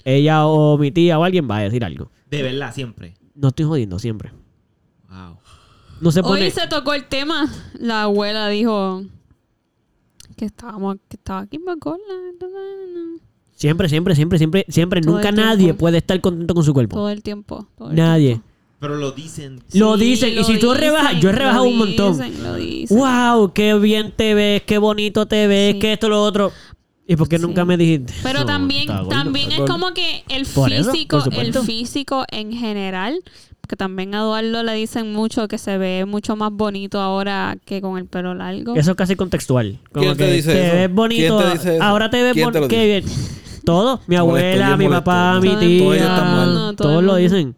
[0.03, 2.11] ella o mi tía o alguien va a decir algo.
[2.31, 3.13] De verdad, siempre.
[3.35, 4.33] No estoy jodiendo siempre.
[5.11, 5.37] Wow.
[6.01, 6.43] No se pone...
[6.45, 7.53] Hoy se tocó el tema.
[7.79, 9.03] La abuela dijo
[10.39, 11.99] que estábamos, que estaba aquí en Bacola.
[13.55, 15.01] Siempre, siempre, siempre, siempre, siempre.
[15.01, 16.97] Todo Nunca nadie puede estar contento con su cuerpo.
[16.97, 17.67] Todo el tiempo.
[17.79, 18.27] todo el Nadie.
[18.29, 18.47] tiempo.
[18.81, 19.61] Pero lo dicen.
[19.73, 20.35] Lo Sí, dicen.
[20.35, 22.13] lo y si tú dicen, rebajas, yo he lo rebajado un montón.
[22.19, 22.99] dicen, lo dicen.
[22.99, 25.79] wow, qué bien te ves, qué bonito te ves, Sí.
[25.79, 26.53] que esto, lo otro.
[27.07, 27.43] ¿Y por qué Sí.
[27.47, 28.13] nunca me dijiste?
[28.23, 33.19] Pero No, también, gordo, también es como que el eso, físico, el físico en general,
[33.61, 37.81] porque también a Eduardo le dicen mucho que se ve mucho más bonito ahora que
[37.81, 38.75] con el pelo largo.
[38.75, 39.79] Eso es casi contextual.
[39.93, 40.77] Como ¿Quién te que dice eso?
[40.77, 41.83] ves bonito, ¿Quién te dice eso?
[41.85, 42.75] ahora te ves ¿Quién te bonito.
[43.65, 45.05] Todo, mi abuela, mi molesto.
[45.05, 45.79] papá, mi tía.
[45.79, 46.47] Todos ellos están mal.
[46.55, 47.57] todo el todos lo dicen.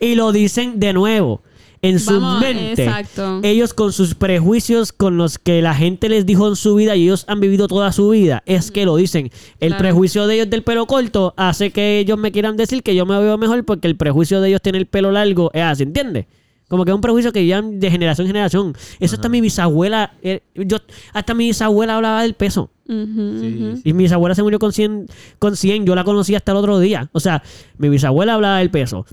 [0.00, 1.42] Y lo dicen de nuevo.
[1.82, 2.82] En su Vamos, mente.
[2.84, 3.40] exacto.
[3.42, 7.02] Ellos con sus prejuicios con los que la gente les dijo en su vida y
[7.04, 9.30] ellos han vivido toda su vida, es que lo dicen.
[9.60, 9.82] El Claro.
[9.82, 13.18] prejuicio de ellos del pelo corto hace que ellos me quieran decir que yo me
[13.20, 16.24] veo mejor porque el prejuicio de ellos tiene el pelo largo es así, ¿entiendes?
[16.68, 18.74] Como que es un prejuicio que llevan de generación en generación.
[18.98, 20.78] Eso hasta mi bisabuela, eh, yo,
[21.12, 22.70] hasta mi bisabuela hablaba del peso.
[22.88, 23.76] Ujú, Sí, ujú.
[23.76, 23.82] sí.
[23.84, 25.06] Y mi bisabuela se murió con 100,
[25.38, 27.08] con 100, yo la conocí hasta el otro día.
[27.12, 27.42] O sea,
[27.78, 29.06] mi bisabuela hablaba del peso.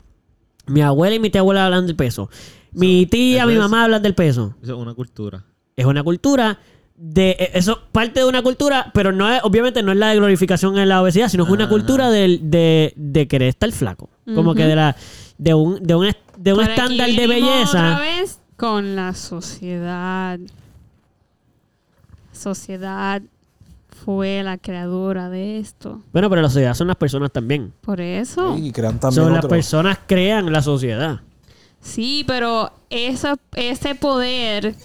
[0.68, 2.30] Mi abuela y mi tía abuela hablan del peso.
[2.72, 4.56] Mi tía, eso mi es- mamá hablan del peso.
[4.64, 5.44] Eso es una cultura.
[5.76, 6.60] Es una cultura
[6.96, 10.18] de eh, eso parte de una cultura, pero no es, obviamente no es la de
[10.18, 11.72] glorificación en la obesidad, sino es una Ajá.
[11.74, 14.10] cultura del- de, de querer estar flaco.
[14.36, 14.96] Como que de la
[15.42, 17.94] de un, de un, de un estándar de belleza.
[17.94, 20.40] Otra vez con la sociedad.
[22.32, 23.24] Sociedad
[24.06, 26.04] fue la creadora de esto.
[26.14, 27.74] Bueno, pero la sociedad son las personas también.
[27.82, 28.56] Por eso.
[28.56, 31.22] Y crean también Son las personas crean la sociedad.
[31.80, 34.76] Sí, pero esa, ese poder,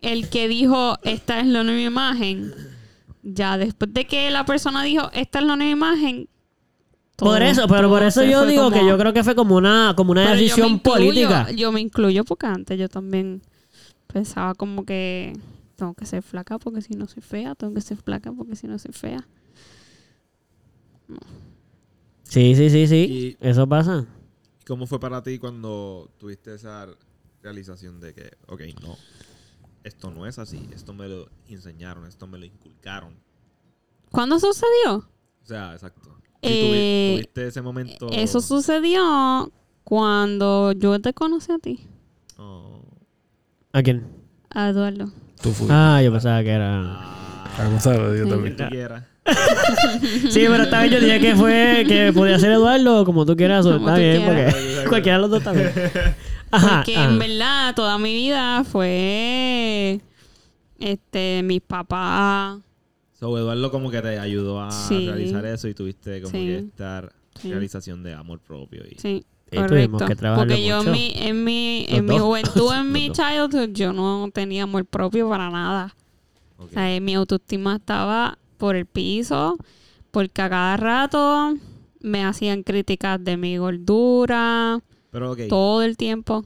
[0.00, 2.54] el que dijo, esta es la nueva imagen,
[3.22, 6.29] ya después de que la persona dijo, esta es la nueva imagen.
[7.20, 9.94] Todo- por eso, pero por eso yo digo que yo creo que fue como una,
[9.96, 11.50] como una Pero yo me decisión incluyo- política.
[11.52, 13.42] Yo me incluyo porque antes yo también
[14.12, 15.32] pensaba como que
[15.76, 18.66] tengo que ser flaca porque si no soy fea, tengo que ser flaca porque si
[18.66, 19.26] no soy fea.
[22.24, 23.36] Sí, sí, sí, sí.
[23.40, 24.06] Y- Eso pasa.
[24.66, 26.86] ¿Cómo fue para ti cuando tuviste esa
[27.42, 28.96] realización de que, ok, no,
[29.82, 33.14] esto no es así, esto me lo enseñaron, esto me lo inculcaron?
[34.10, 35.08] ¿Cuándo sucedió?
[35.42, 36.10] O sea, exacto.
[36.42, 38.08] Sí, tuvi- Eh, tuviste ese momento.
[38.12, 39.50] Eso sucedió
[39.84, 41.80] cuando yo te conocí a ti,
[42.38, 42.82] Oh.
[43.72, 44.06] ¿A quién?
[44.50, 45.10] a Eduardo.
[45.42, 45.72] Tú fuiste.
[45.74, 46.80] Ah, yo pensaba que era.
[47.58, 48.30] A Gonzalo, yo Sí.
[48.30, 48.54] también.
[48.56, 49.04] Quien tú quieras.
[50.30, 53.66] Sí, pero esta vez yo dije que fue que podía ser Eduardo como tú quieras.
[53.66, 54.54] o Como está tú bien, quieras.
[54.54, 55.72] porque cualquiera de los dos está bien.
[56.50, 56.76] Ajá.
[56.78, 57.04] Porque ajá.
[57.10, 60.00] en verdad toda mi vida fue
[60.78, 62.58] este mis papás.
[63.20, 65.06] So, Eduardo como que te ayudó a Sí.
[65.06, 66.38] realizar eso y tuviste como Sí.
[66.46, 67.50] que esta Sí.
[67.50, 68.82] realización de amor propio.
[68.90, 68.96] Y...
[68.98, 69.74] Sí, Y correcto.
[69.98, 70.88] tuvimos que Porque yo mucho.
[70.88, 75.28] en mi, en mi, en mi juventud, en mi childhood, yo no tenía amor propio
[75.28, 75.94] para nada.
[76.56, 79.56] O sea, eh, mi autoestima estaba por el piso,
[80.10, 81.54] porque a cada rato
[82.00, 84.80] me hacían críticas de mi gordura,
[85.10, 86.44] Pero ok, todo el tiempo.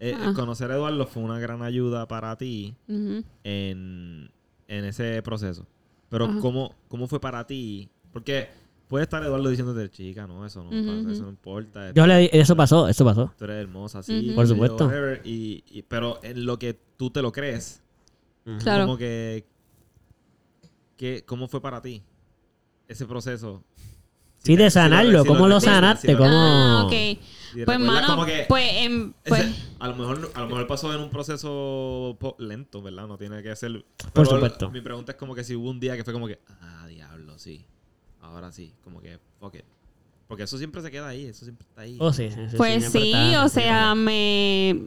[0.00, 0.32] eh, Ah.
[0.34, 4.30] conocer a Eduardo fue una gran ayuda para ti en,
[4.68, 5.66] en ese proceso.
[6.08, 6.38] Pero Ajá.
[6.40, 7.88] ¿cómo, ¿cómo fue para ti?
[8.12, 8.48] Porque
[8.88, 11.92] puede estar Eduardo diciéndote, chica, no, eso no pasa, eso no importa.
[11.92, 13.32] Yo le di, eso pasó, eso pasó.
[13.36, 14.32] Tú eres hermosa, sí.
[14.34, 14.86] Por supuesto.
[14.86, 17.82] whatever, y, y- pero en lo que tú te lo crees,
[18.62, 18.84] Claro.
[18.84, 19.44] como que,
[20.96, 21.24] que...
[21.26, 22.02] ¿Cómo fue para ti
[22.86, 23.64] ese proceso?
[24.38, 25.22] Sí, de sanarlo.
[25.22, 26.06] si ¿Cómo lo sanaste?
[26.06, 26.30] si lo ¿Cómo?
[26.30, 26.92] Ah, ok.
[27.64, 29.44] Pues, mano, como que pues, ese- pues,
[29.78, 33.06] a lo mejor a lo mejor pasó en un proceso lento, ¿verdad?
[33.06, 34.70] No tiene que ser Por supuesto.
[34.70, 37.38] Mi pregunta es como que si hubo un día que fue como que, ah, diablo,
[37.38, 37.64] sí.
[38.20, 39.64] Ahora sí, como que fuck it.
[40.26, 41.96] Porque eso siempre se queda ahí, eso siempre está ahí.
[42.00, 44.84] Oh, sí, sí, sí, Pues sí, está- o sea, me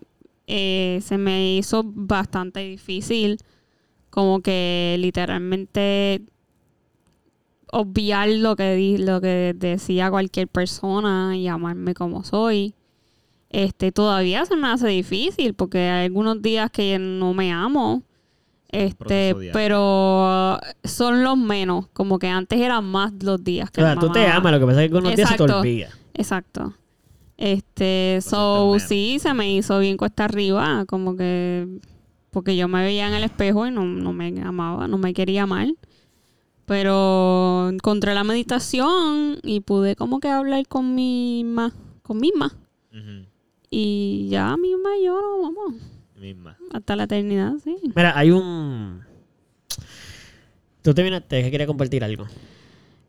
[0.47, 3.37] eh, se me hizo bastante difícil
[4.09, 6.23] como que literalmente
[7.71, 12.73] obviar lo que di, lo que decía cualquier persona y amarme como soy.
[13.49, 18.03] Este todavía se me hace difícil porque hay algunos días que no me amo.
[18.71, 23.95] Este, pero son los menos, como que antes eran más los días que O sea,
[23.95, 25.59] me tú te amas, lo que pasa es que con unos días se te Exacto.
[25.59, 25.89] olvida.
[26.13, 26.73] Exacto.
[27.35, 31.67] Este, Lo so, sí, se me hizo bien cuesta arriba, como que,
[32.29, 35.43] porque yo me veía en el espejo y no, no me amaba, no me quería
[35.43, 35.69] amar.
[36.69, 41.73] Pero encontré la meditación y pude como que hablar con mi misma,
[42.03, 42.55] con misma.
[42.93, 43.25] Ujú,
[43.71, 45.73] Y ya misma lloro, vamos,
[46.15, 46.57] Misma.
[46.71, 47.75] hasta la eternidad, sí.
[47.95, 49.01] Mira, hay un.
[50.83, 52.25] Tú te viniste, que quería compartir algo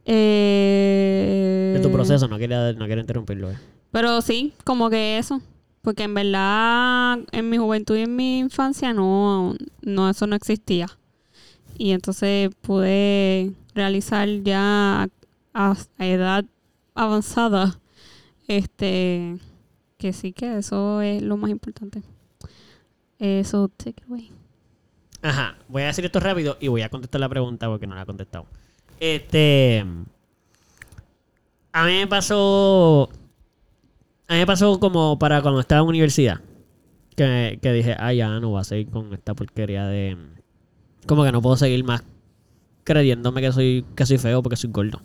[0.07, 3.51] Eh, de tu proceso, no quería, no quiero interrumpirlo.
[3.51, 3.59] eh.
[3.93, 5.41] Pero sí, como que eso.
[5.83, 10.87] Porque en verdad, en mi juventud y en mi infancia, no, no eso no existía.
[11.81, 15.09] Y entonces pude realizar ya
[15.55, 16.45] a, edad
[16.95, 17.81] avanzada,
[18.49, 19.39] este,
[19.97, 22.03] que sí que eso es lo más importante.
[23.19, 24.31] Eso, take it away.
[25.23, 28.03] Ajá, voy a decir esto rápido y voy a contestar la pregunta porque no la
[28.03, 28.45] he contestado.
[29.01, 29.83] Este.
[31.73, 33.09] A mí me pasó.
[34.29, 36.43] A mí me pasó como para cuando estaba en universidad.
[37.17, 40.19] Que, que dije, ah, ya no voy a seguir con esta porquería de.
[41.07, 42.03] Como que no puedo seguir más
[42.85, 45.03] creyéndome que soy, que soy feo porque soy gordo.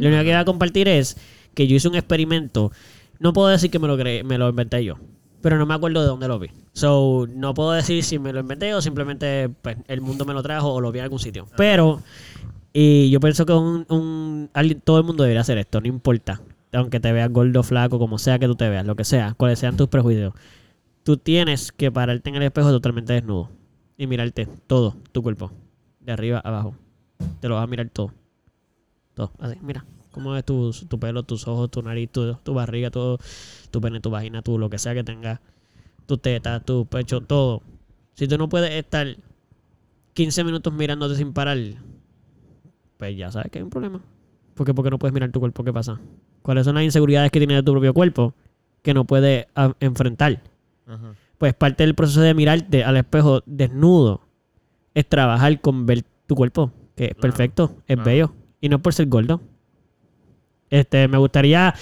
[0.00, 1.16] Lo único que voy a compartir es
[1.54, 2.72] que yo hice un experimento.
[3.18, 4.94] No puedo decir que me lo, me lo inventé yo,
[5.42, 6.48] pero no me acuerdo de dónde lo vi.
[6.72, 10.42] So, no puedo decir si me lo inventé o simplemente pues, el mundo me lo
[10.42, 11.46] trajo o lo vi en algún sitio.
[11.56, 12.02] Pero,
[12.72, 16.40] y yo pienso que un, un- alguien- todo el mundo debería hacer esto, no importa.
[16.72, 19.58] Aunque te veas gordo, flaco, como sea que tú te veas, lo que sea, cuáles
[19.58, 20.34] sean tus prejuicios.
[21.04, 23.48] Tú tienes que pararte en el espejo totalmente desnudo
[23.96, 25.50] y mirarte todo, tu cuerpo,
[26.00, 26.74] de arriba a abajo.
[27.40, 28.12] Te lo vas a mirar todo.
[29.14, 29.84] Todo, así, mira.
[30.10, 33.18] Cómo es tu, tu pelo, tus ojos, tu nariz, tu, tu barriga, todo,
[33.70, 35.40] tu pene, tu vagina, tu lo que sea que tengas,
[36.06, 37.62] tu teta, tu pecho, todo.
[38.14, 39.06] Si tú no puedes estar
[40.14, 41.58] 15 minutos mirándote sin parar,
[42.96, 44.00] pues ya sabes que hay un problema.
[44.54, 46.00] Porque porque no puedes mirar tu cuerpo, ¿qué pasa?
[46.40, 48.32] ¿Cuáles son las inseguridades que tienes de tu propio cuerpo
[48.80, 50.40] que no puedes ah, enfrentar?
[50.86, 51.14] Ajá.
[51.38, 54.22] Pues parte del proceso de mirarte al espejo desnudo
[54.94, 58.02] es trabajar con ver tu cuerpo, que es Claro, perfecto, es claro.
[58.04, 58.34] bello.
[58.60, 59.40] Y no es por ser gordo.
[60.70, 61.74] Este, me gustaría.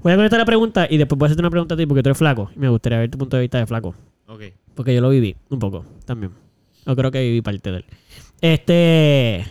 [0.00, 2.02] Voy a conectar la pregunta y después voy a hacerte una pregunta a ti porque
[2.02, 2.50] tú eres flaco.
[2.54, 3.94] Y me gustaría ver tu punto de vista de flaco.
[4.26, 4.42] Ok.
[4.74, 6.32] Porque yo lo viví un poco también.
[6.86, 7.84] Yo creo que viví parte de él.
[8.40, 9.46] Este.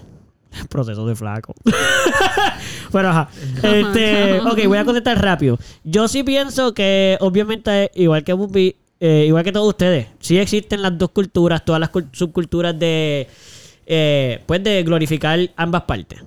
[0.69, 1.53] Proceso de flaco.
[2.91, 3.29] bueno, ajá.
[3.61, 5.57] Este, ok, voy a contestar rápido.
[5.83, 10.81] Yo sí pienso que, obviamente, igual que Bubi, eh, igual que todos ustedes, sí existen
[10.81, 13.27] las dos culturas, todas las cul- subculturas de.
[13.85, 16.23] eh, pues de glorificar ambas partes.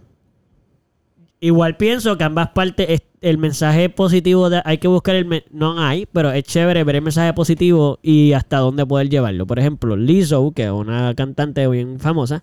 [1.42, 5.44] Igual pienso que ambas partes, es- el mensaje positivo, de, hay que buscar el...
[5.50, 9.46] no hay, pero es chévere ver el mensaje positivo y hasta dónde poder llevarlo.
[9.46, 12.42] Por ejemplo, Lizzo, que es una cantante bien famosa,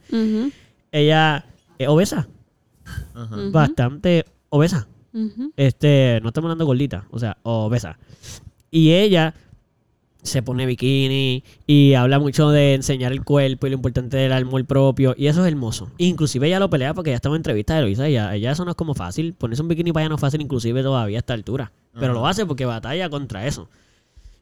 [0.92, 1.46] ella
[1.80, 2.28] es obesa,
[3.52, 4.88] bastante obesa.
[5.58, 7.98] Este, no estamos hablando gordita, o sea, obesa.
[8.70, 9.34] Y ella
[10.28, 14.66] se pone bikini y habla mucho de enseñar el cuerpo y lo importante del amor
[14.66, 15.16] propio.
[15.18, 15.90] Y eso es hermoso.
[15.98, 18.08] Inclusive ella lo pelea porque ya estaba en entrevista de Luisa.
[18.08, 19.34] Ella, ella eso no es como fácil.
[19.34, 21.72] Ponerse un bikini para ella no es fácil, inclusive todavía a esta altura.
[21.94, 22.14] Pero Ajá.
[22.14, 23.70] lo hace porque batalla contra eso.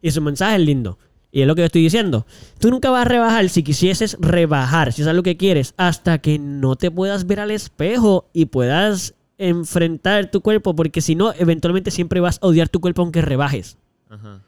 [0.02, 0.98] Y su mensaje es lindo.
[1.32, 2.26] Y es lo que yo estoy diciendo.
[2.60, 6.40] Tú nunca vas a rebajar si quisieses rebajar, si es lo que quieres, hasta que
[6.40, 11.92] no te puedas ver al espejo y puedas enfrentar tu cuerpo, porque si no, eventualmente
[11.92, 13.78] siempre vas a odiar tu cuerpo aunque rebajes.
[14.10, 14.42] Ajá.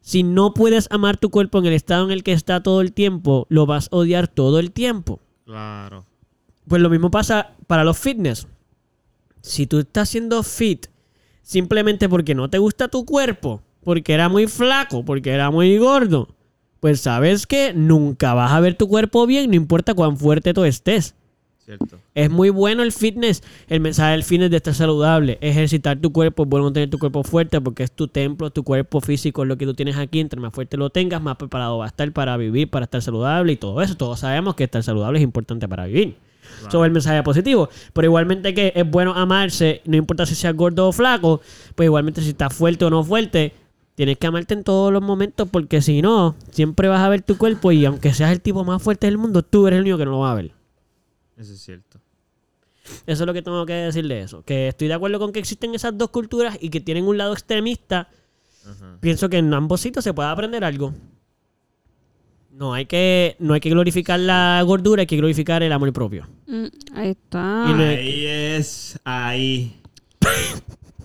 [0.00, 2.92] Si no puedes amar tu cuerpo en el estado en el que está todo el
[2.92, 5.20] tiempo, lo vas a odiar todo el tiempo.
[5.44, 6.06] Claro.
[6.66, 8.46] Pues lo mismo pasa para los fitness.
[9.42, 10.86] Si tú estás siendo fit
[11.42, 16.28] simplemente porque no te gusta tu cuerpo, porque era muy flaco, porque era muy gordo,
[16.80, 20.64] pues sabes que nunca vas a ver tu cuerpo bien, no importa cuán fuerte tú
[20.64, 21.14] estés.
[21.70, 21.98] Cierto.
[22.16, 23.42] Es muy bueno el fitness.
[23.68, 25.38] El mensaje del fitness de estar saludable.
[25.40, 26.42] Ejercitar tu cuerpo.
[26.42, 29.56] Es bueno tener tu cuerpo fuerte porque es tu templo, tu cuerpo físico, es lo
[29.56, 30.18] que tú tienes aquí.
[30.18, 33.52] Entre más fuerte lo tengas, más preparado va a estar para vivir, para estar saludable
[33.52, 33.96] y todo eso.
[33.96, 36.16] Todos sabemos que estar saludable es importante para vivir.
[36.68, 37.68] Sobre el mensaje positivo.
[37.92, 41.40] Pero igualmente que es bueno amarse, no importa si seas gordo o flaco,
[41.76, 43.52] pues igualmente si estás fuerte o no fuerte,
[43.94, 47.38] tienes que amarte en todos los momentos porque si no, siempre vas a ver tu
[47.38, 50.04] cuerpo y aunque seas el tipo más fuerte del mundo, tú eres el único que
[50.06, 50.59] no lo va a ver.
[51.40, 51.98] Eso es cierto.
[53.06, 54.42] Eso es lo que tengo que decir de eso.
[54.44, 57.32] Que estoy de acuerdo con que existen esas dos culturas y que tienen un lado
[57.32, 58.08] extremista.
[58.64, 58.98] Ajá.
[59.00, 60.92] Pienso que en ambos sitios se puede aprender algo.
[62.52, 66.28] No hay que, no hay que glorificar la gordura, hay que glorificar el amor propio.
[66.46, 67.66] Mm, Ahí está.
[67.68, 68.98] Ahí es.
[69.04, 69.80] Ahí.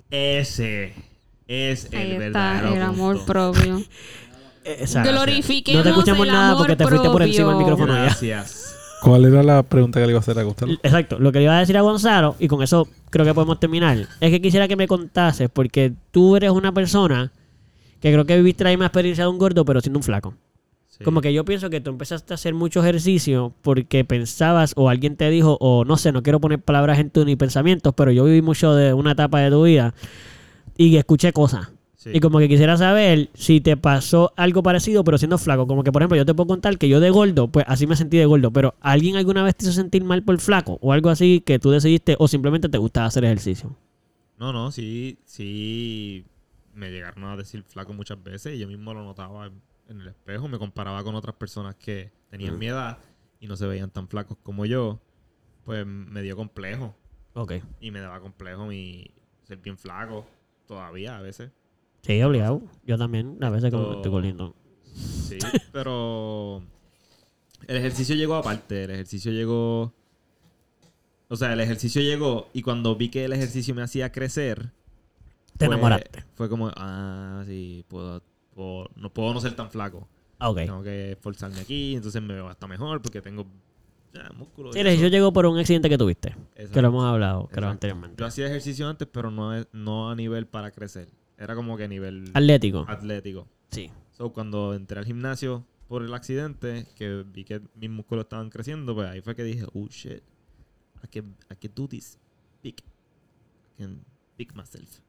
[0.09, 0.93] Ese
[1.47, 3.31] es el Ahí está verdadero el amor punto.
[3.31, 3.83] propio.
[4.65, 5.11] Exacto.
[5.11, 8.45] Glorifiquemos No te escuchamos el nada amor porque te fuiste por encima del micrófono ya.
[9.01, 10.73] ¿Cuál era la pregunta que le iba a hacer a Gonzalo?
[10.81, 11.19] Exacto.
[11.19, 14.07] Lo que le iba a decir a Gonzalo, y con eso creo que podemos terminar,
[14.19, 17.31] es que quisiera que me contases, porque tú eres una persona
[17.99, 20.33] que creo que viviste la misma experiencia de un gordo, pero siendo un flaco.
[20.87, 21.03] Sí.
[21.03, 25.17] Como que yo pienso que tú empezaste a hacer mucho ejercicio porque pensabas o alguien
[25.17, 28.23] te dijo, o no sé, no quiero poner palabras en tu ni pensamientos, pero yo
[28.23, 29.93] viví mucho de una etapa de tu vida
[30.77, 31.69] y escuché cosas.
[32.05, 32.11] Sí.
[32.13, 35.65] Y como que quisiera saber si te pasó algo parecido, pero siendo flaco.
[35.65, 37.95] Como que, por ejemplo, yo te puedo contar que yo de gordo, pues así me
[37.95, 38.51] sentí de gordo.
[38.51, 40.77] Pero ¿alguien alguna vez te hizo sentir mal por flaco?
[40.81, 43.75] O algo así que tú decidiste, o simplemente te gustaba hacer ejercicio.
[44.37, 46.25] No, no, sí, sí.
[46.75, 50.07] Me llegaron a decir flaco muchas veces y yo mismo lo notaba en- en el
[50.09, 50.47] espejo.
[50.47, 52.99] Me comparaba con otras personas que tenían mi edad
[53.39, 54.99] y no se veían tan flacos como yo.
[55.63, 56.95] Pues me dio complejo.
[57.33, 57.53] Ok.
[57.81, 59.09] Y me daba complejo mi
[59.43, 60.27] ser bien flaco.
[60.67, 61.51] Todavía a veces.
[62.05, 62.61] Sí, obligado.
[62.85, 64.55] Yo también, a veces como que estoy corriendo.
[64.93, 65.37] Sí,
[65.71, 66.61] pero
[67.67, 68.83] el ejercicio llegó aparte.
[68.83, 69.91] El ejercicio llegó.
[71.27, 74.71] O sea, el ejercicio llegó y cuando vi que el ejercicio me hacía crecer.
[75.57, 76.23] Te fue- enamoraste.
[76.35, 78.21] Fue como, ah, sí, puedo,
[78.53, 80.07] puedo- no puedo no ser tan flaco.
[80.37, 80.57] Ah, Ok.
[80.57, 83.45] Tengo que esforzarme aquí, entonces me veo hasta mejor porque tengo
[84.13, 84.71] ya, músculo.
[84.73, 86.29] Sí, el ejercicio llegó por un accidente que tuviste.
[86.55, 86.71] Exacto.
[86.73, 88.17] Que lo hemos hablado, creo, anteriormente.
[88.19, 91.07] Yo hacía ejercicio antes, pero no, no a nivel para crecer.
[91.37, 92.85] Era como que a nivel Atlético.
[92.87, 93.47] atlético.
[93.71, 93.91] Sí.
[94.11, 98.95] So, cuando entré al gimnasio por el accidente, que vi que mis músculos estaban creciendo,
[98.95, 100.23] pues ahí fue que dije, oh shit,
[101.03, 102.17] I can, I can do this
[102.63, 102.75] big.
[103.77, 104.05] I can
[104.37, 105.01] big myself.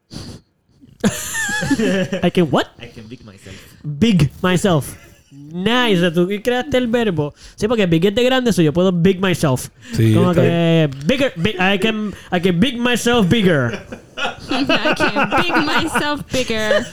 [2.22, 2.66] I can what?
[2.78, 3.56] I can big myself.
[3.84, 4.96] Big myself.
[5.36, 5.98] Nice.
[5.98, 7.34] O sea, tú creaste el verbo.
[7.54, 9.68] Sí, porque big es de grande, eso yo puedo big myself.
[9.92, 13.70] Sí, Como está que bigger, big- I can I can big myself bigger.
[14.50, 16.86] I can big myself bigger.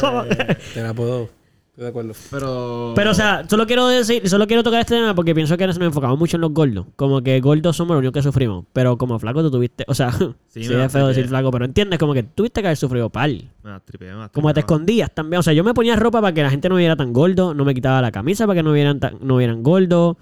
[0.00, 0.24] ¿Cómo?
[0.24, 1.41] Te la puedo.
[1.72, 2.12] Estoy de acuerdo.
[2.30, 2.92] Pero.
[2.94, 5.78] Pero, o sea, solo quiero decir, solo quiero tocar este tema porque pienso que nos
[5.80, 6.84] enfocamos mucho en los gordos.
[6.96, 8.66] Como que gordos somos los únicos que sufrimos.
[8.74, 10.12] Pero como flaco tú tuviste, o sea,
[10.48, 13.48] sí, me es feo decir flaco, pero entiendes, como que tuviste que haber sufrido pal.
[13.62, 15.40] Me da tripe, me Como te escondías también.
[15.40, 17.64] O sea, yo me ponía ropa para que la gente no viera tan gordo, no
[17.64, 20.18] me quitaba la camisa para que no vieran tan, no vieran gordo.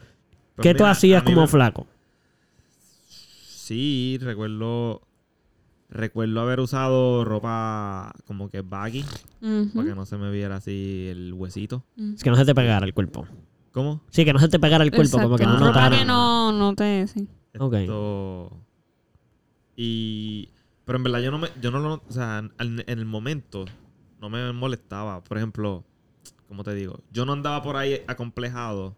[0.55, 1.89] Pues ¿Qué tú hacías como me- flaco?
[3.09, 5.03] Sí, recuerdo.
[5.91, 9.05] Recuerdo haber usado ropa como que baggy.
[9.43, 9.71] Ujú.
[9.75, 11.85] Para que no se me viera así el huesito.
[12.15, 13.27] Es que no se te pegara el cuerpo.
[13.73, 14.01] ¿Cómo?
[14.11, 15.67] Sí, que no se te pegara el cuerpo, como que no Exacto.
[15.69, 15.99] Ropa notara.
[15.99, 17.07] que no, no te...
[17.09, 17.29] Sí.
[17.59, 17.75] Ok.
[17.75, 18.57] Esto-
[19.77, 20.49] Y.
[20.85, 21.49] Pero en verdad yo no me.
[21.61, 21.95] Yo no lo.
[22.09, 23.65] O sea, al- en el momento
[24.21, 25.23] no me molestaba.
[25.23, 25.85] Por ejemplo,
[26.49, 28.97] como te digo, yo no andaba por ahí acomplejado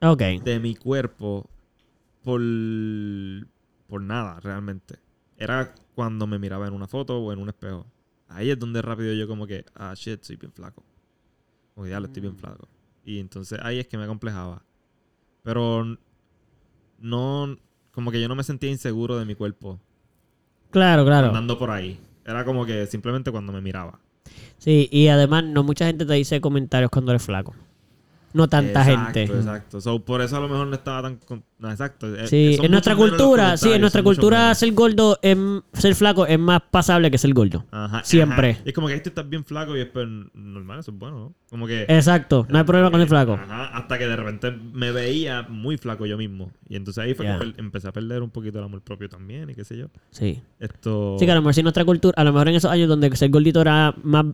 [0.00, 0.20] Ok.
[0.44, 1.48] de mi cuerpo
[2.22, 2.40] por.
[3.88, 4.96] por nada, realmente.
[5.36, 7.84] Era cuando me miraba en una foto o en un espejo.
[8.28, 10.84] Ahí es donde rápido yo como que, ah, shit, soy bien flaco.
[11.74, 12.68] Que ya estoy bien flaco.
[13.04, 14.62] Y entonces ahí es que me acomplejaba.
[15.42, 15.98] Pero
[17.00, 17.56] no,
[17.90, 19.80] como que yo no me sentía inseguro de mi cuerpo
[20.70, 21.26] Claro, claro.
[21.28, 21.98] andando por ahí.
[22.24, 23.98] Era como que simplemente cuando me miraba.
[24.58, 27.56] Sí, y además no mucha gente te dice comentarios cuando eres flaco.
[28.32, 29.22] No tanta exacto, gente.
[29.24, 29.80] Exacto.
[29.80, 31.16] So, por eso a lo mejor no estaba tan...
[31.16, 32.14] con- No, exacto.
[32.14, 35.36] Eh, Sí, son en nuestra cultura, sí, en nuestra son cultura ser gordo, es,
[35.72, 37.64] ser flaco es más pasable que ser gordo.
[37.70, 38.50] Ajá, Siempre.
[38.50, 38.60] ajá.
[38.64, 41.34] Es como que ahí tú estás bien flaco y después normal, eso es bueno, ¿no?
[41.48, 41.82] Como que...
[41.88, 43.32] Exacto, no hay problema con el flaco.
[43.32, 46.52] Ajá, hasta que de repente me veía muy flaco yo mismo.
[46.68, 47.38] Y entonces ahí fue Ya.
[47.38, 49.86] que empecé a perder un poquito el amor propio también y qué sé yo.
[50.10, 50.42] Sí.
[50.60, 51.16] Esto...
[51.18, 53.14] Sí, que a lo mejor en nuestra cultura, a lo mejor en esos años donde
[53.16, 54.26] ser gordito era más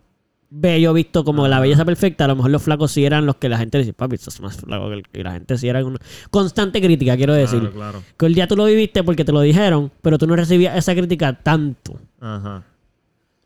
[0.49, 1.63] bello visto como la Ajá.
[1.63, 4.17] belleza perfecta, a lo mejor los flacos sí eran los que la gente decía, papi,
[4.17, 5.03] sos más flaco que el-".
[5.13, 5.99] y la gente sí era una
[6.29, 7.59] constante crítica, quiero decir.
[7.59, 8.03] Claro, claro.
[8.17, 10.93] Que el día tú lo viviste porque te lo dijeron, pero tú no recibías esa
[10.95, 11.99] crítica tanto.
[12.19, 12.63] Ajá.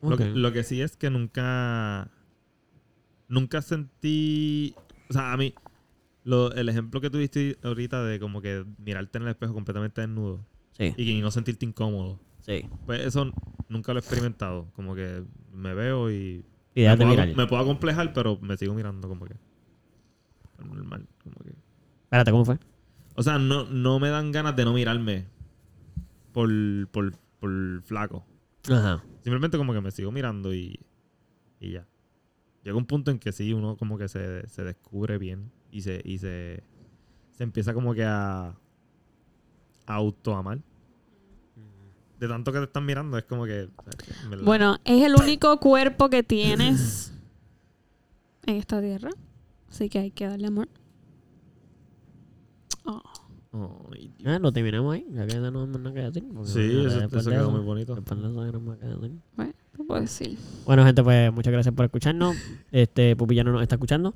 [0.01, 2.09] Lo, que, lo que sí es que nunca.
[3.27, 4.73] Nunca sentí.
[5.09, 5.53] O sea, a mí.
[6.23, 10.45] Lo, el ejemplo que tuviste ahorita de como que mirarte en el espejo completamente desnudo
[10.77, 12.19] Sí, y que no sentirte incómodo.
[12.45, 12.65] sí.
[12.85, 13.31] Pues eso
[13.69, 14.67] nunca lo he experimentado.
[14.75, 15.23] Como que
[15.53, 16.45] me veo y.
[16.75, 19.35] Me, puedo, me puedo acomplejar, pero me sigo mirando como que.
[20.57, 21.07] Normal.
[21.23, 21.53] Como que.
[22.03, 22.57] Espérate, ¿cómo fue?
[23.15, 25.27] O sea, no, no me dan ganas de no mirarme
[26.31, 26.49] por,
[26.91, 28.25] por, por flaco.
[28.69, 29.03] Ajá.
[29.21, 30.79] Simplemente como que me sigo mirando y,
[31.59, 31.87] y ya.
[32.63, 36.01] Llega un punto en que sí, uno como que se, se descubre bien y se,
[36.03, 36.63] y se,
[37.31, 38.47] se empieza como que a,
[39.85, 40.59] a autoamar.
[42.19, 43.69] De tanto que te están mirando, es como que...
[44.29, 47.13] verdad- Bueno, es el único cuerpo que tienes
[48.45, 49.09] en esta tierra.
[49.69, 50.67] Así que hay que darle amor.
[52.85, 53.01] Oh.
[53.51, 54.11] Dios.
[54.25, 56.23] Ah, lo terminamos ahí, ya que no no nada que decir.
[56.45, 57.95] Sí, eso, después eso quedó muy bonito.
[57.95, 59.11] después de eso ya no más que decir.
[59.35, 60.37] Bueno, ¿qué puedo decir?
[60.65, 62.35] Bueno, gente, pues muchas gracias por escucharnos.
[62.71, 64.13] Este, Pupi ya no nos está escuchando.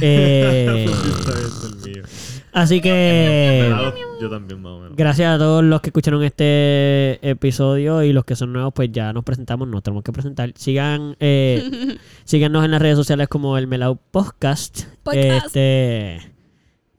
[0.00, 0.86] Eh,
[2.52, 3.74] así que
[4.20, 4.96] Yo también más o menos.
[4.96, 9.12] gracias a todos los que escucharon este episodio y los que son nuevos, pues ya
[9.12, 10.52] nos presentamos, nos tenemos que presentar.
[10.56, 14.84] Sigan, eh, síganos en las redes sociales como el Melau Podcast.
[15.02, 15.46] Podcast.
[15.46, 16.32] Este,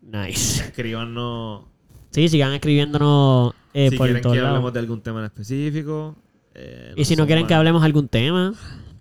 [0.01, 0.63] nice.
[0.63, 1.69] Escríbanos
[2.11, 6.15] Sí, sigan escribiéndonos eh, si por quieren que hablemos de algún tema en específico.
[6.59, 8.53] Eh, Y si no quieren que hablemos algún tema,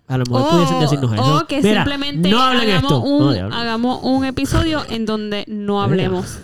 [0.07, 1.35] a lo mejor O, pudiesen decirnos eso.
[1.37, 2.99] o que Mira, simplemente no hablen hagamos, esto.
[3.01, 3.55] Un, No, diablo.
[3.55, 6.39] hagamos un episodio en donde no hablemos.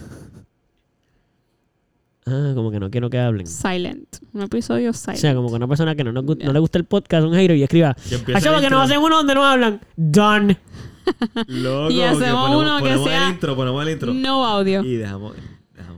[2.28, 3.46] Ah, como que no quiero que hablen.
[3.46, 4.18] Silent.
[4.34, 5.20] Un episodio O silent.
[5.20, 7.56] sea, como que una persona que no, nos no le gusta el podcast, un hater,
[7.56, 8.96] y escriba, Que empiece "Achava, el que nos intro".
[8.96, 9.80] hacen uno donde no hablan.
[9.96, 10.58] Done.
[11.48, 12.20] Loco, Y hacemos
[12.50, 14.12] ponemos, uno que ponemos sea el intro, ponemos el intro.
[14.14, 14.84] no audio.
[14.84, 15.36] Y dejamos,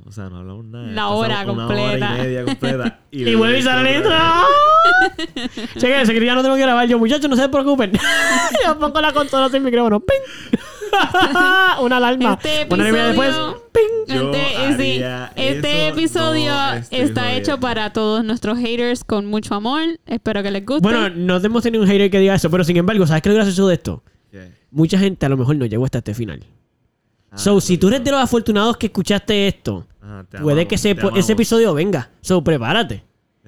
[0.08, 0.88] o sea, no hablamos nada.
[0.88, 2.08] La hora Una completa.
[2.10, 3.00] Ah, hora y media completa.
[3.12, 4.04] Y vuelve y sale.
[5.78, 7.92] Cheque, ese que ya no tengo que grabar yo, muchachos, no se preocupen.
[8.66, 10.00] yo pongo la consola sin micrófono.
[10.00, 10.60] ¡Ping!
[11.82, 12.34] Una alarma.
[12.42, 13.30] Este Una hora y media después.
[13.30, 13.84] episodio- ¡Ping!
[14.70, 15.06] Este,
[15.36, 17.42] este episodio no estoy está jodiendo.
[17.52, 19.82] hecho para todos nuestros haters con mucho amor.
[20.06, 20.82] Espero que les guste.
[20.82, 23.34] Bueno, no hemos tenido un hater que diga eso, pero sin embargo, ¿sabes qué es
[23.36, 24.04] lo gracioso de esto?
[24.32, 24.52] ¿Qué?
[24.72, 26.44] Mucha gente a lo mejor no llegó hasta este final.
[27.32, 30.70] Ah, so, si tú eres de los afortunados que escuchaste esto, Ajá, te puede amamos,
[30.70, 32.12] que ese, te ese episodio venga.
[32.22, 33.04] So, prepárate.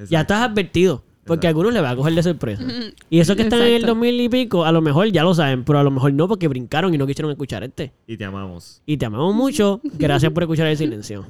[0.09, 1.03] Ya estás advertido.
[1.25, 2.63] Porque a algunos le va a coger de sorpresa.
[3.09, 3.93] Y eso que están en el Exacto.
[3.95, 6.47] 2000 y pico, a lo mejor ya lo saben, pero a lo mejor no porque
[6.47, 7.93] brincaron y no quisieron escuchar este.
[8.07, 8.81] Y te amamos.
[8.85, 9.79] Y te amamos mucho.
[9.97, 11.27] Gracias por escuchar el silencio.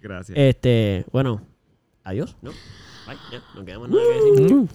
[0.00, 0.38] Gracias.
[0.38, 1.42] Este, bueno,
[2.04, 2.36] adiós.
[2.40, 2.50] ¿no?
[3.06, 3.16] Bye.
[3.32, 4.68] Ya, no quedamos nada que decir.